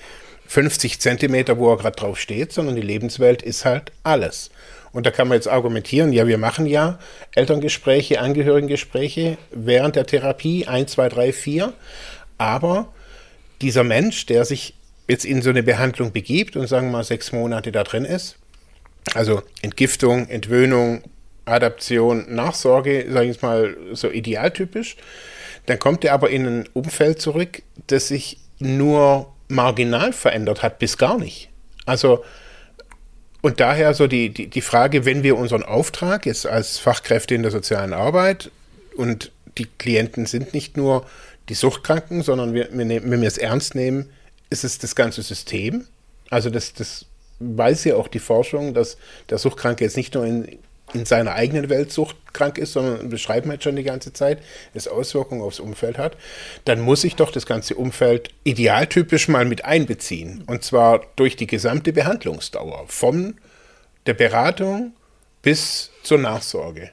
50 0.49 0.99
Zentimeter, 0.99 1.57
wo 1.57 1.71
er 1.71 1.77
gerade 1.77 1.95
drauf 1.95 2.19
steht, 2.19 2.53
sondern 2.53 2.75
die 2.75 2.83
Lebenswelt 2.83 3.41
ist 3.41 3.65
halt 3.65 3.91
alles. 4.03 4.51
Und 4.91 5.07
da 5.07 5.09
kann 5.09 5.27
man 5.27 5.35
jetzt 5.35 5.47
argumentieren, 5.47 6.13
ja, 6.13 6.27
wir 6.27 6.37
machen 6.37 6.67
ja 6.67 6.99
Elterngespräche, 7.33 8.21
Angehörigengespräche 8.21 9.39
während 9.49 9.95
der 9.95 10.05
Therapie, 10.05 10.67
1, 10.67 10.91
2, 10.91 11.09
3, 11.09 11.33
4. 11.33 11.73
Aber 12.37 12.89
dieser 13.61 13.83
Mensch, 13.83 14.27
der 14.27 14.45
sich 14.45 14.75
jetzt 15.11 15.25
in 15.25 15.41
so 15.41 15.49
eine 15.49 15.61
Behandlung 15.61 16.13
begibt 16.13 16.55
und 16.55 16.67
sagen 16.67 16.87
wir 16.87 16.93
mal 16.93 17.03
sechs 17.03 17.33
Monate 17.33 17.73
da 17.73 17.83
drin 17.83 18.05
ist, 18.05 18.37
also 19.13 19.41
Entgiftung, 19.61 20.29
Entwöhnung, 20.29 21.03
Adaption, 21.43 22.33
Nachsorge, 22.33 23.07
sage 23.09 23.25
ich 23.25 23.33
jetzt 23.33 23.43
mal 23.43 23.75
so 23.91 24.09
idealtypisch, 24.09 24.95
dann 25.65 25.79
kommt 25.79 26.05
er 26.05 26.13
aber 26.13 26.29
in 26.29 26.45
ein 26.45 26.69
Umfeld 26.71 27.21
zurück, 27.21 27.61
das 27.87 28.07
sich 28.07 28.37
nur 28.59 29.33
marginal 29.49 30.13
verändert 30.13 30.63
hat, 30.63 30.79
bis 30.79 30.97
gar 30.97 31.17
nicht. 31.17 31.49
Also 31.85 32.23
und 33.41 33.59
daher 33.59 33.93
so 33.93 34.07
die, 34.07 34.29
die, 34.29 34.47
die 34.47 34.61
Frage, 34.61 35.03
wenn 35.03 35.23
wir 35.23 35.35
unseren 35.35 35.63
Auftrag 35.63 36.25
jetzt 36.25 36.45
als 36.45 36.77
Fachkräfte 36.77 37.35
in 37.35 37.41
der 37.41 37.51
sozialen 37.51 37.91
Arbeit 37.91 38.49
und 38.95 39.31
die 39.57 39.65
Klienten 39.77 40.25
sind 40.25 40.53
nicht 40.53 40.77
nur 40.77 41.05
die 41.49 41.55
Suchtkranken, 41.55 42.21
sondern 42.21 42.53
wir, 42.53 42.69
wir 42.71 42.85
nehmen, 42.85 43.11
wenn 43.11 43.19
wir 43.19 43.27
es 43.27 43.39
ernst 43.39 43.75
nehmen, 43.75 44.09
ist 44.51 44.63
es 44.63 44.77
das 44.77 44.95
ganze 44.95 45.23
System. 45.23 45.87
Also 46.29 46.51
das, 46.51 46.73
das 46.73 47.07
weiß 47.39 47.85
ja 47.85 47.95
auch 47.95 48.07
die 48.07 48.19
Forschung, 48.19 48.75
dass 48.75 48.97
der 49.29 49.39
Suchtkranke 49.39 49.83
jetzt 49.83 49.97
nicht 49.97 50.13
nur 50.13 50.25
in, 50.25 50.59
in 50.93 51.05
seiner 51.05 51.33
eigenen 51.33 51.69
Welt 51.69 51.91
suchtkrank 51.91 52.57
ist, 52.57 52.73
sondern 52.73 53.09
beschreiben 53.09 53.47
wir 53.47 53.53
jetzt 53.53 53.63
schon 53.63 53.75
die 53.75 53.83
ganze 53.83 54.13
Zeit, 54.13 54.39
es 54.73 54.87
Auswirkungen 54.87 55.41
aufs 55.41 55.59
Umfeld 55.59 55.97
hat, 55.97 56.17
dann 56.65 56.81
muss 56.81 57.03
ich 57.03 57.15
doch 57.15 57.31
das 57.31 57.45
ganze 57.45 57.75
Umfeld 57.75 58.29
idealtypisch 58.43 59.27
mal 59.29 59.45
mit 59.45 59.65
einbeziehen. 59.65 60.43
Und 60.47 60.63
zwar 60.63 61.01
durch 61.15 61.35
die 61.35 61.47
gesamte 61.47 61.93
Behandlungsdauer, 61.93 62.85
von 62.87 63.35
der 64.05 64.13
Beratung 64.13 64.93
bis 65.41 65.91
zur 66.03 66.17
Nachsorge. 66.17 66.91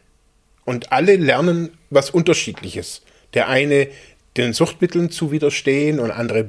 Und 0.64 0.92
alle 0.92 1.16
lernen 1.16 1.76
was 1.90 2.10
Unterschiedliches. 2.10 3.02
Der 3.34 3.48
eine 3.48 3.88
den 4.36 4.52
Suchtmitteln 4.52 5.10
zu 5.10 5.32
widerstehen 5.32 5.98
und 5.98 6.10
andere 6.10 6.48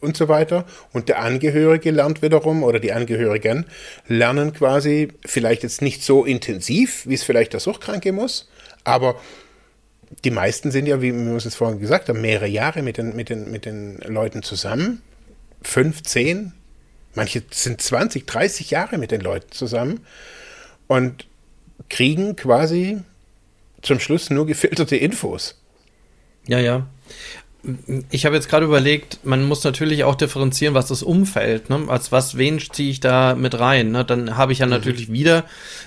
und 0.00 0.16
so 0.16 0.28
weiter. 0.28 0.64
Und 0.92 1.08
der 1.08 1.20
Angehörige 1.20 1.90
lernt 1.90 2.22
wiederum 2.22 2.62
oder 2.62 2.80
die 2.80 2.92
Angehörigen 2.92 3.66
lernen 4.06 4.52
quasi 4.52 5.08
vielleicht 5.24 5.62
jetzt 5.62 5.82
nicht 5.82 6.02
so 6.02 6.24
intensiv, 6.24 7.06
wie 7.06 7.14
es 7.14 7.22
vielleicht 7.22 7.52
der 7.52 7.60
Suchtkranke 7.60 8.12
muss, 8.12 8.48
aber 8.84 9.16
die 10.24 10.30
meisten 10.30 10.70
sind 10.70 10.86
ja, 10.86 11.00
wie 11.02 11.12
wir 11.12 11.36
es 11.36 11.54
vorhin 11.54 11.78
gesagt 11.78 12.08
haben, 12.08 12.20
mehrere 12.20 12.48
Jahre 12.48 12.82
mit 12.82 12.98
den, 12.98 13.14
mit 13.14 13.28
den, 13.28 13.50
mit 13.50 13.64
den 13.64 13.98
Leuten 13.98 14.42
zusammen. 14.42 15.02
Fünf, 15.62 16.02
zehn, 16.02 16.52
manche 17.14 17.42
sind 17.50 17.80
20, 17.80 18.26
30 18.26 18.70
Jahre 18.70 18.98
mit 18.98 19.12
den 19.12 19.20
Leuten 19.20 19.52
zusammen. 19.52 20.04
und 20.88 21.26
kriegen 21.88 22.36
quasi 22.36 22.98
zum 23.82 24.00
Schluss 24.00 24.30
nur 24.30 24.46
gefilterte 24.46 24.96
Infos. 24.96 25.60
Ja, 26.46 26.58
ja 26.58 26.88
ich 28.10 28.24
habe 28.24 28.36
jetzt 28.36 28.48
gerade 28.48 28.64
überlegt, 28.64 29.20
man 29.24 29.46
muss 29.46 29.64
natürlich 29.64 30.04
auch 30.04 30.14
differenzieren, 30.14 30.74
was 30.74 30.86
das 30.86 31.02
Umfeld, 31.02 31.68
ne? 31.68 31.84
als 31.88 32.10
was, 32.10 32.38
wen 32.38 32.58
ziehe 32.58 32.90
ich 32.90 33.00
da 33.00 33.34
mit 33.34 33.58
rein. 33.58 33.90
Ne? 33.90 34.04
Dann 34.04 34.36
habe 34.36 34.52
ich 34.52 34.60
ja 34.60 34.66
mhm. 34.66 34.72
natürlich 34.72 35.12
wieder 35.12 35.44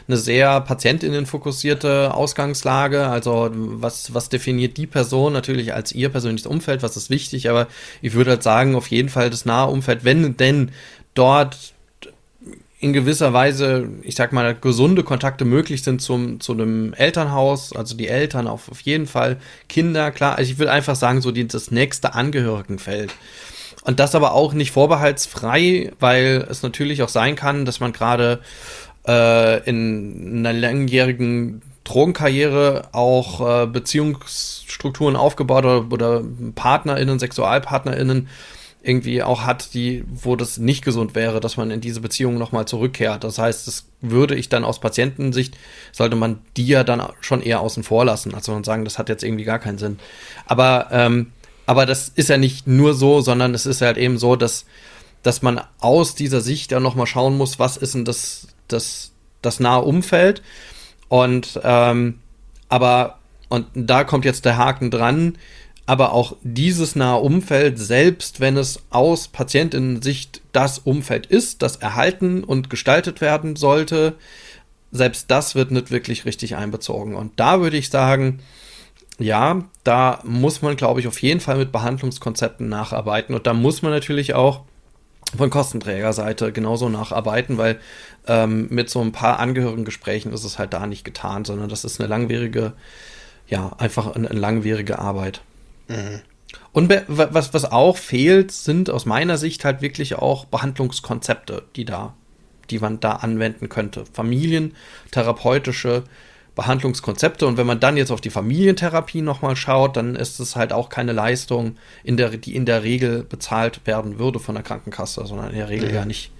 eine 0.08 0.18
sehr 0.18 0.62
patientinnenfokussierte 0.62 2.14
Ausgangslage. 2.14 3.08
Also 3.08 3.50
was, 3.54 4.14
was 4.14 4.30
definiert 4.30 4.78
die 4.78 4.88
Person 4.88 5.34
natürlich 5.34 5.74
als 5.74 5.92
ihr 5.92 6.10
persönliches 6.10 6.48
Umfeld, 6.48 6.84
was 6.84 6.96
ist 6.96 7.10
wichtig, 7.10 7.50
aber 7.50 7.68
ich 8.02 8.14
würde 8.14 8.32
halt 8.32 8.44
sagen, 8.44 8.76
auf 8.76 8.88
jeden 8.88 9.10
Fall 9.10 9.30
das 9.30 9.46
nahe 9.46 9.70
Umfeld, 9.70 10.04
wenn 10.04 10.38
denn 10.38 10.72
dort 11.16 11.73
in 12.84 12.92
gewisser 12.92 13.32
Weise, 13.32 13.88
ich 14.02 14.16
sag 14.16 14.34
mal, 14.34 14.54
gesunde 14.54 15.04
Kontakte 15.04 15.46
möglich 15.46 15.84
sind 15.84 16.02
zum, 16.02 16.42
zu 16.42 16.52
einem 16.52 16.94
Elternhaus, 16.94 17.74
also 17.74 17.96
die 17.96 18.10
Eltern 18.10 18.46
auf, 18.46 18.70
auf 18.70 18.82
jeden 18.82 19.08
Fall, 19.08 19.38
Kinder, 19.70 20.12
klar. 20.12 20.38
Also 20.38 20.52
ich 20.52 20.60
will 20.60 20.68
einfach 20.68 20.96
sagen, 20.96 21.22
so 21.22 21.32
die, 21.32 21.48
das 21.48 21.72
nächste 21.72 22.14
Angehörigenfeld. 22.14 23.14
Und 23.84 24.02
das 24.02 24.16
aber 24.16 24.34
auch 24.34 24.52
nicht 24.52 24.72
vorbehaltsfrei, 24.72 25.94
weil 26.02 26.46
es 26.50 26.62
natürlich 26.62 27.02
auch 27.04 27.10
sein 27.10 27.38
kann, 27.38 27.64
dass 27.64 27.80
man 27.80 27.94
gerade 27.94 28.42
äh, 29.08 29.64
in 29.70 30.46
einer 30.46 30.52
langjährigen 30.52 31.62
Drogenkarriere 31.86 32.90
auch 32.92 33.64
äh, 33.64 33.66
Beziehungsstrukturen 33.66 35.16
aufgebaut 35.16 35.64
oder, 35.64 35.86
oder 35.90 36.22
PartnerInnen, 36.56 37.18
SexualpartnerInnen 37.18 38.28
irgendwie 38.84 39.24
auch 39.24 39.44
hat, 39.44 39.74
die, 39.74 40.04
wo 40.14 40.36
das 40.36 40.58
nicht 40.58 40.84
gesund 40.84 41.16
wäre, 41.16 41.40
dass 41.40 41.56
man 41.56 41.72
in 41.72 41.80
diese 41.80 42.02
Beziehung 42.02 42.38
nochmal 42.38 42.68
zurückkehrt. 42.68 43.24
Das 43.24 43.40
heißt, 43.40 43.66
das 43.66 43.86
würde 44.02 44.36
ich 44.36 44.50
dann 44.50 44.66
aus 44.66 44.82
Patientensicht, 44.82 45.58
sollte 45.94 46.18
man 46.18 46.40
die 46.58 46.68
ja 46.68 46.84
dann 46.84 47.02
schon 47.22 47.42
eher 47.42 47.62
außen 47.62 47.84
vor 47.84 48.04
lassen. 48.04 48.36
Also 48.36 48.52
man 48.52 48.66
sagen, 48.66 48.84
das 48.84 49.00
hat 49.00 49.08
jetzt 49.08 49.24
irgendwie 49.24 49.46
gar 49.46 49.60
keinen 49.60 49.78
Sinn. 49.78 50.00
Aber, 50.46 50.90
ähm, 50.92 51.32
aber 51.66 51.86
das 51.86 52.10
ist 52.10 52.28
ja 52.28 52.38
nicht 52.38 52.68
nur 52.68 52.94
so, 52.94 53.22
sondern 53.22 53.54
es 53.54 53.66
ist 53.66 53.82
halt 53.82 53.98
eben 53.98 54.18
so, 54.18 54.36
dass, 54.36 54.66
dass 55.24 55.42
man 55.42 55.62
aus 55.80 56.14
dieser 56.14 56.42
Sicht 56.42 56.74
dann 56.74 56.84
nochmal 56.84 57.08
schauen 57.08 57.38
muss, 57.38 57.60
was 57.60 57.78
ist 57.78 57.96
denn 57.96 58.04
das, 58.04 58.50
das, 58.68 59.12
das 59.42 59.62
nahe 59.62 59.82
Umfeld. 59.82 60.42
Und, 61.08 61.58
ähm, 61.64 62.20
aber, 62.68 63.20
und 63.48 63.68
da 63.76 64.04
kommt 64.04 64.26
jetzt 64.26 64.44
der 64.44 64.58
Haken 64.58 64.92
dran, 64.92 65.38
aber 65.86 66.14
auch 66.14 66.36
dieses 66.44 66.96
nahe 66.96 67.20
Umfeld, 67.20 67.78
selbst 67.78 68.40
wenn 68.40 68.56
es 68.56 68.80
aus 68.90 69.28
Patientinnen-Sicht 69.28 70.42
das 70.54 70.80
Umfeld 70.80 71.26
ist, 71.26 71.62
das 71.62 71.76
erhalten 71.78 72.44
und 72.44 72.70
gestaltet 72.70 73.20
werden 73.20 73.56
sollte, 73.56 74.16
selbst 74.92 75.30
das 75.30 75.56
wird 75.56 75.72
nicht 75.72 75.92
wirklich 75.92 76.26
richtig 76.26 76.56
einbezogen. 76.56 77.16
Und 77.16 77.38
da 77.38 77.60
würde 77.60 77.78
ich 77.78 77.90
sagen, 77.90 78.40
ja, 79.20 79.64
da 79.84 80.20
muss 80.24 80.62
man, 80.62 80.76
glaube 80.76 81.00
ich, 81.00 81.08
auf 81.08 81.22
jeden 81.22 81.40
Fall 81.40 81.58
mit 81.58 81.72
Behandlungskonzepten 81.72 82.70
nacharbeiten. 82.70 83.36
Und 83.36 83.46
da 83.46 83.54
muss 83.54 83.82
man 83.82 83.92
natürlich 83.92 84.34
auch 84.34 84.62
von 85.36 85.50
Kostenträgerseite 85.50 86.52
genauso 86.52 86.90
nacharbeiten, 86.90 87.58
weil 87.58 87.80
ähm, 88.28 88.68
mit 88.70 88.90
so 88.90 89.02
ein 89.02 89.12
paar 89.12 89.40
Angehörigengesprächen 89.40 90.32
ist 90.32 90.44
es 90.44 90.60
halt 90.60 90.74
da 90.74 90.86
nicht 90.86 91.04
getan, 91.04 91.44
sondern 91.44 91.70
das 91.70 91.84
ist 91.84 92.00
eine 92.00 92.08
langwierige, 92.08 92.74
ja, 93.48 93.72
einfach 93.78 94.16
eine, 94.16 94.30
eine 94.30 94.40
langwierige 94.40 95.00
Arbeit. 95.00 95.42
Mhm. 95.88 96.22
Und 96.72 96.94
was, 97.08 97.54
was 97.54 97.66
auch 97.66 97.98
fehlt, 97.98 98.52
sind 98.52 98.90
aus 98.90 99.06
meiner 99.06 99.38
Sicht 99.38 99.66
halt 99.66 99.82
wirklich 99.82 100.16
auch 100.16 100.46
Behandlungskonzepte, 100.46 101.64
die 101.76 101.86
da, 101.86 102.16
die 102.70 102.80
man 102.80 103.00
da 103.00 103.14
anwenden 103.14 103.70
könnte. 103.70 104.06
Familientherapeutische 104.12 106.04
Behandlungskonzepte. 106.56 107.46
Und 107.48 107.58
wenn 107.58 107.68
man 107.68 107.80
dann 107.80 107.98
jetzt 107.98 108.12
auf 108.12 108.22
die 108.22 108.30
Familientherapie 108.30 109.22
nochmal 109.22 109.56
schaut, 109.56 109.98
dann 109.98 110.16
ist 110.16 110.40
es 110.40 110.56
halt 110.56 110.74
auch 110.74 110.90
keine 110.90 111.12
Leistung, 111.12 111.78
in 112.04 112.18
der, 112.18 112.30
die 112.30 112.56
in 112.56 112.66
der 112.66 112.84
Regel 112.84 113.24
bezahlt 113.24 113.82
werden 113.86 114.20
würde 114.20 114.40
von 114.40 114.56
der 114.56 114.64
Krankenkasse, 114.64 115.26
sondern 115.26 115.50
in 115.50 115.58
der 115.58 115.70
Regel 115.70 115.90
mhm. 115.90 115.96
ja 115.96 116.06
nicht. 116.06 116.32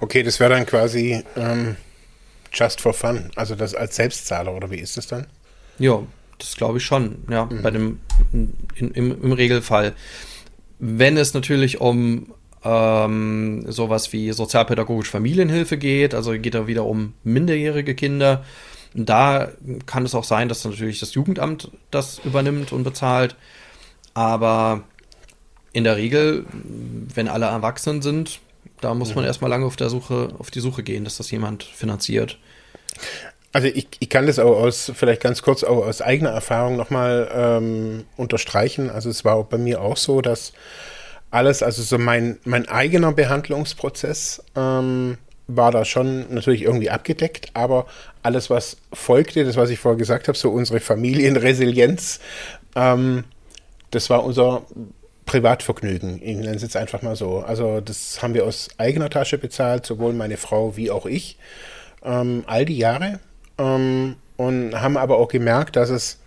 Okay, 0.00 0.22
das 0.22 0.40
wäre 0.40 0.50
dann 0.50 0.66
quasi 0.66 1.22
ähm, 1.36 1.76
just 2.52 2.80
for 2.80 2.92
fun, 2.92 3.30
also 3.36 3.54
das 3.54 3.74
als 3.74 3.96
Selbstzahler, 3.96 4.52
oder 4.52 4.70
wie 4.70 4.78
ist 4.78 4.96
das 4.96 5.06
dann? 5.06 5.26
Ja, 5.78 6.02
das 6.40 6.56
glaube 6.56 6.78
ich 6.78 6.84
schon, 6.84 7.18
ja, 7.30 7.46
mhm. 7.46 7.62
bei 7.62 7.70
dem, 7.70 8.00
in, 8.32 8.90
im, 8.92 9.22
im 9.22 9.32
Regelfall. 9.32 9.94
Wenn 10.78 11.16
es 11.16 11.34
natürlich 11.34 11.80
um 11.80 12.32
ähm, 12.64 13.64
sowas 13.68 14.12
wie 14.12 14.32
sozialpädagogische 14.32 15.12
Familienhilfe 15.12 15.78
geht, 15.78 16.14
also 16.14 16.32
geht 16.32 16.54
da 16.54 16.66
wieder 16.66 16.84
um 16.84 17.14
minderjährige 17.24 17.94
Kinder. 17.94 18.44
Da 18.92 19.52
kann 19.86 20.04
es 20.04 20.14
auch 20.14 20.24
sein, 20.24 20.48
dass 20.48 20.64
natürlich 20.64 21.00
das 21.00 21.14
Jugendamt 21.14 21.70
das 21.90 22.18
übernimmt 22.24 22.72
und 22.72 22.82
bezahlt. 22.82 23.36
Aber 24.14 24.82
in 25.72 25.84
der 25.84 25.96
Regel, 25.96 26.44
wenn 27.14 27.28
alle 27.28 27.46
erwachsen 27.46 28.02
sind, 28.02 28.40
da 28.80 28.94
muss 28.94 29.14
man 29.14 29.24
mhm. 29.24 29.28
erstmal 29.28 29.50
lange 29.50 29.66
auf 29.66 29.76
der 29.76 29.90
Suche, 29.90 30.34
auf 30.38 30.50
die 30.50 30.60
Suche 30.60 30.82
gehen, 30.82 31.04
dass 31.04 31.16
das 31.16 31.30
jemand 31.30 31.62
finanziert. 31.62 32.38
Also 33.52 33.66
ich, 33.66 33.88
ich 33.98 34.08
kann 34.08 34.26
das 34.26 34.38
auch 34.38 34.56
aus, 34.56 34.92
vielleicht 34.94 35.22
ganz 35.22 35.42
kurz 35.42 35.64
auch 35.64 35.84
aus 35.84 36.02
eigener 36.02 36.30
Erfahrung 36.30 36.76
nochmal 36.76 37.28
ähm, 37.34 38.04
unterstreichen. 38.16 38.90
Also 38.90 39.10
es 39.10 39.24
war 39.24 39.42
bei 39.44 39.58
mir 39.58 39.80
auch 39.80 39.96
so, 39.96 40.20
dass 40.20 40.52
alles, 41.30 41.62
also 41.62 41.82
so 41.82 41.98
mein, 41.98 42.38
mein 42.44 42.68
eigener 42.68 43.12
Behandlungsprozess 43.12 44.42
ähm, 44.56 45.18
war 45.48 45.72
da 45.72 45.84
schon 45.84 46.32
natürlich 46.32 46.62
irgendwie 46.62 46.90
abgedeckt, 46.90 47.50
aber 47.54 47.86
alles, 48.22 48.50
was 48.50 48.76
folgte, 48.92 49.44
das, 49.44 49.56
was 49.56 49.70
ich 49.70 49.80
vorher 49.80 49.98
gesagt 49.98 50.28
habe, 50.28 50.38
so 50.38 50.50
unsere 50.50 50.78
Familienresilienz, 50.78 52.20
ähm, 52.76 53.24
das 53.90 54.10
war 54.10 54.24
unser 54.24 54.62
Privatvergnügen. 55.26 56.20
Ich 56.22 56.36
nenne 56.36 56.54
es 56.54 56.62
jetzt 56.62 56.76
einfach 56.76 57.02
mal 57.02 57.16
so. 57.16 57.38
Also 57.38 57.80
das 57.80 58.22
haben 58.22 58.34
wir 58.34 58.44
aus 58.44 58.68
eigener 58.78 59.10
Tasche 59.10 59.38
bezahlt, 59.38 59.86
sowohl 59.86 60.12
meine 60.12 60.36
Frau 60.36 60.76
wie 60.76 60.90
auch 60.90 61.06
ich. 61.06 61.36
Ähm, 62.04 62.44
all 62.46 62.64
die 62.64 62.78
Jahre 62.78 63.20
ähm, 63.60 64.16
und 64.36 64.80
haben 64.80 64.96
aber 64.96 65.18
auch 65.18 65.28
gemerkt, 65.28 65.76
dass 65.76 65.90
es 65.90 66.18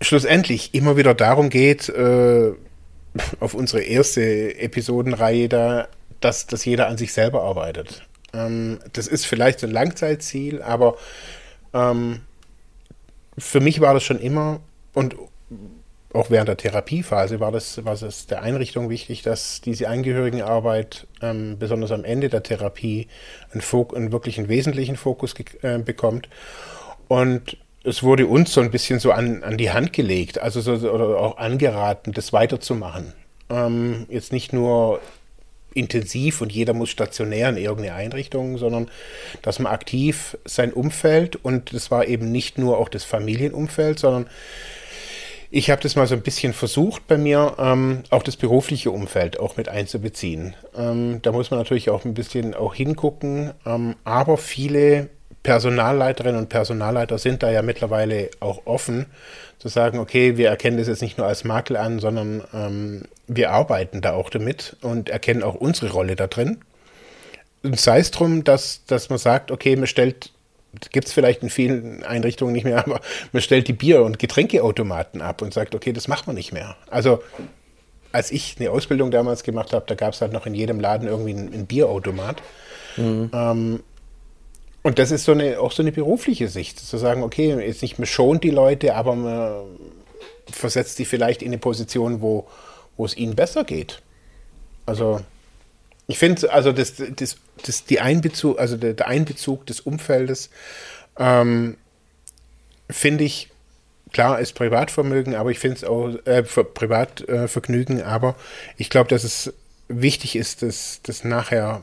schlussendlich 0.00 0.74
immer 0.74 0.96
wieder 0.96 1.14
darum 1.14 1.48
geht, 1.48 1.88
äh, 1.88 2.52
auf 3.40 3.54
unsere 3.54 3.82
erste 3.82 4.58
Episodenreihe 4.58 5.48
da, 5.48 5.88
dass, 6.20 6.46
dass 6.46 6.64
jeder 6.64 6.88
an 6.88 6.98
sich 6.98 7.12
selber 7.12 7.42
arbeitet. 7.42 8.06
Ähm, 8.32 8.80
das 8.92 9.06
ist 9.06 9.24
vielleicht 9.24 9.62
ein 9.62 9.70
Langzeitziel, 9.70 10.62
aber 10.62 10.96
ähm, 11.72 12.22
für 13.38 13.60
mich 13.60 13.80
war 13.80 13.94
das 13.94 14.02
schon 14.02 14.18
immer 14.18 14.60
und 14.92 15.16
auch 16.14 16.30
während 16.30 16.48
der 16.48 16.56
Therapiephase 16.56 17.40
war 17.40 17.50
das, 17.50 17.84
war 17.84 18.00
es 18.00 18.26
der 18.26 18.42
Einrichtung 18.42 18.88
wichtig, 18.88 19.22
dass 19.22 19.60
diese 19.60 19.88
Angehörigenarbeit 19.88 21.06
ähm, 21.20 21.56
besonders 21.58 21.90
am 21.90 22.04
Ende 22.04 22.28
der 22.28 22.42
Therapie 22.42 23.08
einen, 23.52 23.60
Fok 23.60 23.96
einen 23.96 24.12
wirklich 24.12 24.38
einen 24.38 24.48
wesentlichen 24.48 24.96
Fokus 24.96 25.34
äh, 25.62 25.78
bekommt. 25.78 26.28
Und 27.08 27.56
es 27.82 28.02
wurde 28.02 28.26
uns 28.26 28.52
so 28.52 28.60
ein 28.60 28.70
bisschen 28.70 29.00
so 29.00 29.12
an, 29.12 29.42
an 29.42 29.58
die 29.58 29.72
Hand 29.72 29.92
gelegt, 29.92 30.40
also 30.40 30.60
so, 30.60 30.90
oder 30.90 31.18
auch 31.18 31.36
angeraten, 31.36 32.12
das 32.12 32.32
weiterzumachen. 32.32 33.12
Ähm, 33.50 34.06
jetzt 34.08 34.32
nicht 34.32 34.52
nur 34.52 35.00
intensiv 35.74 36.40
und 36.40 36.52
jeder 36.52 36.72
muss 36.72 36.90
stationär 36.90 37.48
in 37.48 37.56
irgendeine 37.56 37.96
Einrichtung, 37.96 38.58
sondern 38.58 38.88
dass 39.42 39.58
man 39.58 39.72
aktiv 39.72 40.38
sein 40.44 40.72
Umfeld 40.72 41.36
und 41.36 41.74
das 41.74 41.90
war 41.90 42.06
eben 42.06 42.30
nicht 42.30 42.58
nur 42.58 42.78
auch 42.78 42.88
das 42.88 43.02
Familienumfeld, 43.02 43.98
sondern 43.98 44.26
ich 45.54 45.70
habe 45.70 45.80
das 45.80 45.94
mal 45.94 46.08
so 46.08 46.16
ein 46.16 46.22
bisschen 46.22 46.52
versucht 46.52 47.06
bei 47.06 47.16
mir, 47.16 47.54
ähm, 47.58 48.02
auch 48.10 48.24
das 48.24 48.36
berufliche 48.36 48.90
Umfeld 48.90 49.38
auch 49.38 49.56
mit 49.56 49.68
einzubeziehen. 49.68 50.56
Ähm, 50.76 51.20
da 51.22 51.30
muss 51.30 51.52
man 51.52 51.60
natürlich 51.60 51.90
auch 51.90 52.04
ein 52.04 52.12
bisschen 52.12 52.54
auch 52.54 52.74
hingucken, 52.74 53.52
ähm, 53.64 53.94
aber 54.02 54.36
viele 54.36 55.10
Personalleiterinnen 55.44 56.40
und 56.40 56.48
Personalleiter 56.48 57.18
sind 57.18 57.44
da 57.44 57.52
ja 57.52 57.62
mittlerweile 57.62 58.30
auch 58.40 58.62
offen, 58.64 59.06
zu 59.60 59.68
sagen, 59.68 60.00
okay, 60.00 60.36
wir 60.36 60.48
erkennen 60.48 60.76
das 60.76 60.88
jetzt 60.88 61.02
nicht 61.02 61.18
nur 61.18 61.28
als 61.28 61.44
Makel 61.44 61.76
an, 61.76 62.00
sondern 62.00 62.42
ähm, 62.52 63.02
wir 63.28 63.52
arbeiten 63.52 64.00
da 64.00 64.14
auch 64.14 64.30
damit 64.30 64.76
und 64.82 65.08
erkennen 65.08 65.44
auch 65.44 65.54
unsere 65.54 65.92
Rolle 65.92 66.16
da 66.16 66.26
drin. 66.26 66.62
Und 67.62 67.78
sei 67.78 68.00
es 68.00 68.10
drum, 68.10 68.42
dass, 68.42 68.84
dass 68.86 69.08
man 69.08 69.20
sagt, 69.20 69.52
okay, 69.52 69.76
man 69.76 69.86
stellt 69.86 70.32
gibt 70.90 71.08
es 71.08 71.12
vielleicht 71.12 71.42
in 71.42 71.50
vielen 71.50 72.02
Einrichtungen 72.02 72.52
nicht 72.52 72.64
mehr, 72.64 72.78
aber 72.86 73.00
man 73.32 73.42
stellt 73.42 73.68
die 73.68 73.72
Bier- 73.72 74.02
und 74.02 74.18
Getränkeautomaten 74.18 75.22
ab 75.22 75.42
und 75.42 75.54
sagt, 75.54 75.74
okay, 75.74 75.92
das 75.92 76.08
macht 76.08 76.26
man 76.26 76.36
nicht 76.36 76.52
mehr. 76.52 76.76
Also 76.88 77.22
als 78.12 78.30
ich 78.30 78.56
eine 78.58 78.70
Ausbildung 78.70 79.10
damals 79.10 79.42
gemacht 79.42 79.72
habe, 79.72 79.84
da 79.88 79.96
gab 79.96 80.14
es 80.14 80.20
halt 80.20 80.32
noch 80.32 80.46
in 80.46 80.54
jedem 80.54 80.78
Laden 80.78 81.08
irgendwie 81.08 81.32
einen, 81.32 81.52
einen 81.52 81.66
Bierautomat. 81.66 82.42
Mhm. 82.96 83.30
Ähm, 83.32 83.80
und 84.84 84.98
das 84.98 85.10
ist 85.10 85.24
so 85.24 85.32
eine, 85.32 85.58
auch 85.58 85.72
so 85.72 85.82
eine 85.82 85.92
berufliche 85.92 86.48
Sicht, 86.48 86.78
zu 86.78 86.96
sagen, 86.96 87.22
okay, 87.22 87.58
jetzt 87.58 87.82
nicht, 87.82 87.98
man 87.98 88.06
schont 88.06 88.44
die 88.44 88.50
Leute, 88.50 88.94
aber 88.94 89.16
man 89.16 89.64
versetzt 90.50 90.98
die 90.98 91.06
vielleicht 91.06 91.42
in 91.42 91.48
eine 91.48 91.58
Position, 91.58 92.20
wo, 92.20 92.46
wo 92.96 93.04
es 93.04 93.16
ihnen 93.16 93.34
besser 93.34 93.64
geht. 93.64 94.02
Also 94.86 95.20
ich 96.06 96.18
finde, 96.18 96.52
also 96.52 96.72
das, 96.72 96.94
das, 97.16 97.36
das, 97.64 97.84
die 97.84 98.00
Einbezug, 98.00 98.58
also 98.58 98.76
der, 98.76 98.94
der 98.94 99.08
Einbezug 99.08 99.66
des 99.66 99.80
Umfeldes, 99.80 100.50
ähm, 101.18 101.76
finde 102.90 103.24
ich, 103.24 103.50
klar 104.12 104.38
ist 104.38 104.54
Privatvermögen, 104.54 105.34
aber 105.34 105.50
ich 105.50 105.58
finde 105.58 105.76
es 105.76 105.84
auch 105.84 106.08
äh, 106.26 106.42
Privatvergnügen, 106.42 108.00
äh, 108.00 108.02
aber 108.02 108.36
ich 108.76 108.90
glaube, 108.90 109.08
dass 109.08 109.24
es 109.24 109.52
wichtig 109.88 110.36
ist, 110.36 110.62
das, 110.62 111.00
das 111.02 111.24
nachher 111.24 111.82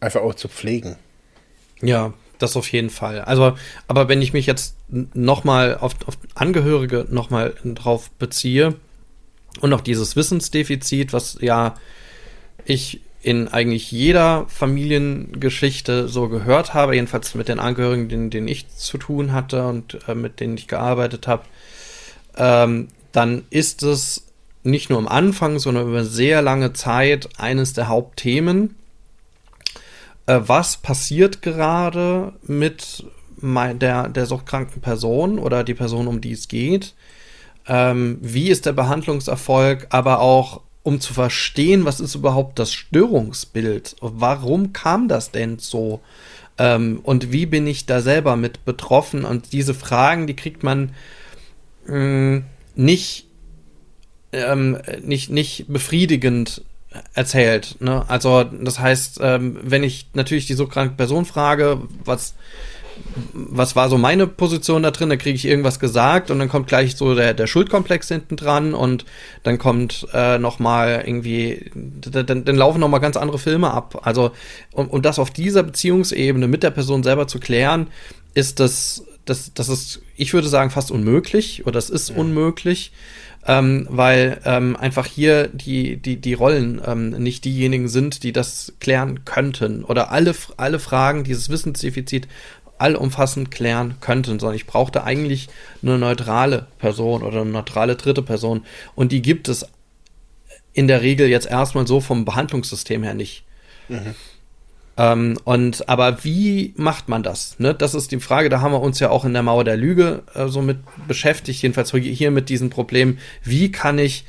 einfach 0.00 0.22
auch 0.22 0.34
zu 0.34 0.48
pflegen. 0.48 0.96
Ja, 1.80 2.14
das 2.38 2.56
auf 2.56 2.70
jeden 2.70 2.90
Fall. 2.90 3.20
Also, 3.20 3.56
aber 3.88 4.08
wenn 4.08 4.22
ich 4.22 4.32
mich 4.32 4.46
jetzt 4.46 4.76
nochmal 4.88 5.76
auf, 5.76 5.94
auf 6.06 6.16
Angehörige 6.34 7.06
nochmal 7.10 7.54
drauf 7.64 8.10
beziehe 8.10 8.74
und 9.60 9.70
noch 9.70 9.80
dieses 9.80 10.16
Wissensdefizit, 10.16 11.12
was 11.12 11.38
ja 11.40 11.76
ich 12.64 13.00
in 13.22 13.48
eigentlich 13.48 13.92
jeder 13.92 14.46
Familiengeschichte 14.48 16.08
so 16.08 16.28
gehört 16.28 16.74
habe, 16.74 16.96
jedenfalls 16.96 17.34
mit 17.36 17.48
den 17.48 17.60
Angehörigen, 17.60 18.08
denen, 18.08 18.30
denen 18.30 18.48
ich 18.48 18.68
zu 18.68 18.98
tun 18.98 19.32
hatte 19.32 19.66
und 19.66 19.98
äh, 20.08 20.14
mit 20.14 20.40
denen 20.40 20.56
ich 20.56 20.66
gearbeitet 20.66 21.28
habe, 21.28 21.44
ähm, 22.36 22.88
dann 23.12 23.44
ist 23.50 23.84
es 23.84 24.26
nicht 24.64 24.90
nur 24.90 24.98
am 24.98 25.08
Anfang, 25.08 25.58
sondern 25.60 25.88
über 25.88 26.04
sehr 26.04 26.42
lange 26.42 26.72
Zeit 26.72 27.28
eines 27.38 27.72
der 27.74 27.88
Hauptthemen. 27.88 28.74
Äh, 30.26 30.40
was 30.46 30.76
passiert 30.78 31.42
gerade 31.42 32.32
mit 32.42 33.04
der, 33.40 34.08
der 34.08 34.26
suchtkranken 34.26 34.80
Person 34.82 35.38
oder 35.38 35.64
die 35.64 35.74
Person, 35.74 36.08
um 36.08 36.20
die 36.20 36.32
es 36.32 36.48
geht? 36.48 36.94
Ähm, 37.66 38.18
wie 38.20 38.48
ist 38.48 38.66
der 38.66 38.72
Behandlungserfolg, 38.72 39.86
aber 39.90 40.20
auch 40.20 40.60
um 40.82 41.00
zu 41.00 41.14
verstehen, 41.14 41.84
was 41.84 42.00
ist 42.00 42.14
überhaupt 42.14 42.58
das 42.58 42.72
Störungsbild? 42.72 43.96
Warum 44.00 44.72
kam 44.72 45.08
das 45.08 45.30
denn 45.30 45.58
so? 45.58 46.00
Ähm, 46.58 47.00
und 47.02 47.32
wie 47.32 47.46
bin 47.46 47.66
ich 47.66 47.86
da 47.86 48.00
selber 48.00 48.36
mit 48.36 48.64
betroffen? 48.64 49.24
Und 49.24 49.52
diese 49.52 49.74
Fragen, 49.74 50.26
die 50.26 50.36
kriegt 50.36 50.62
man 50.62 50.94
mh, 51.86 51.94
hm, 51.94 52.44
nicht, 52.74 53.26
ähm, 54.32 54.78
nicht, 55.02 55.30
nicht 55.30 55.66
befriedigend 55.68 56.62
erzählt. 57.14 57.76
Ne? 57.80 58.04
Also 58.08 58.44
das 58.44 58.78
heißt, 58.78 59.18
ähm, 59.22 59.58
wenn 59.62 59.82
ich 59.82 60.06
natürlich 60.14 60.46
die 60.46 60.54
so 60.54 60.66
kranke 60.66 60.96
Person 60.96 61.24
frage, 61.24 61.82
was 62.04 62.34
was 63.32 63.76
war 63.76 63.88
so 63.88 63.98
meine 63.98 64.26
Position 64.26 64.82
da 64.82 64.90
drin? 64.90 65.10
Da 65.10 65.16
kriege 65.16 65.36
ich 65.36 65.44
irgendwas 65.44 65.80
gesagt 65.80 66.30
und 66.30 66.38
dann 66.38 66.48
kommt 66.48 66.66
gleich 66.66 66.96
so 66.96 67.14
der, 67.14 67.34
der 67.34 67.46
Schuldkomplex 67.46 68.08
hinten 68.08 68.36
dran 68.36 68.74
und 68.74 69.04
dann 69.42 69.58
kommt 69.58 70.06
äh, 70.12 70.38
noch 70.38 70.58
mal 70.58 71.02
irgendwie, 71.04 71.70
dann, 71.74 72.44
dann 72.44 72.56
laufen 72.56 72.80
noch 72.80 72.88
mal 72.88 72.98
ganz 72.98 73.16
andere 73.16 73.38
Filme 73.38 73.70
ab. 73.70 74.00
Also 74.02 74.32
um, 74.72 74.88
um 74.88 75.02
das 75.02 75.18
auf 75.18 75.30
dieser 75.30 75.62
Beziehungsebene 75.62 76.48
mit 76.48 76.62
der 76.62 76.70
Person 76.70 77.02
selber 77.02 77.26
zu 77.26 77.38
klären, 77.38 77.88
ist 78.34 78.60
das, 78.60 79.04
das, 79.24 79.52
das 79.54 79.68
ist, 79.68 80.00
ich 80.16 80.32
würde 80.32 80.48
sagen, 80.48 80.70
fast 80.70 80.90
unmöglich 80.90 81.62
oder 81.66 81.72
das 81.72 81.90
ist 81.90 82.10
ja. 82.10 82.16
unmöglich. 82.16 82.92
Ähm, 83.44 83.88
weil 83.90 84.40
ähm, 84.44 84.76
einfach 84.76 85.04
hier 85.04 85.48
die, 85.48 85.96
die, 85.96 86.20
die 86.20 86.34
Rollen 86.34 86.80
ähm, 86.86 87.10
nicht 87.10 87.44
diejenigen 87.44 87.88
sind, 87.88 88.22
die 88.22 88.32
das 88.32 88.72
klären 88.78 89.24
könnten. 89.24 89.82
Oder 89.82 90.12
alle, 90.12 90.32
alle 90.58 90.78
Fragen, 90.78 91.24
dieses 91.24 91.48
Wissensdefizit 91.48 92.28
allumfassend 92.82 93.50
klären 93.50 93.94
könnten, 94.00 94.38
sondern 94.38 94.56
ich 94.56 94.66
brauchte 94.66 95.04
eigentlich 95.04 95.48
eine 95.82 95.98
neutrale 95.98 96.66
Person 96.78 97.22
oder 97.22 97.42
eine 97.42 97.50
neutrale 97.50 97.96
dritte 97.96 98.22
Person. 98.22 98.64
Und 98.94 99.12
die 99.12 99.22
gibt 99.22 99.48
es 99.48 99.66
in 100.72 100.88
der 100.88 101.02
Regel 101.02 101.28
jetzt 101.28 101.46
erstmal 101.46 101.86
so 101.86 102.00
vom 102.00 102.24
Behandlungssystem 102.24 103.02
her 103.02 103.14
nicht. 103.14 103.44
Mhm. 103.88 104.14
Ähm, 104.96 105.38
und 105.44 105.88
aber 105.88 106.22
wie 106.24 106.74
macht 106.76 107.08
man 107.08 107.22
das? 107.22 107.58
Ne? 107.58 107.74
Das 107.74 107.94
ist 107.94 108.12
die 108.12 108.20
Frage, 108.20 108.48
da 108.48 108.60
haben 108.60 108.72
wir 108.72 108.80
uns 108.80 109.00
ja 109.00 109.10
auch 109.10 109.24
in 109.24 109.32
der 109.32 109.42
Mauer 109.42 109.64
der 109.64 109.76
Lüge 109.76 110.22
äh, 110.34 110.48
so 110.48 110.60
mit 110.60 110.78
beschäftigt, 111.08 111.62
jedenfalls 111.62 111.92
hier 111.92 112.30
mit 112.30 112.48
diesem 112.50 112.68
Problem, 112.68 113.18
wie 113.42 113.72
kann 113.72 113.98
ich 113.98 114.24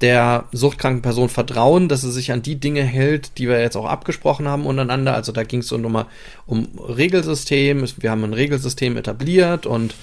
der 0.00 0.44
suchtkranken 0.52 1.00
Person 1.02 1.28
vertrauen, 1.28 1.88
dass 1.88 2.02
sie 2.02 2.12
sich 2.12 2.30
an 2.32 2.42
die 2.42 2.56
Dinge 2.56 2.82
hält, 2.82 3.38
die 3.38 3.48
wir 3.48 3.60
jetzt 3.60 3.76
auch 3.76 3.86
abgesprochen 3.86 4.46
haben 4.46 4.66
untereinander. 4.66 5.14
Also 5.14 5.32
da 5.32 5.42
ging 5.42 5.60
es 5.60 5.68
so 5.68 5.78
nochmal 5.78 6.06
um 6.44 6.68
Regelsystem. 6.78 7.86
Wir 7.98 8.10
haben 8.10 8.24
ein 8.24 8.34
Regelsystem 8.34 8.96
etabliert 8.96 9.64
und 9.64 9.94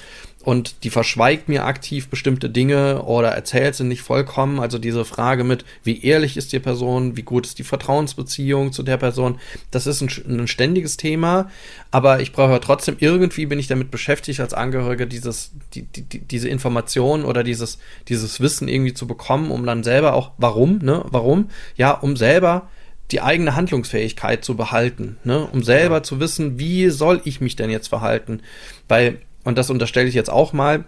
und 0.44 0.84
die 0.84 0.90
verschweigt 0.90 1.48
mir 1.48 1.66
aktiv 1.66 2.10
bestimmte 2.10 2.50
Dinge 2.50 3.04
oder 3.04 3.30
erzählt 3.30 3.76
sie 3.76 3.86
nicht 3.86 4.02
vollkommen. 4.02 4.60
Also 4.60 4.78
diese 4.78 5.06
Frage 5.06 5.46
mit, 5.46 5.64
wie 5.84 6.04
ehrlich 6.04 6.36
ist 6.36 6.52
die 6.52 6.60
Person, 6.60 7.16
wie 7.16 7.24
gut 7.24 7.48
ist 7.48 7.60
die 7.60 7.64
Vertrauensbeziehung 7.64 8.74
zu 8.74 8.84
der 8.84 8.98
Person, 8.98 9.40
das 9.72 9.88
ist 9.88 10.02
ein, 10.02 10.10
ein 10.28 10.48
ständiges 10.48 10.98
Thema, 10.98 11.50
aber 11.92 12.20
ich 12.20 12.34
brauche 12.34 12.60
trotzdem 12.60 12.98
irgendwie 13.00 13.46
bin 13.46 13.58
ich 13.58 13.68
damit 13.68 13.90
beschäftigt 13.90 14.42
als 14.42 14.54
Angehörige 14.54 15.08
dieses 15.08 15.52
die, 15.74 15.84
die, 15.84 16.20
diese 16.20 16.50
Information 16.50 17.24
oder 17.24 17.44
dieses 17.44 17.80
dieses 18.10 18.42
Wissen 18.42 18.68
irgendwie 18.68 18.94
zu 18.94 19.08
bekommen, 19.08 19.50
um 19.50 19.66
dann 19.66 19.84
selber 19.84 20.14
auch 20.14 20.32
warum, 20.38 20.80
ne, 20.80 21.06
warum? 21.10 21.50
Ja, 21.78 21.92
um 21.92 22.18
selber 22.18 22.70
die 23.12 23.22
eigene 23.22 23.56
Handlungsfähigkeit 23.56 24.44
zu 24.44 24.58
behalten, 24.58 25.18
ne, 25.24 25.48
um 25.48 25.64
selber 25.64 25.98
ja. 25.98 26.04
zu 26.04 26.20
wissen, 26.20 26.60
wie 26.60 26.90
soll 26.90 27.22
ich 27.24 27.40
mich 27.40 27.56
denn 27.56 27.70
jetzt 27.70 27.88
verhalten? 27.88 28.42
Weil 28.90 29.20
und 29.44 29.58
das 29.58 29.70
unterstelle 29.70 30.08
ich 30.08 30.16
jetzt 30.16 30.30
auch 30.30 30.54
mal, 30.54 30.86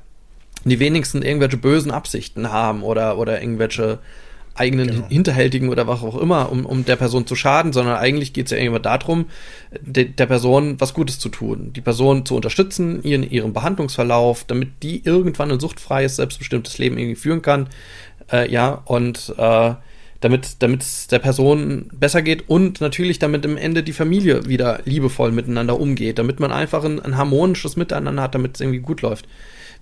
die 0.64 0.80
wenigsten 0.80 1.22
irgendwelche 1.22 1.58
bösen 1.58 1.91
Absichten 1.91 2.51
haben 2.51 2.84
oder, 2.84 3.18
oder 3.18 3.41
irgendwelche 3.41 3.99
eigenen 4.56 4.88
genau. 4.88 5.08
hinterhältigen 5.10 5.70
oder 5.70 5.86
was 5.86 6.01
auch 6.01 6.18
immer, 6.18 6.49
um, 6.49 6.66
um 6.66 6.86
der 6.86 6.95
Person 6.95 7.28
zu 7.28 7.36
schaden, 7.36 7.74
sondern 7.74 7.97
eigentlich 7.97 8.32
geht 8.32 8.45
es 8.45 8.51
ja 8.51 8.58
irgendwann 8.58 8.84
darum, 8.84 9.26
de, 9.82 10.06
der 10.06 10.26
Person 10.26 10.80
was 10.80 10.93
Gutes 10.93 11.20
zu 11.20 11.28
tun, 11.28 11.74
die 11.74 11.82
Person 11.82 12.26
zu 12.26 12.36
unterstützen, 12.36 13.03
ihren, 13.03 13.30
ihren 13.30 13.51
Behandlungsverlauf, 13.51 14.45
damit 14.45 14.82
die 14.82 15.03
irgendwann 15.03 15.51
ein 15.51 15.60
suchtfreies, 15.60 16.16
selbstbestimmtes 16.16 16.78
Leben 16.78 16.97
irgendwie 16.97 17.20
führen 17.20 17.41
kann. 17.41 17.68
Äh, 18.32 18.49
ja, 18.49 18.82
und 18.86 19.36
äh, 19.38 19.74
damit 20.26 20.55
damit 20.63 20.82
es 20.82 21.05
der 21.05 21.19
Person 21.19 21.88
besser 21.93 22.23
geht 22.23 22.49
und 22.49 22.82
natürlich 22.82 23.19
damit 23.19 23.45
im 23.45 23.57
Ende 23.57 23.84
die 23.84 23.93
Familie 23.93 24.47
wieder 24.47 24.80
liebevoll 24.84 25.32
miteinander 25.32 25.80
umgeht, 25.80 26.17
damit 26.17 26.39
man 26.39 26.51
einfach 26.51 26.84
ein, 26.84 26.99
ein 26.99 27.15
harmonisches 27.15 27.76
Miteinander 27.76 28.23
hat, 28.23 28.34
damit 28.34 28.55
es 28.55 28.61
irgendwie 28.61 28.80
gut 28.80 29.03
läuft. 29.03 29.28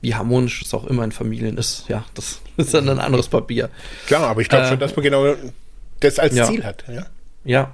Wie 0.01 0.15
harmonisch 0.15 0.61
es 0.61 0.73
auch 0.73 0.83
immer 0.85 1.05
in 1.05 1.13
Familien 1.13 1.57
ist, 1.57 1.85
ja, 1.87 2.03
das 2.13 2.41
ist 2.57 2.73
dann 2.73 2.89
ein 2.89 2.99
anderes 2.99 3.29
Papier. 3.29 3.69
Klar, 4.05 4.27
aber 4.27 4.41
ich 4.41 4.49
glaube 4.49 4.65
äh, 4.65 4.69
schon, 4.69 4.79
dass 4.79 4.97
man 4.97 5.03
genau 5.03 5.33
das 6.01 6.19
als 6.19 6.35
ja. 6.35 6.45
Ziel 6.45 6.65
hat, 6.65 6.83
ja. 6.89 7.05
Ja, 7.45 7.71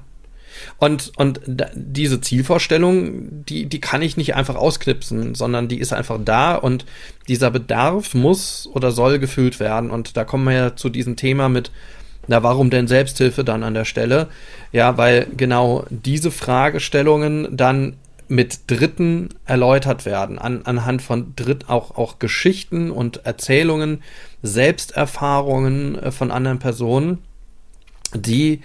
und, 0.77 1.11
und 1.17 1.41
diese 1.73 2.21
Zielvorstellung, 2.21 3.45
die, 3.45 3.65
die 3.65 3.81
kann 3.81 4.01
ich 4.03 4.17
nicht 4.17 4.35
einfach 4.35 4.55
ausknipsen, 4.55 5.33
sondern 5.33 5.67
die 5.67 5.79
ist 5.79 5.93
einfach 5.93 6.19
da 6.23 6.55
und 6.55 6.85
dieser 7.27 7.49
Bedarf 7.51 8.13
muss 8.13 8.69
oder 8.73 8.91
soll 8.91 9.19
gefüllt 9.19 9.59
werden. 9.59 9.89
Und 9.89 10.17
da 10.17 10.23
kommen 10.23 10.43
wir 10.45 10.53
ja 10.53 10.75
zu 10.75 10.89
diesem 10.89 11.15
Thema 11.15 11.49
mit 11.49 11.71
na, 12.29 12.43
warum 12.43 12.69
denn 12.69 12.87
Selbsthilfe 12.87 13.43
dann 13.43 13.63
an 13.63 13.73
der 13.73 13.85
Stelle? 13.85 14.27
Ja, 14.71 14.97
weil 14.99 15.25
genau 15.35 15.85
diese 15.89 16.29
Fragestellungen 16.29 17.57
dann 17.57 17.95
mit 18.27 18.69
Dritten 18.69 19.29
erläutert 19.45 20.05
werden, 20.05 20.37
an, 20.37 20.61
anhand 20.63 21.01
von 21.01 21.33
Dritt, 21.35 21.69
auch, 21.69 21.97
auch 21.97 22.19
Geschichten 22.19 22.91
und 22.91 23.25
Erzählungen, 23.25 24.03
Selbsterfahrungen 24.43 25.97
äh, 25.97 26.11
von 26.11 26.29
anderen 26.29 26.59
Personen, 26.59 27.17
die 28.13 28.61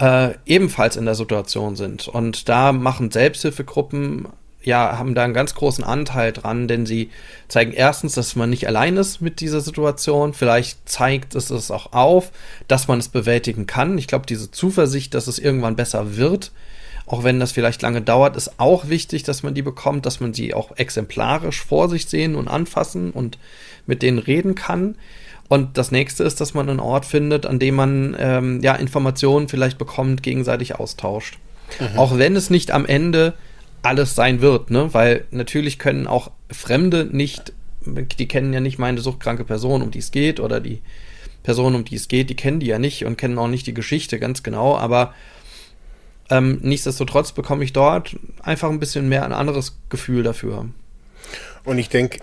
äh, 0.00 0.34
ebenfalls 0.46 0.94
in 0.94 1.04
der 1.04 1.16
Situation 1.16 1.74
sind. 1.74 2.06
Und 2.06 2.48
da 2.48 2.70
machen 2.70 3.10
Selbsthilfegruppen 3.10 4.28
ja, 4.62 4.98
haben 4.98 5.14
da 5.14 5.24
einen 5.24 5.34
ganz 5.34 5.54
großen 5.54 5.84
Anteil 5.84 6.32
dran, 6.32 6.66
denn 6.68 6.84
sie 6.84 7.10
zeigen 7.46 7.72
erstens, 7.72 8.14
dass 8.14 8.34
man 8.36 8.50
nicht 8.50 8.66
allein 8.66 8.96
ist 8.96 9.20
mit 9.20 9.40
dieser 9.40 9.60
Situation. 9.60 10.34
Vielleicht 10.34 10.88
zeigt 10.88 11.34
es 11.34 11.50
es 11.50 11.70
auch 11.70 11.92
auf, 11.92 12.32
dass 12.66 12.88
man 12.88 12.98
es 12.98 13.08
bewältigen 13.08 13.66
kann. 13.66 13.96
Ich 13.98 14.08
glaube, 14.08 14.26
diese 14.26 14.50
Zuversicht, 14.50 15.14
dass 15.14 15.28
es 15.28 15.38
irgendwann 15.38 15.76
besser 15.76 16.16
wird, 16.16 16.50
auch 17.06 17.24
wenn 17.24 17.40
das 17.40 17.52
vielleicht 17.52 17.80
lange 17.80 18.02
dauert, 18.02 18.36
ist 18.36 18.60
auch 18.60 18.88
wichtig, 18.88 19.22
dass 19.22 19.42
man 19.42 19.54
die 19.54 19.62
bekommt, 19.62 20.04
dass 20.04 20.20
man 20.20 20.34
sie 20.34 20.52
auch 20.52 20.76
exemplarisch 20.76 21.64
vor 21.64 21.88
sich 21.88 22.06
sehen 22.06 22.34
und 22.34 22.48
anfassen 22.48 23.12
und 23.12 23.38
mit 23.86 24.02
denen 24.02 24.18
reden 24.18 24.54
kann. 24.54 24.96
Und 25.48 25.78
das 25.78 25.90
nächste 25.90 26.24
ist, 26.24 26.42
dass 26.42 26.52
man 26.52 26.68
einen 26.68 26.80
Ort 26.80 27.06
findet, 27.06 27.46
an 27.46 27.58
dem 27.58 27.76
man 27.76 28.14
ähm, 28.18 28.60
ja 28.60 28.74
Informationen 28.74 29.48
vielleicht 29.48 29.78
bekommt, 29.78 30.22
gegenseitig 30.22 30.74
austauscht. 30.74 31.38
Mhm. 31.80 31.98
Auch 31.98 32.18
wenn 32.18 32.36
es 32.36 32.50
nicht 32.50 32.70
am 32.70 32.84
Ende 32.84 33.32
alles 33.82 34.14
sein 34.14 34.40
wird, 34.40 34.70
ne? 34.70 34.92
Weil 34.92 35.24
natürlich 35.30 35.78
können 35.78 36.06
auch 36.06 36.30
Fremde 36.50 37.04
nicht, 37.04 37.52
die 37.84 38.28
kennen 38.28 38.52
ja 38.52 38.60
nicht 38.60 38.78
meine 38.78 39.00
suchtkranke 39.00 39.44
Person, 39.44 39.82
um 39.82 39.90
die 39.90 39.98
es 39.98 40.10
geht, 40.10 40.40
oder 40.40 40.60
die 40.60 40.80
Person, 41.42 41.74
um 41.74 41.84
die 41.84 41.96
es 41.96 42.08
geht, 42.08 42.30
die 42.30 42.36
kennen 42.36 42.60
die 42.60 42.66
ja 42.66 42.78
nicht 42.78 43.04
und 43.04 43.16
kennen 43.16 43.38
auch 43.38 43.48
nicht 43.48 43.66
die 43.66 43.74
Geschichte 43.74 44.18
ganz 44.18 44.42
genau, 44.42 44.76
aber 44.76 45.14
ähm, 46.30 46.58
nichtsdestotrotz 46.62 47.32
bekomme 47.32 47.64
ich 47.64 47.72
dort 47.72 48.16
einfach 48.42 48.68
ein 48.68 48.80
bisschen 48.80 49.08
mehr 49.08 49.24
ein 49.24 49.32
anderes 49.32 49.78
Gefühl 49.88 50.22
dafür. 50.22 50.68
Und 51.64 51.78
ich 51.78 51.88
denke, 51.88 52.18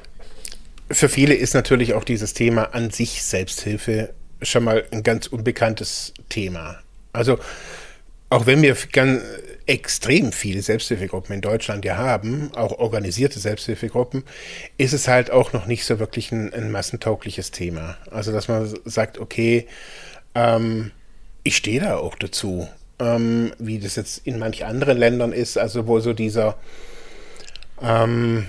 für 0.91 1.09
viele 1.09 1.33
ist 1.33 1.55
natürlich 1.55 1.93
auch 1.95 2.03
dieses 2.03 2.33
Thema 2.33 2.73
an 2.75 2.91
sich 2.91 3.23
Selbsthilfe 3.23 4.13
schon 4.41 4.63
mal 4.63 4.85
ein 4.91 5.01
ganz 5.01 5.27
unbekanntes 5.27 6.13
Thema. 6.29 6.79
Also 7.13 7.39
auch 8.29 8.45
wenn 8.45 8.61
wir 8.61 8.75
ganz 8.91 9.23
extrem 9.67 10.31
viele 10.31 10.61
Selbsthilfegruppen 10.61 11.33
in 11.33 11.41
Deutschland 11.41 11.85
ja 11.85 11.97
haben, 11.97 12.51
auch 12.53 12.77
organisierte 12.77 13.39
Selbsthilfegruppen, 13.39 14.23
ist 14.77 14.93
es 14.93 15.07
halt 15.07 15.31
auch 15.31 15.53
noch 15.53 15.65
nicht 15.65 15.85
so 15.85 15.99
wirklich 15.99 16.31
ein, 16.31 16.53
ein 16.53 16.71
massentaugliches 16.71 17.51
Thema. 17.51 17.97
Also 18.11 18.31
dass 18.31 18.47
man 18.47 18.71
sagt, 18.85 19.17
okay, 19.17 19.67
ähm, 20.35 20.91
ich 21.43 21.57
stehe 21.57 21.79
da 21.79 21.97
auch 21.97 22.15
dazu, 22.15 22.67
ähm, 22.99 23.53
wie 23.57 23.79
das 23.79 23.95
jetzt 23.95 24.25
in 24.25 24.39
manch 24.39 24.65
anderen 24.65 24.97
Ländern 24.97 25.33
ist, 25.33 25.57
also 25.57 25.87
wo 25.87 25.99
so 25.99 26.13
dieser 26.13 26.57
ähm, 27.81 28.45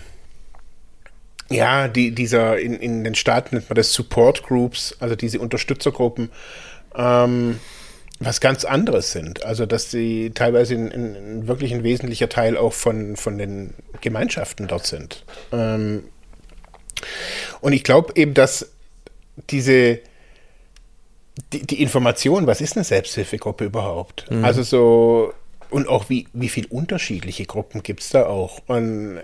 ja, 1.49 1.89
die, 1.89 2.13
dieser, 2.13 2.59
in, 2.59 2.75
in 2.75 3.05
den 3.05 3.15
Staaten 3.15 3.55
nennt 3.55 3.69
man 3.69 3.77
das 3.77 3.93
Support 3.93 4.43
Groups, 4.43 4.97
also 4.99 5.15
diese 5.15 5.39
Unterstützergruppen, 5.39 6.31
ähm, 6.97 7.61
was 8.19 8.41
ganz 8.41 8.65
anderes 8.65 9.13
sind. 9.13 9.45
Also, 9.45 9.67
dass 9.67 9.91
sie 9.91 10.31
teilweise 10.35 10.75
in, 10.75 10.91
in, 10.91 11.49
wirklich 11.49 11.75
ein 11.75 11.83
wesentlicher 11.83 12.29
Teil 12.29 12.57
auch 12.57 12.73
von, 12.73 13.17
von 13.17 13.39
den 13.39 13.75
Gemeinschaften 14.01 14.69
dort 14.69 14.87
sind. 14.87 15.25
Ähm, 15.53 16.05
und 17.61 17.73
ich 17.73 17.85
glaube 17.85 18.13
eben, 18.17 18.35
dass 18.35 18.71
diese, 19.51 20.01
die, 21.53 21.67
die, 21.67 21.83
Information, 21.83 22.47
was 22.47 22.61
ist 22.61 22.77
eine 22.77 22.85
Selbsthilfegruppe 22.85 23.65
überhaupt? 23.65 24.31
Mhm. 24.31 24.45
Also 24.45 24.63
so, 24.63 25.35
und 25.71 25.89
auch 25.89 26.09
wie, 26.09 26.27
wie 26.33 26.49
viele 26.49 26.69
unterschiedliche 26.69 27.45
Gruppen 27.45 27.83
gibt 27.83 28.01
es 28.01 28.11
da 28.11 28.27
auch? 28.27 28.61
Und 28.67 29.21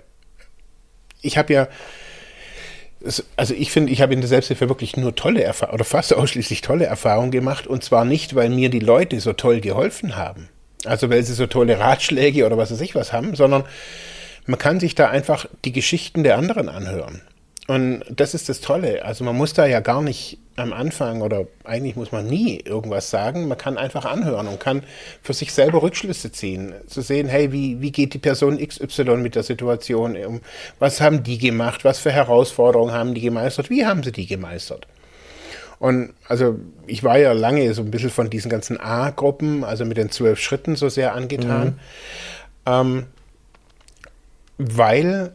ich 1.23 1.39
habe 1.39 1.53
ja 1.53 1.69
also 3.37 3.55
ich 3.55 3.73
finde, 3.73 3.93
ich 3.93 4.03
habe 4.03 4.15
in 4.15 4.21
der 4.21 4.29
Selbsthilfe 4.29 4.69
wirklich 4.69 4.97
nur 4.97 5.15
tolle 5.15 5.43
Erfahrungen 5.43 5.75
oder 5.75 5.85
fast 5.85 6.15
ausschließlich 6.15 6.61
tolle 6.61 6.87
Erfahrungen 6.87 7.31
gemacht 7.31 7.67
und 7.67 7.83
zwar 7.83 8.05
nicht, 8.05 8.35
weil 8.35 8.51
mir 8.51 8.71
die 8.71 8.81
Leute 8.81 9.21
so 9.21 9.33
toll 9.33 9.61
geholfen 9.61 10.17
haben, 10.17 10.49
also 10.85 11.11
weil 11.11 11.23
sie 11.23 11.35
so 11.35 11.47
tolle 11.47 11.79
Ratschläge 11.79 12.47
oder 12.47 12.57
was 12.57 12.71
weiß 12.71 12.81
ich 12.81 12.95
was 12.95 13.13
haben, 13.13 13.35
sondern 13.35 13.65
man 14.47 14.59
kann 14.59 14.81
sich 14.81 14.95
da 14.95 15.09
einfach 15.09 15.47
die 15.65 15.73
Geschichten 15.73 16.25
der 16.25 16.37
anderen 16.37 16.69
anhören. 16.69 17.23
Und 17.69 18.03
das 18.11 18.35
ist 18.35 18.49
das 18.49 18.61
Tolle. 18.61 19.05
Also 19.05 19.25
man 19.25 19.37
muss 19.37 19.53
da 19.53 19.67
ja 19.67 19.81
gar 19.81 20.03
nicht 20.03 20.39
am 20.57 20.73
Anfang 20.73 21.23
oder 21.23 21.47
eigentlich 21.65 21.97
muss 21.97 22.11
man 22.13 22.27
nie 22.27 22.61
irgendwas 22.61 23.09
sagen. 23.09 23.47
Man 23.47 23.57
kann 23.57 23.79
einfach 23.79 24.05
anhören 24.05 24.49
und 24.49 24.59
kann 24.59 24.83
für 25.23 25.33
sich 25.33 25.53
selber 25.53 25.83
Rückschlüsse 25.83 26.33
ziehen. 26.33 26.75
Zu 26.89 27.03
sehen, 27.03 27.29
hey, 27.29 27.53
wie, 27.53 27.81
wie 27.81 27.93
geht 27.93 28.15
die 28.15 28.19
Person 28.19 28.59
XY 28.59 29.17
mit 29.19 29.37
der 29.37 29.45
Situation 29.45 30.17
um? 30.17 30.41
Was 30.81 31.01
haben 31.01 31.23
die 31.23 31.39
gemacht? 31.39 31.85
Was 31.85 32.01
für 32.01 32.11
Herausforderungen 32.11 32.93
haben 32.93 33.15
die 33.15 33.21
gemeistert? 33.21 33.71
Wie 33.71 33.87
haben 33.87 34.03
sie 34.03 34.13
die 34.13 34.27
gemeistert? 34.27 34.87
Und 35.79 36.15
also 36.29 36.59
ich 36.87 37.03
war 37.03 37.19
ja 37.19 37.33
lange 37.33 37.73
so 37.75 37.83
ein 37.83 37.91
bisschen 37.91 38.11
von 38.11 38.29
diesen 38.29 38.51
ganzen 38.51 38.79
A-Gruppen, 38.79 39.65
also 39.65 39.85
mit 39.85 39.97
den 39.97 40.11
zwölf 40.11 40.39
Schritten 40.39 40.77
so 40.77 40.89
sehr 40.89 41.15
angetan, 41.15 41.67
mhm. 41.67 41.75
ähm, 42.67 43.07
weil 44.59 45.33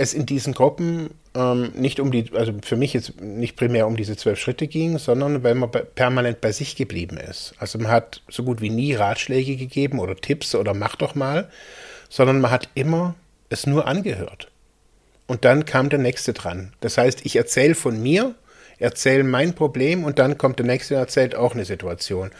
es 0.00 0.14
in 0.14 0.24
diesen 0.24 0.54
Gruppen 0.54 1.10
ähm, 1.34 1.72
nicht 1.74 2.00
um 2.00 2.10
die, 2.10 2.32
also 2.34 2.54
für 2.62 2.76
mich 2.76 2.94
jetzt 2.94 3.20
nicht 3.20 3.54
primär 3.54 3.86
um 3.86 3.98
diese 3.98 4.16
zwölf 4.16 4.40
Schritte 4.40 4.66
ging, 4.66 4.96
sondern 4.96 5.42
weil 5.42 5.54
man 5.54 5.70
permanent 5.70 6.40
bei 6.40 6.52
sich 6.52 6.74
geblieben 6.74 7.18
ist. 7.18 7.52
Also 7.58 7.78
man 7.78 7.88
hat 7.88 8.22
so 8.26 8.42
gut 8.42 8.62
wie 8.62 8.70
nie 8.70 8.94
Ratschläge 8.94 9.56
gegeben 9.56 9.98
oder 9.98 10.16
Tipps 10.16 10.54
oder 10.54 10.72
mach 10.72 10.96
doch 10.96 11.14
mal, 11.14 11.50
sondern 12.08 12.40
man 12.40 12.50
hat 12.50 12.70
immer 12.74 13.14
es 13.50 13.66
nur 13.66 13.86
angehört. 13.86 14.50
Und 15.26 15.44
dann 15.44 15.66
kam 15.66 15.90
der 15.90 15.98
nächste 15.98 16.32
dran. 16.32 16.72
Das 16.80 16.96
heißt, 16.96 17.26
ich 17.26 17.36
erzähle 17.36 17.74
von 17.74 18.02
mir, 18.02 18.34
erzähle 18.78 19.22
mein 19.22 19.54
Problem 19.54 20.04
und 20.04 20.18
dann 20.18 20.38
kommt 20.38 20.58
der 20.58 20.66
nächste 20.66 20.94
und 20.94 21.00
erzählt 21.00 21.34
auch 21.34 21.52
eine 21.52 21.66
Situation. 21.66 22.30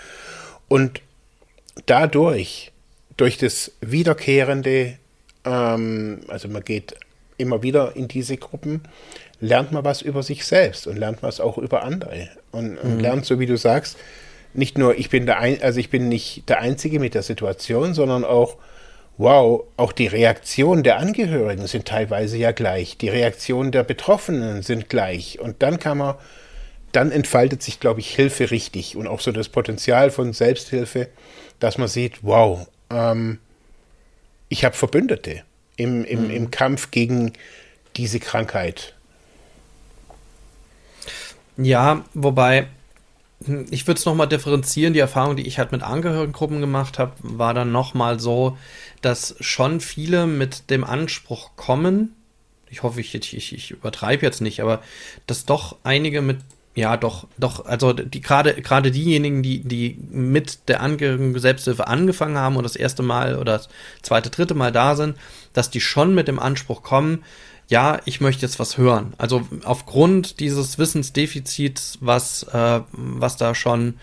Und 0.67 1.03
dadurch, 1.85 2.73
durch 3.19 3.37
das 3.37 3.73
wiederkehrende, 3.83 4.97
ähm, 5.45 6.23
also 6.29 6.49
man 6.49 6.65
geht 6.65 6.97
immer 7.41 7.63
wieder 7.63 7.97
in 7.97 8.09
diese 8.09 8.37
Gruppen, 8.37 8.83
lernt 9.41 9.73
man 9.73 9.85
was 9.85 10.03
über 10.03 10.23
sich 10.23 10.45
selbst 10.45 10.87
und 10.87 10.97
lernt 10.97 11.23
was 11.23 11.41
auch 11.41 11.59
über 11.59 11.83
andere. 11.83 12.29
Und, 12.53 12.77
und 12.79 12.97
mhm. 12.97 13.01
lernt, 13.01 13.25
so 13.25 13.41
wie 13.41 13.47
du 13.47 13.57
sagst, 13.57 13.97
nicht 14.53 14.79
nur, 14.79 14.99
ich 14.99 15.11
bin 15.11 15.27
der 15.27 15.39
ein, 15.39 15.63
also 15.63 15.81
ich 15.81 15.91
bin 15.91 16.09
nicht 16.09 16.49
der 16.49 16.61
Einzige 16.61 16.99
mit 16.99 17.15
der 17.15 17.23
Situation, 17.23 17.95
sondern 17.95 18.25
auch, 18.25 18.57
wow, 19.17 19.65
auch 19.77 19.93
die 19.93 20.07
Reaktionen 20.07 20.83
der 20.83 20.99
Angehörigen 20.99 21.67
sind 21.67 21.87
teilweise 21.87 22.37
ja 22.37 22.53
gleich. 22.53 22.97
Die 22.97 23.09
Reaktionen 23.09 23.71
der 23.71 23.85
Betroffenen 23.85 24.63
sind 24.63 24.89
gleich. 24.89 25.39
Und 25.41 25.63
dann 25.63 25.79
kann 25.79 25.99
man, 25.99 26.15
dann 26.93 27.13
entfaltet 27.13 27.63
sich, 27.63 27.81
glaube 27.81 28.01
ich, 28.01 28.15
Hilfe 28.15 28.51
richtig 28.51 28.97
und 28.97 29.07
auch 29.07 29.21
so 29.21 29.31
das 29.31 29.49
Potenzial 29.49 30.11
von 30.11 30.33
Selbsthilfe, 30.33 31.09
dass 31.61 31.79
man 31.79 31.89
sieht, 31.89 32.23
wow, 32.23 32.67
ähm, 32.91 33.39
ich 34.49 34.65
habe 34.65 34.75
Verbündete 34.75 35.43
im, 35.77 36.05
im, 36.05 36.25
mhm. 36.25 36.31
im 36.31 36.51
Kampf 36.51 36.91
gegen 36.91 37.33
diese 37.97 38.21
Krankheit. 38.21 38.95
Ja, 41.57 42.05
wobei 42.15 42.69
hm, 43.45 43.67
ich 43.71 43.87
würde 43.87 43.99
es 43.99 44.07
nochmal 44.07 44.29
differenzieren. 44.29 44.93
Die 44.93 45.01
Erfahrung, 45.01 45.37
die 45.37 45.47
ich 45.47 45.59
halt 45.59 45.73
mit 45.73 45.83
Angehörigengruppen 45.83 46.61
gemacht 46.61 46.99
habe, 46.99 47.13
war 47.21 47.55
dann 47.55 47.73
nochmal 47.73 48.21
so, 48.21 48.57
dass 49.03 49.35
schon 49.41 49.81
viele 49.81 50.27
mit 50.27 50.71
dem 50.71 50.85
Anspruch 50.85 51.51
kommen, 51.57 52.15
ich 52.71 52.85
hoffe, 52.85 53.01
ich, 53.01 53.15
ich, 53.15 53.53
ich 53.53 53.71
übertreibe 53.73 54.25
jetzt 54.25 54.41
nicht, 54.41 54.61
aber 54.61 54.81
dass 55.27 55.45
doch 55.45 55.77
einige 55.83 56.23
mit 56.23 56.39
ja, 56.77 56.97
doch, 56.97 57.27
doch, 57.37 57.67
also 57.67 57.93
die 57.93 58.21
gerade 58.21 58.55
gerade 58.55 58.93
diejenigen, 58.93 59.43
die 59.43 59.61
die 59.61 59.99
mit 60.09 60.69
der 60.69 60.81
Angehörigen 60.81 61.37
Selbsthilfe 61.37 61.89
angefangen 61.89 62.39
haben 62.39 62.57
und 62.57 62.63
das 62.63 62.77
erste 62.77 63.03
Mal 63.03 63.37
oder 63.37 63.55
das 63.55 63.69
zweite, 64.03 64.31
dritte 64.31 64.55
Mal 64.55 64.71
da 64.71 64.95
sind, 64.95 65.17
dass 65.53 65.71
die 65.71 65.81
schon 65.81 66.15
mit 66.15 66.29
dem 66.29 66.39
Anspruch 66.39 66.83
kommen, 66.83 67.25
ja, 67.69 68.01
ich 68.05 68.21
möchte 68.21 68.43
jetzt 68.43 68.59
was 68.59 68.79
hören. 68.79 69.15
Also 69.17 69.47
aufgrund 69.65 70.41
dieses 70.41 70.79
Wissensdefizits, 70.79 71.99
was 72.01 72.43
äh, 72.43 72.81
was 72.91 73.37
da 73.37 73.55
schon 73.55 73.95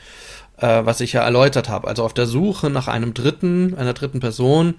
äh, 0.58 0.86
was 0.86 1.02
ich 1.02 1.14
ja 1.14 1.24
erläutert 1.24 1.68
habe, 1.70 1.88
also 1.88 2.04
auf 2.04 2.14
der 2.14 2.28
Suche 2.28 2.70
nach 2.70 2.88
einem 2.88 3.14
dritten, 3.14 3.76
einer 3.76 3.94
dritten 3.94 4.22
Person, 4.22 4.76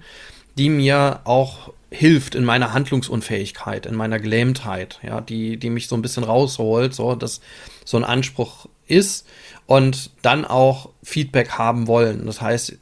die 0.57 0.69
mir 0.69 1.21
auch 1.23 1.71
hilft 1.91 2.35
in 2.35 2.43
meiner 2.45 2.73
Handlungsunfähigkeit, 2.73 3.85
in 3.85 3.95
meiner 3.95 4.19
Gelähmtheit, 4.19 4.99
ja, 5.03 5.21
die, 5.21 5.57
die 5.57 5.69
mich 5.69 5.87
so 5.87 5.95
ein 5.95 6.01
bisschen 6.01 6.23
rausholt, 6.23 6.93
so 6.93 7.15
dass 7.15 7.41
so 7.85 7.97
ein 7.97 8.03
Anspruch 8.03 8.67
ist 8.87 9.27
und 9.65 10.11
dann 10.21 10.45
auch 10.45 10.89
Feedback 11.03 11.51
haben 11.51 11.87
wollen. 11.87 12.25
Das 12.25 12.41
heißt, 12.41 12.77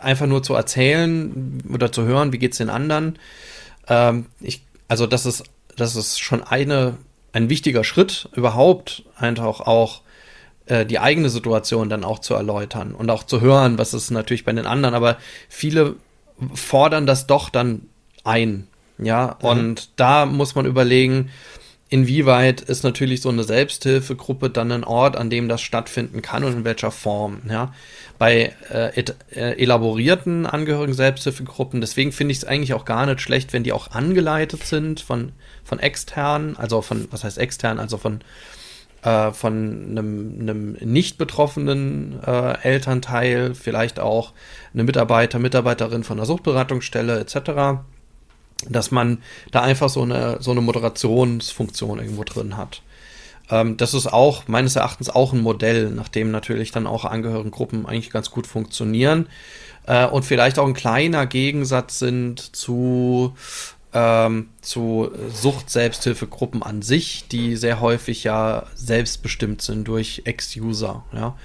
einfach 0.00 0.26
nur 0.26 0.42
zu 0.42 0.54
erzählen 0.54 1.62
oder 1.72 1.92
zu 1.92 2.04
hören, 2.04 2.32
wie 2.32 2.38
geht's 2.38 2.58
den 2.58 2.70
anderen. 2.70 3.18
Ähm, 3.88 4.26
ich, 4.40 4.64
also 4.88 5.06
das 5.06 5.26
ist, 5.26 5.44
das 5.76 5.96
ist 5.96 6.20
schon 6.20 6.42
eine, 6.42 6.96
ein 7.32 7.48
wichtiger 7.48 7.84
Schritt 7.84 8.28
überhaupt, 8.34 9.04
einfach 9.16 9.60
auch 9.60 10.02
äh, 10.66 10.86
die 10.86 10.98
eigene 10.98 11.30
Situation 11.30 11.88
dann 11.88 12.04
auch 12.04 12.18
zu 12.18 12.34
erläutern 12.34 12.94
und 12.94 13.10
auch 13.10 13.24
zu 13.24 13.40
hören, 13.40 13.78
was 13.78 13.94
ist 13.94 14.10
natürlich 14.10 14.44
bei 14.44 14.52
den 14.52 14.66
anderen. 14.66 14.94
Aber 14.94 15.16
viele 15.48 15.96
fordern 16.54 17.06
das 17.06 17.26
doch 17.26 17.50
dann 17.50 17.88
ein. 18.24 18.66
Ja, 18.98 19.36
mhm. 19.40 19.48
und 19.48 19.90
da 19.96 20.26
muss 20.26 20.54
man 20.54 20.66
überlegen, 20.66 21.30
inwieweit 21.92 22.62
ist 22.62 22.84
natürlich 22.84 23.20
so 23.20 23.28
eine 23.28 23.44
Selbsthilfegruppe 23.44 24.48
dann 24.48 24.72
ein 24.72 24.82
Ort, 24.82 25.14
an 25.14 25.28
dem 25.28 25.46
das 25.46 25.60
stattfinden 25.60 26.22
kann 26.22 26.42
und 26.42 26.54
in 26.54 26.64
welcher 26.64 26.90
Form. 26.90 27.42
Ja, 27.46 27.74
bei 28.18 28.54
äh, 28.70 28.98
äh, 29.34 29.62
elaborierten 29.62 30.46
Angehörigen 30.46 30.94
Selbsthilfegruppen, 30.94 31.82
deswegen 31.82 32.10
finde 32.12 32.32
ich 32.32 32.38
es 32.38 32.44
eigentlich 32.46 32.72
auch 32.72 32.86
gar 32.86 33.04
nicht 33.04 33.20
schlecht, 33.20 33.52
wenn 33.52 33.62
die 33.62 33.72
auch 33.72 33.90
angeleitet 33.90 34.64
sind 34.64 35.00
von, 35.00 35.32
von 35.64 35.80
externen, 35.80 36.56
also 36.56 36.80
von, 36.80 37.08
was 37.10 37.24
heißt 37.24 37.36
extern, 37.36 37.78
also 37.78 37.98
von 37.98 38.20
äh, 39.02 39.32
von 39.32 39.88
einem, 39.90 40.36
einem 40.40 40.72
nicht 40.80 41.18
betroffenen 41.18 42.20
äh, 42.26 42.56
Elternteil, 42.62 43.54
vielleicht 43.54 44.00
auch 44.00 44.32
eine 44.72 44.84
Mitarbeiter, 44.84 45.38
Mitarbeiterin 45.38 46.04
von 46.04 46.18
einer 46.18 46.26
Suchtberatungsstelle 46.26 47.20
etc., 47.20 47.82
dass 48.68 48.90
man 48.90 49.22
da 49.50 49.62
einfach 49.62 49.88
so 49.88 50.02
eine, 50.02 50.38
so 50.40 50.50
eine 50.50 50.60
Moderationsfunktion 50.60 51.98
irgendwo 51.98 52.24
drin 52.24 52.56
hat. 52.56 52.82
Ähm, 53.50 53.76
das 53.76 53.94
ist 53.94 54.06
auch 54.06 54.48
meines 54.48 54.76
Erachtens 54.76 55.10
auch 55.10 55.32
ein 55.32 55.40
Modell, 55.40 55.90
nach 55.90 56.08
dem 56.08 56.30
natürlich 56.30 56.72
dann 56.72 56.86
auch 56.86 57.04
Angehörigengruppen 57.04 57.86
eigentlich 57.86 58.10
ganz 58.10 58.30
gut 58.30 58.46
funktionieren 58.46 59.26
äh, 59.86 60.06
und 60.06 60.24
vielleicht 60.24 60.58
auch 60.58 60.66
ein 60.66 60.74
kleiner 60.74 61.26
Gegensatz 61.26 61.98
sind 61.98 62.54
zu 62.56 63.34
ähm, 63.94 64.48
zu 64.62 65.10
Sucht-Selbsthilfegruppen 65.34 66.62
an 66.62 66.80
sich, 66.80 67.28
die 67.30 67.56
sehr 67.56 67.80
häufig 67.80 68.24
ja 68.24 68.64
selbstbestimmt 68.74 69.60
sind 69.60 69.86
durch 69.86 70.22
Ex-User, 70.24 71.04
ja. 71.12 71.36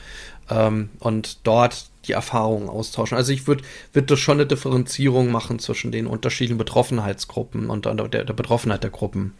Ähm, 0.50 0.90
und 1.00 1.46
dort 1.46 1.90
die 2.08 2.14
Erfahrungen 2.14 2.70
austauschen. 2.70 3.18
Also 3.18 3.32
ich 3.32 3.48
würde 3.48 3.64
würd 3.94 4.10
das 4.10 4.20
schon 4.20 4.38
eine 4.38 4.48
Differenzierung 4.48 5.32
machen 5.32 5.60
zwischen 5.60 5.92
den 5.92 6.08
unterschiedlichen 6.08 6.58
Betroffenheitsgruppen 6.58 7.70
und 7.70 7.86
der, 7.86 7.96
der 7.96 8.34
Betroffenheit 8.34 8.84
der 8.84 8.92
Gruppen. 8.92 9.34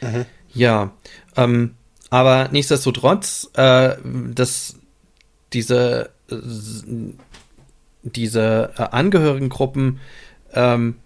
Mhm. 0.00 0.26
Ja, 0.52 0.92
ähm, 1.36 1.74
aber 2.10 2.48
nichtsdestotrotz, 2.52 3.50
äh, 3.54 3.96
dass 4.34 4.76
diese 5.52 6.10
diese 8.04 8.72
äh, 8.76 8.82
Angehörigengruppen 8.82 10.00
ähm, 10.52 10.96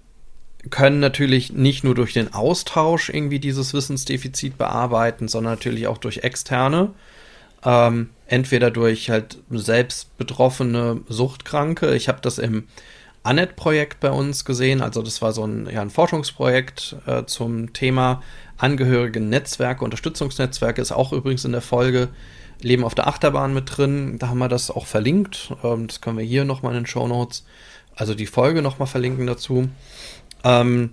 können 0.71 1.01
natürlich 1.01 1.53
nicht 1.53 1.85
nur 1.85 1.95
durch 1.95 2.13
den 2.13 2.35
Austausch 2.35 3.09
irgendwie 3.09 3.39
dieses 3.39 3.73
Wissensdefizit 3.73 4.59
bearbeiten, 4.59 5.29
sondern 5.29 5.55
natürlich 5.55 5.87
auch 5.87 5.99
durch 5.99 6.19
externe. 6.19 6.91
Ähm, 7.65 8.11
entweder 8.29 8.71
durch 8.71 9.11
halt 9.11 9.39
selbst 9.51 10.17
betroffene 10.19 11.01
Suchtkranke. 11.09 11.95
Ich 11.95 12.09
habe 12.09 12.21
das 12.21 12.39
im 12.39 12.69
Anet-Projekt 13.23 14.01
bei 14.01 14.11
uns 14.11 14.45
gesehen. 14.45 14.81
Also 14.81 15.03
das 15.03 15.21
war 15.21 15.33
so 15.33 15.45
ein, 15.45 15.69
ja, 15.71 15.83
ein 15.83 15.91
Forschungsprojekt 15.91 16.97
äh, 17.07 17.25
zum 17.25 17.73
Thema 17.73 18.23
angehörige 18.59 19.21
Netzwerke, 19.21 19.85
Unterstützungsnetzwerke. 19.85 20.81
Ist 20.81 20.93
auch 20.93 21.13
übrigens 21.13 21.45
in 21.45 21.53
der 21.53 21.63
Folge 21.63 22.09
Leben 22.61 22.85
auf 22.85 22.95
der 22.95 23.07
Achterbahn 23.07 23.55
mit 23.55 23.77
drin. 23.77 24.19
Da 24.19 24.29
haben 24.29 24.39
wir 24.39 24.49
das 24.49 24.71
auch 24.71 24.87
verlinkt. 24.87 25.55
Ähm, 25.65 25.87
das 25.87 26.01
können 26.01 26.19
wir 26.19 26.25
hier 26.25 26.45
nochmal 26.45 26.73
in 26.73 26.83
den 26.83 26.87
Show 26.87 27.09
Notes, 27.09 27.47
also 27.97 28.15
die 28.15 28.27
Folge 28.27 28.61
nochmal 28.61 28.89
verlinken 28.89 29.27
dazu. 29.27 29.69
Ähm, 30.45 30.91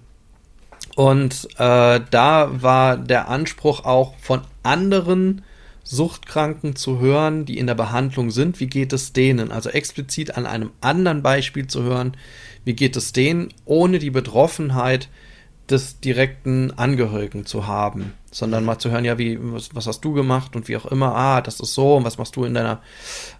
und 0.95 1.47
äh, 1.57 1.99
da 2.09 2.49
war 2.61 2.95
der 2.95 3.27
Anspruch 3.27 3.83
auch 3.83 4.15
von 4.19 4.41
anderen 4.63 5.43
Suchtkranken 5.85 6.75
zu 6.75 6.99
hören, 6.99 7.45
die 7.45 7.59
in 7.59 7.67
der 7.67 7.75
Behandlung 7.75 8.31
sind, 8.31 8.59
wie 8.59 8.67
geht 8.67 8.91
es 8.91 9.13
denen? 9.13 9.51
Also 9.51 9.69
explizit 9.69 10.35
an 10.35 10.47
einem 10.47 10.71
anderen 10.81 11.21
Beispiel 11.21 11.67
zu 11.67 11.83
hören, 11.83 12.17
wie 12.65 12.73
geht 12.73 12.95
es 12.95 13.13
denen, 13.13 13.49
ohne 13.65 13.99
die 13.99 14.09
Betroffenheit 14.09 15.09
des 15.69 15.99
direkten 15.99 16.71
Angehörigen 16.71 17.45
zu 17.45 17.65
haben, 17.65 18.13
sondern 18.31 18.65
mal 18.65 18.77
zu 18.77 18.91
hören, 18.91 19.05
ja, 19.05 19.17
wie, 19.17 19.39
was, 19.41 19.73
was, 19.73 19.87
hast 19.87 20.01
du 20.01 20.13
gemacht 20.13 20.55
und 20.55 20.67
wie 20.67 20.77
auch 20.77 20.85
immer, 20.85 21.15
ah, 21.15 21.41
das 21.41 21.59
ist 21.59 21.73
so 21.73 21.95
und 21.95 22.03
was 22.03 22.17
machst 22.17 22.35
du 22.35 22.45
in 22.45 22.53
deiner, 22.53 22.81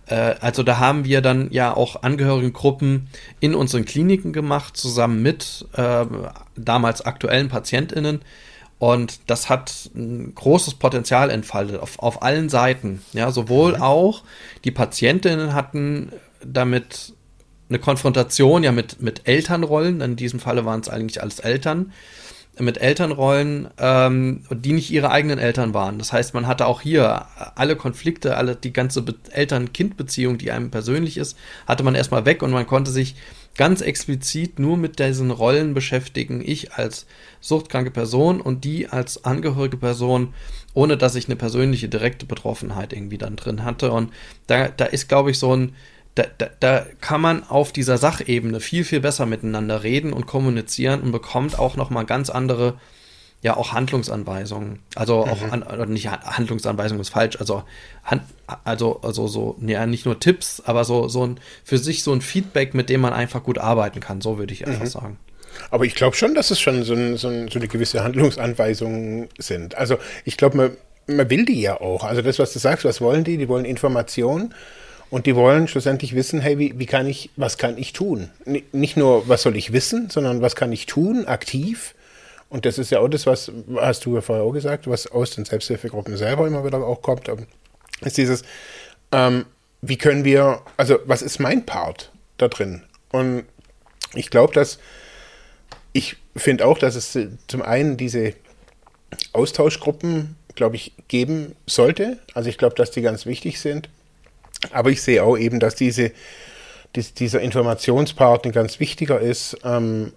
äh, 0.08 0.36
also 0.40 0.64
da 0.64 0.80
haben 0.80 1.06
wir 1.06 1.22
dann 1.22 1.52
ja 1.52 1.76
auch 1.76 2.02
Angehörigengruppen 2.02 3.10
in 3.40 3.54
unseren 3.54 3.86
Kliniken 3.86 4.34
gemacht, 4.34 4.76
zusammen 4.76 5.22
mit 5.22 5.68
äh, 5.74 6.06
damals 6.56 7.02
aktuellen 7.02 7.50
PatientInnen 7.50 8.22
und 8.86 9.32
das 9.32 9.50
hat 9.50 9.90
ein 9.96 10.36
großes 10.36 10.76
Potenzial 10.76 11.32
entfaltet 11.32 11.80
auf, 11.80 11.98
auf 11.98 12.22
allen 12.22 12.50
Seiten, 12.50 13.02
ja, 13.14 13.32
sowohl 13.32 13.78
mhm. 13.78 13.82
auch 13.82 14.22
die 14.64 14.70
PatientInnen 14.70 15.56
hatten 15.56 16.12
damit 16.46 17.14
eine 17.68 17.80
Konfrontation 17.80 18.62
ja 18.62 18.72
mit, 18.72 19.02
mit 19.02 19.28
Elternrollen, 19.28 20.02
in 20.02 20.16
diesem 20.16 20.40
Falle 20.40 20.66
waren 20.66 20.82
es 20.82 20.90
eigentlich 20.90 21.24
alles 21.24 21.40
Eltern, 21.40 21.94
mit 22.60 22.78
Elternrollen, 22.78 23.70
ähm, 23.80 24.44
die 24.52 24.74
nicht 24.74 24.92
ihre 24.92 25.10
eigenen 25.10 25.40
Eltern 25.40 25.74
waren. 25.74 25.98
Das 25.98 26.14
heißt, 26.14 26.36
man 26.36 26.46
hatte 26.46 26.68
auch 26.68 26.82
hier 26.82 27.26
alle 27.56 27.76
Konflikte, 27.76 28.38
alle 28.38 28.56
die 28.56 28.72
ganze 28.72 29.04
Eltern-Kind-Beziehung, 29.32 30.38
die 30.38 30.52
einem 30.52 30.70
persönlich 30.70 31.18
ist, 31.18 31.36
hatte 31.66 31.84
man 31.84 31.96
erstmal 31.96 32.26
weg 32.26 32.44
und 32.44 32.52
man 32.52 32.68
konnte 32.68 32.92
sich 32.92 33.16
ganz 33.58 33.82
explizit 33.82 34.60
nur 34.60 34.78
mit 34.78 35.00
diesen 35.00 35.32
Rollen 35.32 35.74
beschäftigen. 35.74 36.42
Ich 36.46 36.74
als 36.74 37.06
suchtkranke 37.40 37.92
Person 37.92 38.42
und 38.42 38.64
die 38.64 38.88
als 38.88 39.24
angehörige 39.24 39.78
Person, 39.78 40.34
ohne 40.74 40.98
dass 40.98 41.16
ich 41.16 41.26
eine 41.26 41.36
persönliche 41.36 41.90
direkte 41.90 42.26
Betroffenheit 42.26 42.94
irgendwie 42.94 43.18
dann 43.18 43.36
drin 43.36 43.64
hatte. 43.64 43.92
Und 43.92 44.12
da, 44.48 44.68
da 44.68 44.86
ist, 44.86 45.08
glaube 45.08 45.32
ich, 45.32 45.40
so 45.40 45.56
ein 45.56 45.76
da, 46.16 46.24
da, 46.38 46.50
da 46.62 46.86
kann 47.02 47.20
man 47.20 47.44
auf 47.44 47.74
dieser 47.74 47.98
Sachebene 47.98 48.62
viel, 48.62 48.86
viel 48.86 49.02
besser 49.02 49.26
miteinander 49.26 49.84
reden 49.84 50.14
und 50.14 50.26
kommunizieren 50.26 51.02
und 51.02 51.12
bekommt 51.12 51.60
auch 51.60 51.76
nochmal 51.76 52.06
ganz 52.06 52.30
andere, 52.30 52.80
ja, 53.46 53.56
auch 53.56 53.74
Handlungsanweisungen. 53.74 54.80
Also 54.96 55.18
auch, 55.18 55.40
mhm. 55.40 55.64
an, 55.68 55.90
nicht 55.94 56.10
Handlungsanweisungen 56.10 57.00
ist 57.00 57.10
falsch, 57.10 57.40
also, 57.40 57.62
Hand, 58.04 58.24
also, 58.64 59.02
also 59.04 59.28
so, 59.28 59.56
ja, 59.62 59.86
nicht 59.86 60.08
nur 60.08 60.20
Tipps, 60.20 60.64
aber 60.66 60.84
so, 60.84 61.08
so 61.10 61.28
ein, 61.28 61.40
für 61.64 61.78
sich 61.78 62.02
so 62.02 62.12
ein 62.12 62.22
Feedback, 62.22 62.74
mit 62.74 62.90
dem 62.90 63.02
man 63.02 63.14
einfach 63.14 63.44
gut 63.44 63.60
arbeiten 63.60 64.00
kann, 64.00 64.20
so 64.20 64.40
würde 64.40 64.52
ich 64.52 64.66
einfach 64.66 64.86
mhm. 64.86 64.88
sagen. 64.88 65.18
Aber 65.70 65.86
ich 65.86 65.94
glaube 65.94 66.16
schon, 66.16 66.34
dass 66.34 66.50
es 66.50 66.60
schon 66.60 66.84
so, 66.84 66.96
ein, 66.96 67.18
so, 67.18 67.28
ein, 67.28 67.48
so, 67.48 67.60
eine 67.60 67.68
gewisse 67.68 68.04
Handlungsanweisungen 68.04 69.30
sind. 69.38 69.78
Also 69.78 70.00
ich 70.24 70.38
glaube, 70.38 70.58
man, 70.58 70.72
man 71.06 71.30
will 71.30 71.46
die 71.46 71.62
ja 71.62 71.80
auch. 71.80 72.04
Also 72.04 72.24
das, 72.24 72.40
was 72.40 72.52
du 72.52 72.58
sagst, 72.58 72.84
was 72.84 73.00
wollen 73.00 73.24
die? 73.24 73.38
Die 73.38 73.48
wollen 73.48 73.66
Informationen 73.66 74.56
und 75.12 75.28
die 75.28 75.36
wollen 75.36 75.68
schlussendlich 75.68 76.16
wissen, 76.16 76.42
hey, 76.42 76.58
wie, 76.58 76.80
wie 76.80 76.88
kann 76.88 77.06
ich, 77.06 77.30
was 77.36 77.60
kann 77.60 77.78
ich 77.78 77.94
tun? 77.94 78.32
Nicht 78.72 78.98
nur, 78.98 79.30
was 79.30 79.44
soll 79.44 79.56
ich 79.56 79.72
wissen, 79.72 80.10
sondern 80.10 80.42
was 80.42 80.56
kann 80.56 80.72
ich 80.72 80.88
tun, 80.88 81.26
aktiv. 81.28 81.94
Und 82.56 82.66
das 82.66 82.78
ist 82.78 82.90
ja 82.90 83.00
auch 83.00 83.10
das, 83.10 83.26
was 83.26 83.52
hast 83.76 84.06
du 84.06 84.16
ja 84.16 84.22
vorher 84.22 84.46
auch 84.46 84.54
gesagt, 84.54 84.88
was 84.90 85.08
aus 85.08 85.32
den 85.32 85.44
Selbsthilfegruppen 85.44 86.16
selber 86.16 86.48
immer 86.48 86.64
wieder 86.64 86.78
auch 86.78 87.02
kommt, 87.02 87.28
ähm, 87.28 87.48
ist 88.00 88.16
dieses, 88.16 88.44
ähm, 89.12 89.46
wie 89.82 89.98
können 89.98 90.24
wir, 90.24 90.62
also 90.78 90.98
was 91.04 91.22
ist 91.22 91.40
mein 91.40 91.66
Part 91.66 92.14
da 92.38 92.48
drin? 92.48 92.84
Und 93.12 93.44
ich 94.14 94.30
glaube, 94.30 94.54
dass, 94.54 94.80
ich 95.92 96.16
finde 96.34 96.66
auch, 96.66 96.78
dass 96.78 96.96
es 96.96 97.20
zum 97.50 97.62
einen 97.62 97.98
diese 97.98 98.36
Austauschgruppen, 99.34 100.38
glaube 100.56 100.78
ich, 100.78 100.94
geben 101.10 101.58
sollte. 101.66 102.20
Also 102.36 102.48
ich 102.48 102.58
glaube, 102.58 102.76
dass 102.76 102.90
die 102.90 103.02
ganz 103.02 103.26
wichtig 103.26 103.60
sind. 103.60 103.90
Aber 104.72 104.92
ich 104.92 105.02
sehe 105.02 105.26
auch 105.26 105.38
eben, 105.38 105.60
dass 105.60 105.76
diese, 105.76 106.14
dies, 106.96 107.14
dieser 107.14 107.42
Informationspart 107.42 108.46
ein 108.46 108.54
ganz 108.54 108.80
wichtiger 108.80 109.20
ist, 109.20 109.58
ähm, 109.66 110.14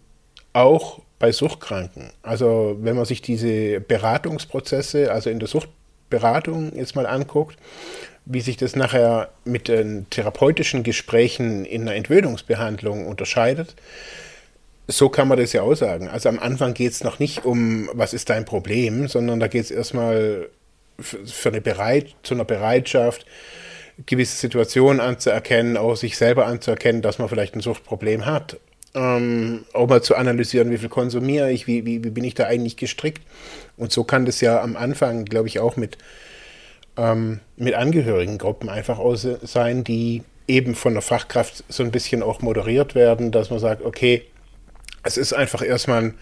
auch 0.53 1.01
bei 1.19 1.33
Suchtkranken. 1.33 2.11
Also 2.23 2.77
wenn 2.81 2.97
man 2.97 3.05
sich 3.05 3.23
diese 3.23 3.81
Beratungsprozesse, 3.81 5.11
also 5.12 5.31
in 5.31 5.39
der 5.39 5.49
Suchtberatung 5.49 6.73
jetzt 6.77 6.97
mal 6.97 7.07
anguckt, 7.07 7.57
wie 8.25 8.41
sich 8.41 8.57
das 8.57 8.77
nachher 8.77 9.31
mit 9.45 9.69
den 9.69 10.09
therapeutischen 10.11 10.83
Gesprächen 10.83 11.64
in 11.64 11.83
einer 11.83 11.95
Entwöhnungsbehandlung 11.95 13.07
unterscheidet, 13.07 13.75
so 14.87 15.09
kann 15.09 15.29
man 15.29 15.39
das 15.39 15.53
ja 15.53 15.62
auch 15.62 15.75
sagen. 15.75 16.09
Also 16.09 16.29
am 16.29 16.39
Anfang 16.39 16.75
geht 16.75 16.93
es 16.93 17.05
noch 17.05 17.19
nicht 17.19 17.45
um, 17.45 17.91
was 17.93 18.14
ist 18.14 18.31
dein 18.31 18.45
Problem, 18.45 19.09
sondern 19.09 19.41
da 19.41 19.49
geht 19.49 19.64
es 19.64 19.71
erstmal 19.71 20.49
für 20.99 21.49
eine 21.51 21.61
Bereit, 21.61 22.14
zu 22.23 22.35
einer 22.35 22.45
Bereitschaft, 22.45 23.27
gewisse 24.07 24.37
Situationen 24.37 25.01
anzuerkennen, 25.01 25.77
auch 25.77 25.97
sich 25.97 26.16
selber 26.16 26.47
anzuerkennen, 26.47 27.03
dass 27.03 27.19
man 27.19 27.29
vielleicht 27.29 27.55
ein 27.55 27.61
Suchtproblem 27.61 28.27
hat. 28.27 28.59
Ähm, 28.99 29.65
auch 29.75 29.87
mal 29.87 30.03
zu 30.03 30.17
analysieren, 30.17 30.73
wie 30.73 30.79
viel 30.79 30.89
konsumiere 30.89 31.53
ich, 31.53 31.69
wie, 31.69 31.87
wie, 31.87 32.03
wie 32.03 32.11
bin 32.11 32.25
ich 32.25 32.35
da 32.35 32.47
eigentlich 32.47 32.77
gestrickt. 32.77 33.23
Und 33.77 33.93
so 33.93 34.03
kann 34.03 34.27
das 34.27 34.41
ja 34.41 34.61
am 34.61 34.77
Anfang, 34.77 35.25
glaube 35.25 35.47
ich, 35.47 35.61
auch 35.61 35.77
mit, 35.77 35.99
ähm, 36.97 37.39
mit 37.57 37.75
Angehörigengruppen 37.75 38.69
einfach 38.69 38.99
aus 38.99 39.25
sein, 39.43 39.85
die 39.85 40.25
eben 40.49 40.75
von 40.75 40.95
der 40.95 41.03
Fachkraft 41.03 41.63
so 41.69 41.85
ein 41.85 41.93
bisschen 41.93 42.25
auch 42.25 42.41
moderiert 42.41 42.97
werden, 42.97 43.31
dass 43.31 43.51
man 43.51 43.61
sagt, 43.61 43.85
okay, 43.85 44.25
es 45.05 45.17
ist 45.17 45.33
einfach 45.33 45.63
erstmal 45.63 46.03
ein 46.03 46.15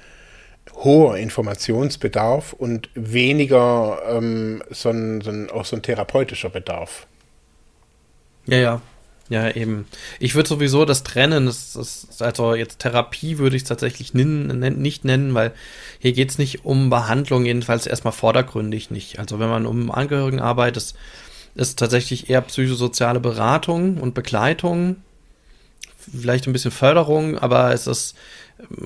hoher 0.75 1.17
Informationsbedarf 1.17 2.53
und 2.53 2.91
weniger 2.95 4.01
ähm, 4.07 4.63
so 4.69 4.91
ein, 4.91 5.23
so 5.23 5.31
ein, 5.31 5.49
auch 5.51 5.65
so 5.65 5.77
ein 5.77 5.83
therapeutischer 5.83 6.51
Bedarf. 6.51 7.07
Ja, 8.47 8.59
ja. 8.59 8.83
Ja, 9.29 9.51
eben. 9.51 9.87
Ich 10.21 10.37
würde 10.37 10.49
sowieso 10.49 10.85
das 10.85 11.03
trennen, 11.03 11.47
das, 11.47 11.73
das, 11.73 12.23
also 12.23 12.55
jetzt 12.55 12.79
Therapie 12.79 13.39
würde 13.39 13.57
ich 13.57 13.63
es 13.63 13.69
tatsächlich 13.69 14.15
nicht 14.15 15.05
nennen, 15.05 15.35
weil 15.35 15.53
hier 15.99 16.13
geht 16.13 16.31
es 16.31 16.39
nicht 16.39 16.65
um 16.65 16.91
Behandlung, 16.91 17.45
jedenfalls 17.45 17.87
erstmal 17.87 18.13
vordergründig 18.13 18.91
nicht. 18.93 19.19
Also 19.19 19.41
wenn 19.41 19.49
man 19.49 19.67
um 19.67 19.91
Angehörigen 19.91 20.39
arbeitet, 20.39 20.77
ist, 20.77 20.97
ist 21.57 21.79
tatsächlich 21.79 22.31
eher 22.31 22.41
psychosoziale 22.43 23.19
Beratung 23.19 23.99
und 23.99 24.15
Begleitung, 24.15 24.97
vielleicht 25.99 26.47
ein 26.47 26.53
bisschen 26.53 26.71
Förderung, 26.71 27.37
aber 27.37 27.73
es 27.73 27.89
ist 27.89 28.15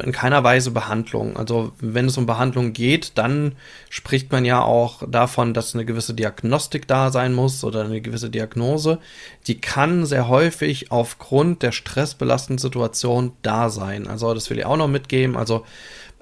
in 0.03 0.13
keiner 0.13 0.43
Weise 0.43 0.73
Behandlung. 0.73 1.37
Also 1.37 1.73
wenn 1.79 2.07
es 2.07 2.19
um 2.19 2.27
Behandlung 2.27 2.73
geht, 2.73 3.13
dann 3.17 3.53
spricht 3.89 4.33
man 4.33 4.45
ja 4.45 4.63
auch 4.63 5.03
davon, 5.09 5.55
dass 5.55 5.75
eine 5.75 5.85
gewisse 5.85 6.15
Diagnostik 6.15 6.89
da 6.89 7.11
sein 7.11 7.35
muss 7.35 7.63
oder 7.63 7.85
eine 7.85 8.01
gewisse 8.01 8.31
Diagnose. 8.31 8.99
Die 9.47 9.61
kann 9.61 10.07
sehr 10.07 10.29
häufig 10.29 10.91
aufgrund 10.91 11.63
der 11.63 11.73
stressbelastenden 11.73 12.59
Situation 12.59 13.33
da 13.43 13.71
sein. 13.71 14.09
Also 14.09 14.35
das 14.35 14.51
will 14.51 14.59
ich 14.59 14.67
auch 14.67 14.77
noch 14.77 14.89
mitgeben. 14.89 15.37
Also 15.37 15.65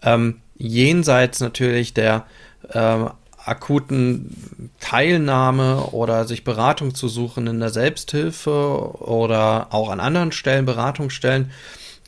ähm, 0.03 0.40
jenseits 0.57 1.40
natürlich 1.40 1.94
der 1.94 2.26
äh, 2.68 3.07
akuten 3.49 4.70
Teilnahme 4.78 5.84
oder 5.92 6.26
sich 6.26 6.44
Beratung 6.44 6.94
zu 6.94 7.09
suchen 7.09 7.46
in 7.46 7.61
der 7.61 7.70
Selbsthilfe 7.70 8.51
oder 8.51 9.68
auch 9.70 9.88
an 9.88 10.01
anderen 10.01 10.32
Stellen, 10.32 10.66
Beratungsstellen, 10.66 11.51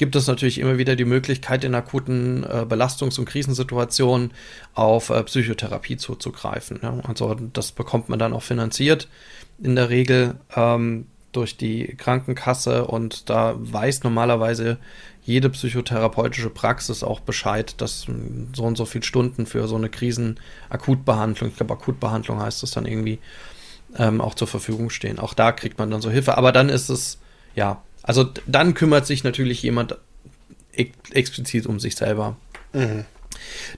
gibt 0.00 0.16
es 0.16 0.26
natürlich 0.26 0.58
immer 0.58 0.78
wieder 0.78 0.96
die 0.96 1.04
Möglichkeit, 1.04 1.62
in 1.62 1.74
akuten 1.74 2.42
äh, 2.42 2.64
Belastungs- 2.66 3.18
und 3.18 3.26
Krisensituationen 3.26 4.32
auf 4.72 5.10
äh, 5.10 5.22
Psychotherapie 5.24 5.98
zuzugreifen. 5.98 6.80
Ja? 6.82 6.98
Also 7.06 7.34
das 7.34 7.72
bekommt 7.72 8.08
man 8.08 8.18
dann 8.18 8.32
auch 8.32 8.42
finanziert 8.42 9.08
in 9.62 9.76
der 9.76 9.90
Regel 9.90 10.36
ähm, 10.56 11.06
durch 11.32 11.58
die 11.58 11.96
Krankenkasse 11.98 12.86
und 12.86 13.28
da 13.28 13.56
weiß 13.58 14.02
normalerweise 14.02 14.78
jede 15.22 15.50
psychotherapeutische 15.50 16.48
Praxis 16.48 17.02
auch 17.04 17.20
Bescheid, 17.20 17.74
dass 17.82 18.06
so 18.54 18.62
und 18.62 18.78
so 18.78 18.86
viele 18.86 19.04
Stunden 19.04 19.44
für 19.44 19.68
so 19.68 19.76
eine 19.76 19.90
Krisenakutbehandlung, 19.90 21.50
ich 21.50 21.56
glaube 21.56 21.74
Akutbehandlung 21.74 22.40
heißt 22.40 22.62
es 22.62 22.70
dann 22.70 22.86
irgendwie, 22.86 23.18
ähm, 23.98 24.22
auch 24.22 24.34
zur 24.34 24.48
Verfügung 24.48 24.88
stehen. 24.88 25.18
Auch 25.18 25.34
da 25.34 25.52
kriegt 25.52 25.78
man 25.78 25.90
dann 25.90 26.00
so 26.00 26.10
Hilfe. 26.10 26.38
Aber 26.38 26.52
dann 26.52 26.70
ist 26.70 26.88
es 26.88 27.18
ja, 27.54 27.82
also 28.02 28.28
dann 28.46 28.74
kümmert 28.74 29.06
sich 29.06 29.24
natürlich 29.24 29.62
jemand 29.62 29.96
ex 30.72 30.90
explizit 31.12 31.66
um 31.66 31.80
sich 31.80 31.96
selber. 31.96 32.36
Mhm. 32.72 33.04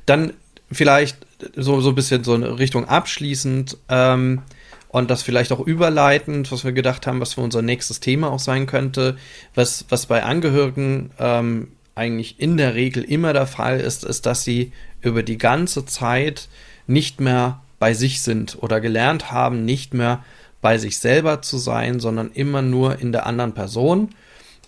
Dann 0.06 0.34
vielleicht 0.70 1.18
so, 1.56 1.80
so 1.80 1.90
ein 1.90 1.94
bisschen 1.94 2.24
so 2.24 2.34
eine 2.34 2.58
Richtung 2.58 2.86
abschließend 2.86 3.76
ähm, 3.88 4.42
und 4.88 5.10
das 5.10 5.22
vielleicht 5.22 5.52
auch 5.52 5.60
überleitend, 5.60 6.52
was 6.52 6.64
wir 6.64 6.72
gedacht 6.72 7.06
haben, 7.06 7.20
was 7.20 7.34
für 7.34 7.40
unser 7.40 7.62
nächstes 7.62 8.00
Thema 8.00 8.30
auch 8.30 8.38
sein 8.38 8.66
könnte, 8.66 9.16
was, 9.54 9.86
was 9.88 10.06
bei 10.06 10.22
Angehörigen 10.22 11.10
ähm, 11.18 11.68
eigentlich 11.94 12.40
in 12.40 12.56
der 12.56 12.74
Regel 12.74 13.02
immer 13.02 13.32
der 13.32 13.46
Fall 13.46 13.80
ist, 13.80 14.04
ist, 14.04 14.26
dass 14.26 14.44
sie 14.44 14.72
über 15.00 15.22
die 15.22 15.38
ganze 15.38 15.84
Zeit 15.84 16.48
nicht 16.86 17.20
mehr 17.20 17.60
bei 17.78 17.94
sich 17.94 18.22
sind 18.22 18.58
oder 18.60 18.80
gelernt 18.80 19.32
haben, 19.32 19.64
nicht 19.64 19.92
mehr 19.92 20.24
bei 20.62 20.78
sich 20.78 20.98
selber 20.98 21.42
zu 21.42 21.58
sein, 21.58 22.00
sondern 22.00 22.30
immer 22.32 22.62
nur 22.62 22.98
in 22.98 23.12
der 23.12 23.26
anderen 23.26 23.52
Person. 23.52 24.14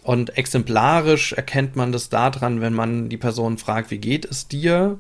Und 0.02 0.36
exemplarisch 0.36 1.32
erkennt 1.32 1.76
man 1.76 1.90
das 1.90 2.10
daran, 2.10 2.60
wenn 2.60 2.74
man 2.74 3.08
die 3.08 3.16
Person 3.16 3.56
fragt, 3.56 3.90
wie 3.90 3.98
geht 3.98 4.26
es 4.26 4.48
dir 4.48 4.98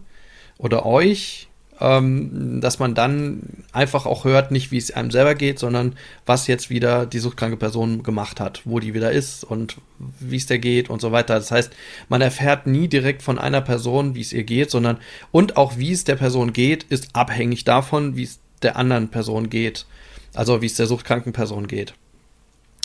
oder 0.56 0.86
euch? 0.86 1.48
ähm, 1.80 2.60
dass 2.60 2.78
man 2.78 2.94
dann 2.94 3.64
einfach 3.72 4.06
auch 4.06 4.24
hört, 4.24 4.50
nicht 4.50 4.70
wie 4.70 4.78
es 4.78 4.92
einem 4.92 5.10
selber 5.10 5.34
geht, 5.34 5.58
sondern 5.58 5.96
was 6.24 6.46
jetzt 6.46 6.70
wieder 6.70 7.06
die 7.06 7.18
suchtkranke 7.18 7.56
Person 7.56 8.02
gemacht 8.02 8.40
hat, 8.40 8.62
wo 8.64 8.78
die 8.78 8.94
wieder 8.94 9.10
ist 9.10 9.44
und 9.44 9.76
wie 10.20 10.36
es 10.36 10.46
der 10.46 10.58
geht 10.58 10.88
und 10.88 11.00
so 11.00 11.10
weiter. 11.12 11.34
Das 11.34 11.50
heißt, 11.50 11.72
man 12.08 12.20
erfährt 12.20 12.66
nie 12.66 12.88
direkt 12.88 13.22
von 13.22 13.38
einer 13.38 13.60
Person, 13.60 14.14
wie 14.14 14.20
es 14.20 14.32
ihr 14.32 14.44
geht, 14.44 14.70
sondern 14.70 14.98
und 15.32 15.56
auch 15.56 15.76
wie 15.76 15.92
es 15.92 16.04
der 16.04 16.16
Person 16.16 16.52
geht, 16.52 16.84
ist 16.84 17.08
abhängig 17.12 17.64
davon, 17.64 18.16
wie 18.16 18.24
es 18.24 18.38
der 18.62 18.76
anderen 18.76 19.08
Person 19.08 19.50
geht. 19.50 19.86
Also 20.34 20.62
wie 20.62 20.66
es 20.66 20.74
der 20.74 20.86
suchtkranken 20.86 21.32
Person 21.32 21.66
geht. 21.66 21.94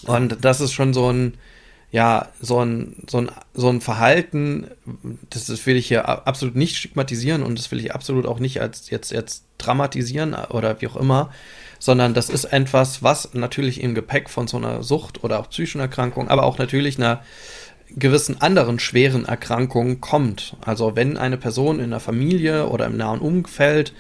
Und 0.06 0.38
das 0.46 0.62
ist 0.62 0.74
schon 0.74 0.94
so 0.94 1.12
ein, 1.12 1.34
ja, 1.92 2.30
so 2.40 2.64
ein, 2.64 2.96
so 3.10 3.20
ein, 3.20 3.32
so 3.54 3.70
ein 3.70 3.82
Verhalten, 3.82 4.68
das, 5.30 5.66
will 5.66 5.76
ich 5.76 5.88
hier 5.88 6.08
absolut 6.08 6.56
nicht 6.56 6.78
stigmatisieren 6.78 7.44
und 7.44 7.58
das 7.58 7.72
will 7.72 7.80
ich 7.80 7.94
absolut 7.94 8.26
auch 8.26 8.40
nicht 8.40 8.62
als 8.62 8.90
jetzt, 8.90 9.12
jetzt 9.12 9.44
dramatisieren 9.58 10.36
oder 10.36 10.80
wie 10.82 10.88
auch 10.88 10.96
immer, 10.96 11.32
sondern 11.80 12.14
das 12.14 12.30
ist 12.30 12.46
etwas, 12.46 13.02
was 13.02 13.34
natürlich 13.34 13.82
im 13.82 13.96
Gepäck 13.96 14.30
von 14.30 14.48
so 14.48 14.58
einer 14.58 14.84
Sucht 14.84 15.24
oder 15.24 15.40
auch 15.40 15.50
psychischen 15.50 15.82
Erkrankung, 15.82 16.28
aber 16.30 16.44
auch 16.44 16.58
natürlich 16.58 16.98
einer 16.98 17.22
gewissen 17.96 18.40
anderen 18.40 18.80
schweren 18.80 19.26
Erkrankung 19.26 20.00
kommt. 20.00 20.56
Also 20.62 20.96
wenn 20.96 21.18
eine 21.18 21.38
Person 21.38 21.80
in 21.80 21.90
der 21.90 22.00
Familie 22.00 22.68
oder 22.68 22.86
im 22.86 22.98
nahen 22.98 23.20
Umfeld 23.20 23.94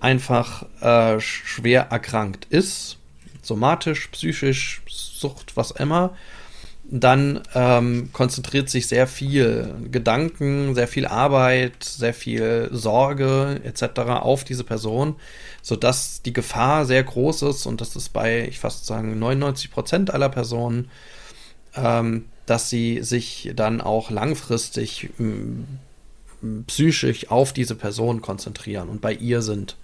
einfach 0.00 0.64
äh, 0.80 1.20
schwer 1.20 1.88
erkrankt 1.90 2.46
ist, 2.50 2.98
somatisch, 3.42 4.08
psychisch, 4.08 4.82
Sucht, 4.88 5.56
was 5.56 5.70
immer, 5.70 6.16
dann 6.92 7.42
ähm, 7.54 8.10
konzentriert 8.12 8.68
sich 8.68 8.88
sehr 8.88 9.06
viel 9.06 9.72
Gedanken, 9.92 10.74
sehr 10.74 10.88
viel 10.88 11.06
Arbeit, 11.06 11.84
sehr 11.84 12.12
viel 12.12 12.68
Sorge 12.72 13.60
etc. 13.62 14.00
auf 14.00 14.42
diese 14.42 14.64
Person, 14.64 15.14
sodass 15.62 16.22
die 16.22 16.32
Gefahr 16.32 16.86
sehr 16.86 17.04
groß 17.04 17.42
ist 17.42 17.66
und 17.66 17.80
das 17.80 17.94
ist 17.94 18.08
bei, 18.08 18.48
ich 18.48 18.58
fast 18.58 18.86
sagen, 18.86 19.18
99 19.20 19.70
Prozent 19.70 20.12
aller 20.12 20.30
Personen, 20.30 20.90
ähm, 21.76 22.24
dass 22.46 22.70
sie 22.70 23.02
sich 23.02 23.52
dann 23.54 23.80
auch 23.80 24.10
langfristig 24.10 25.10
psychisch 26.66 27.30
auf 27.30 27.52
diese 27.52 27.76
Person 27.76 28.20
konzentrieren 28.20 28.88
und 28.88 29.00
bei 29.00 29.12
ihr 29.12 29.42
sind 29.42 29.76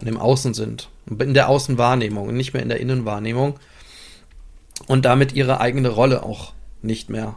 und 0.00 0.06
im 0.06 0.16
Außen 0.16 0.54
sind, 0.54 0.88
in 1.06 1.34
der 1.34 1.48
Außenwahrnehmung 1.48 2.28
und 2.28 2.36
nicht 2.36 2.52
mehr 2.52 2.62
in 2.62 2.68
der 2.68 2.80
Innenwahrnehmung 2.80 3.58
und 4.86 5.04
damit 5.04 5.32
ihre 5.32 5.60
eigene 5.60 5.88
Rolle 5.88 6.22
auch 6.22 6.52
nicht 6.82 7.10
mehr 7.10 7.36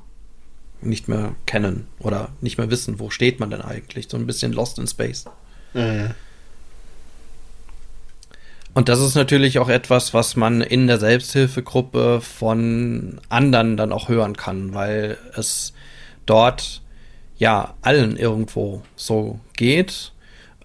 nicht 0.85 1.07
mehr 1.07 1.35
kennen 1.45 1.87
oder 1.99 2.29
nicht 2.41 2.57
mehr 2.57 2.69
wissen, 2.69 2.99
wo 2.99 3.09
steht 3.09 3.39
man 3.39 3.49
denn 3.49 3.61
eigentlich. 3.61 4.07
So 4.09 4.17
ein 4.17 4.27
bisschen 4.27 4.51
lost 4.51 4.79
in 4.79 4.87
space. 4.87 5.25
Mhm. 5.73 6.11
Und 8.73 8.89
das 8.89 8.99
ist 8.99 9.15
natürlich 9.15 9.59
auch 9.59 9.69
etwas, 9.69 10.13
was 10.13 10.35
man 10.35 10.61
in 10.61 10.87
der 10.87 10.99
Selbsthilfegruppe 10.99 12.21
von 12.21 13.21
anderen 13.29 13.77
dann 13.77 13.91
auch 13.91 14.09
hören 14.09 14.35
kann, 14.35 14.73
weil 14.73 15.17
es 15.35 15.73
dort 16.25 16.81
ja 17.37 17.75
allen 17.81 18.17
irgendwo 18.17 18.81
so 18.95 19.39
geht, 19.55 20.11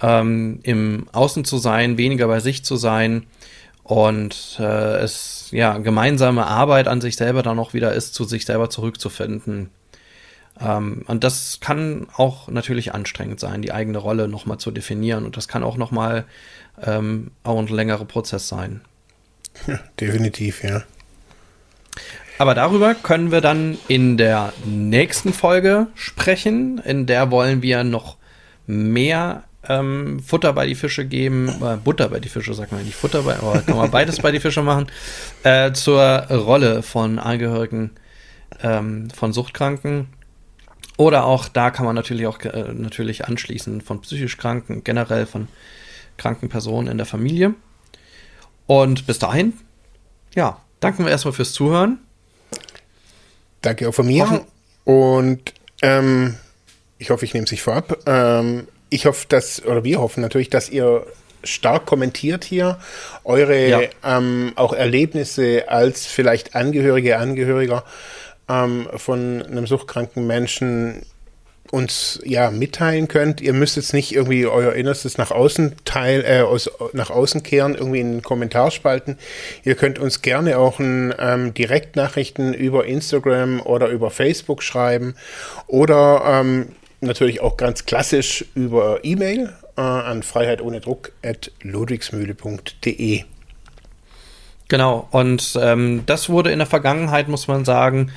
ähm, 0.01 0.61
im 0.63 1.07
Außen 1.13 1.45
zu 1.45 1.59
sein, 1.59 1.99
weniger 1.99 2.27
bei 2.29 2.41
sich 2.41 2.65
zu 2.65 2.77
sein 2.77 3.25
und 3.83 4.59
äh, 4.61 4.99
es 4.99 5.49
ja 5.51 5.79
gemeinsame 5.79 6.47
Arbeit 6.47 6.89
an 6.89 7.01
sich 7.01 7.17
selber 7.17 7.43
dann 7.43 7.59
auch 7.59 7.75
wieder 7.75 7.93
ist, 7.95 8.15
zu 8.15 8.25
sich 8.25 8.45
selber 8.45 8.71
zurückzufinden. 8.71 9.71
Ähm, 10.61 11.05
und 11.07 11.25
das 11.25 11.61
kann 11.61 12.07
auch 12.17 12.49
natürlich 12.49 12.93
anstrengend 12.93 13.41
sein, 13.41 13.63
die 13.63 13.73
eigene 13.73 13.99
Rolle 13.99 14.29
nochmal 14.29 14.59
zu 14.59 14.71
definieren. 14.71 15.25
Und 15.25 15.37
das 15.37 15.49
kann 15.49 15.63
auch 15.63 15.77
nochmal 15.77 16.25
ähm, 16.85 17.31
auch 17.45 17.59
ein 17.59 17.67
längerer 17.67 18.05
Prozess 18.05 18.49
sein. 18.49 18.83
Ja, 19.67 19.81
definitiv, 19.99 20.63
ja. 20.63 20.83
Aber 22.39 22.55
darüber 22.55 22.95
können 22.95 23.33
wir 23.33 23.41
dann 23.41 23.79
in 23.89 24.17
der 24.17 24.53
nächsten 24.65 25.33
Folge 25.33 25.89
sprechen. 25.95 26.79
In 26.79 27.07
der 27.07 27.31
wollen 27.31 27.63
wir 27.63 27.83
noch 27.83 28.17
mehr 28.67 29.43
ähm, 29.69 30.21
Futter 30.21 30.53
bei 30.53 30.67
die 30.67 30.75
Fische 30.75 31.05
geben, 31.05 31.49
äh, 31.63 31.77
Butter 31.77 32.09
bei 32.09 32.21
die 32.21 32.29
Fische, 32.29 32.55
sagt 32.55 32.73
man 32.73 32.85
nicht 32.85 32.97
Futter 32.97 33.23
bei, 33.23 33.37
aber 33.37 33.61
kann 33.61 33.77
man 33.77 33.91
beides 33.91 34.21
bei 34.21 34.33
die 34.33 34.41
Fische 34.41 34.63
machen, 34.63 34.87
äh, 35.43 35.73
zur 35.73 36.03
Rolle 36.31 36.83
von 36.83 37.19
Angehörigen 37.19 37.91
ähm, 38.63 39.11
von 39.11 39.33
Suchtkranken. 39.33 40.09
Oder 40.97 41.25
auch 41.25 41.49
da 41.49 41.71
kann 41.71 41.87
man 41.87 41.95
natürlich 41.95 42.27
auch 42.27 42.41
äh, 42.41 42.73
natürlich 42.73 43.27
anschließen 43.27 43.81
von 43.81 44.01
psychisch 44.01 44.37
Kranken, 44.37 44.83
generell 44.83 45.27
von 45.27 45.49
kranken 46.17 46.49
Personen 46.49 46.89
in 46.89 46.97
der 46.97 47.07
Familie. 47.07 47.55
Und 48.67 49.07
bis 49.07 49.19
dahin, 49.19 49.55
ja, 50.35 50.61
danken 50.81 51.05
wir 51.05 51.11
erstmal 51.11 51.33
fürs 51.33 51.53
Zuhören. 51.53 51.99
Danke 53.63 53.89
auch 53.89 53.95
von 53.95 54.07
mir. 54.07 54.29
Hoffen 54.29 54.41
und 54.85 55.53
ähm, 55.83 56.35
ich 56.99 57.11
hoffe, 57.11 57.25
ich 57.25 57.35
nehme 57.35 57.45
es 57.45 57.51
sich 57.51 57.63
vorab. 57.63 57.99
Ähm, 58.07 58.67
ich 58.91 59.07
hoffe, 59.07 59.27
dass, 59.29 59.65
oder 59.65 59.85
wir 59.85 60.01
hoffen 60.01 60.21
natürlich, 60.21 60.51
dass 60.51 60.69
ihr 60.69 61.07
stark 61.45 61.87
kommentiert 61.87 62.45
hier, 62.45 62.79
eure 63.25 63.69
ja. 63.69 63.81
ähm, 64.05 64.53
auch 64.57 64.73
Erlebnisse 64.73 65.65
als 65.69 66.07
vielleicht 66.07 66.55
Angehörige, 66.55 67.19
Angehöriger 67.19 67.85
ähm, 68.49 68.89
von 68.97 69.43
einem 69.43 69.67
suchtkranken 69.67 70.27
Menschen 70.27 71.03
uns 71.71 72.21
ja 72.25 72.51
mitteilen 72.51 73.09
könnt. 73.09 73.41
Ihr 73.41 73.53
müsst 73.53 73.77
jetzt 73.77 73.93
nicht 73.93 74.15
irgendwie 74.15 74.47
euer 74.47 74.73
Innerstes 74.73 75.19
nach 75.19 75.31
außen 75.31 75.75
teil, 75.85 76.25
äh, 76.27 76.41
aus, 76.41 76.71
nach 76.93 77.11
außen 77.11 77.43
kehren, 77.43 77.75
irgendwie 77.75 78.01
in 78.01 78.13
den 78.13 78.23
Kommentarspalten. 78.23 79.19
Ihr 79.65 79.75
könnt 79.75 79.99
uns 79.99 80.23
gerne 80.23 80.59
auch 80.59 80.79
ein, 80.79 81.15
ähm, 81.19 81.55
Direktnachrichten 81.55 82.55
über 82.55 82.87
Instagram 82.87 83.61
oder 83.61 83.89
über 83.89 84.11
Facebook 84.11 84.63
schreiben 84.63 85.15
oder 85.67 86.23
ähm, 86.27 86.69
natürlich 87.01 87.41
auch 87.41 87.57
ganz 87.57 87.87
klassisch 87.87 88.45
über 88.55 89.01
E-Mail 89.05 89.55
äh, 89.77 89.81
an 89.81 90.23
freiheit 90.23 90.61
ohne 90.61 90.81
Druck 90.81 91.13
at 91.23 91.53
ludwigsmühle.de. 91.63 93.25
Genau, 94.69 95.09
und 95.13 95.59
ähm, 95.61 96.03
das 96.05 96.29
wurde 96.29 96.51
in 96.51 96.59
der 96.59 96.67
Vergangenheit, 96.67 97.29
muss 97.29 97.49
man 97.49 97.65
sagen, 97.65 98.13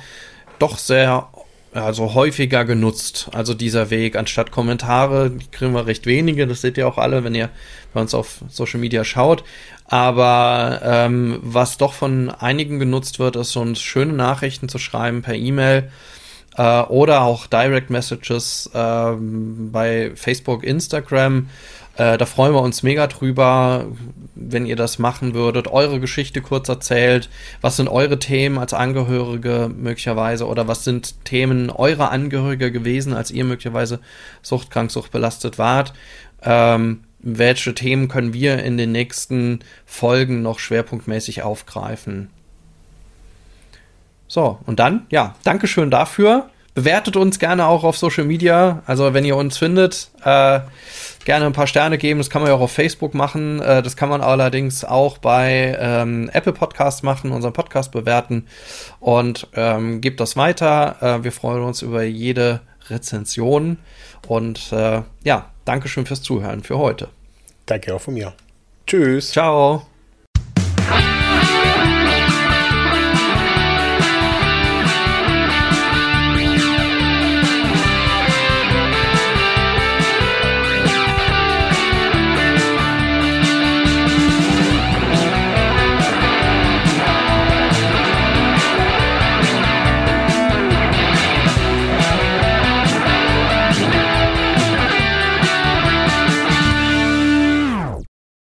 doch 0.58 0.76
sehr, 0.76 1.28
also 1.72 2.12
häufiger 2.12 2.66
genutzt. 2.66 3.30
Also 3.32 3.54
dieser 3.54 3.88
Weg, 3.88 4.16
anstatt 4.16 4.50
Kommentare, 4.50 5.30
die 5.30 5.46
kriegen 5.50 5.72
wir 5.72 5.86
recht 5.86 6.04
wenige, 6.04 6.46
das 6.46 6.60
seht 6.60 6.76
ihr 6.76 6.86
auch 6.86 6.98
alle, 6.98 7.24
wenn 7.24 7.34
ihr 7.34 7.48
bei 7.94 8.02
uns 8.02 8.12
auf 8.12 8.40
Social 8.50 8.80
Media 8.80 9.02
schaut. 9.02 9.44
Aber 9.86 10.80
ähm, 10.84 11.38
was 11.42 11.78
doch 11.78 11.94
von 11.94 12.30
einigen 12.30 12.78
genutzt 12.78 13.18
wird, 13.18 13.36
ist 13.36 13.56
uns 13.56 13.80
schöne 13.80 14.12
Nachrichten 14.12 14.68
zu 14.68 14.78
schreiben 14.78 15.22
per 15.22 15.34
E-Mail 15.34 15.90
äh, 16.56 16.82
oder 16.82 17.22
auch 17.22 17.46
Direct 17.46 17.90
Messages 17.90 18.70
äh, 18.74 19.12
bei 19.18 20.12
Facebook, 20.14 20.64
Instagram. 20.64 21.48
Äh, 21.96 22.16
da 22.16 22.24
freuen 22.24 22.54
wir 22.54 22.62
uns 22.62 22.82
mega 22.82 23.06
drüber, 23.06 23.86
wenn 24.34 24.64
ihr 24.64 24.76
das 24.76 24.98
machen 24.98 25.34
würdet, 25.34 25.68
eure 25.68 26.00
Geschichte 26.00 26.40
kurz 26.40 26.68
erzählt. 26.68 27.28
Was 27.60 27.76
sind 27.76 27.88
eure 27.88 28.18
Themen 28.18 28.58
als 28.58 28.72
Angehörige 28.72 29.70
möglicherweise 29.74 30.46
oder 30.46 30.68
was 30.68 30.84
sind 30.84 31.24
Themen 31.24 31.70
eurer 31.70 32.10
Angehörige 32.10 32.72
gewesen, 32.72 33.12
als 33.12 33.30
ihr 33.30 33.44
möglicherweise 33.44 34.00
suchtkrank, 34.40 34.90
suchtbelastet 34.90 35.58
wart? 35.58 35.92
Ähm, 36.42 37.04
welche 37.18 37.74
Themen 37.74 38.08
können 38.08 38.32
wir 38.32 38.62
in 38.64 38.78
den 38.78 38.90
nächsten 38.92 39.60
Folgen 39.84 40.42
noch 40.42 40.58
schwerpunktmäßig 40.58 41.42
aufgreifen? 41.42 42.30
So, 44.32 44.58
und 44.64 44.80
dann, 44.80 45.04
ja, 45.10 45.34
Dankeschön 45.44 45.90
dafür. 45.90 46.48
Bewertet 46.74 47.16
uns 47.16 47.38
gerne 47.38 47.66
auch 47.66 47.84
auf 47.84 47.98
Social 47.98 48.24
Media. 48.24 48.82
Also, 48.86 49.12
wenn 49.12 49.26
ihr 49.26 49.36
uns 49.36 49.58
findet, 49.58 50.08
äh, 50.24 50.60
gerne 51.26 51.44
ein 51.44 51.52
paar 51.52 51.66
Sterne 51.66 51.98
geben. 51.98 52.16
Das 52.16 52.30
kann 52.30 52.40
man 52.40 52.50
ja 52.50 52.56
auch 52.56 52.62
auf 52.62 52.72
Facebook 52.72 53.12
machen. 53.12 53.60
Äh, 53.60 53.82
das 53.82 53.94
kann 53.94 54.08
man 54.08 54.22
allerdings 54.22 54.86
auch 54.86 55.18
bei 55.18 55.76
ähm, 55.78 56.30
Apple 56.32 56.54
Podcasts 56.54 57.02
machen, 57.02 57.30
unseren 57.30 57.52
Podcast 57.52 57.92
bewerten 57.92 58.46
und 59.00 59.48
ähm, 59.52 60.00
gebt 60.00 60.18
das 60.18 60.34
weiter. 60.34 60.96
Äh, 61.02 61.24
wir 61.24 61.32
freuen 61.32 61.62
uns 61.62 61.82
über 61.82 62.02
jede 62.02 62.60
Rezension 62.88 63.76
und 64.26 64.72
äh, 64.72 65.02
ja, 65.24 65.50
Dankeschön 65.66 66.06
fürs 66.06 66.22
Zuhören 66.22 66.62
für 66.62 66.78
heute. 66.78 67.10
Danke 67.66 67.94
auch 67.94 68.00
von 68.00 68.14
mir. 68.14 68.32
Tschüss. 68.86 69.32
Ciao. 69.32 69.91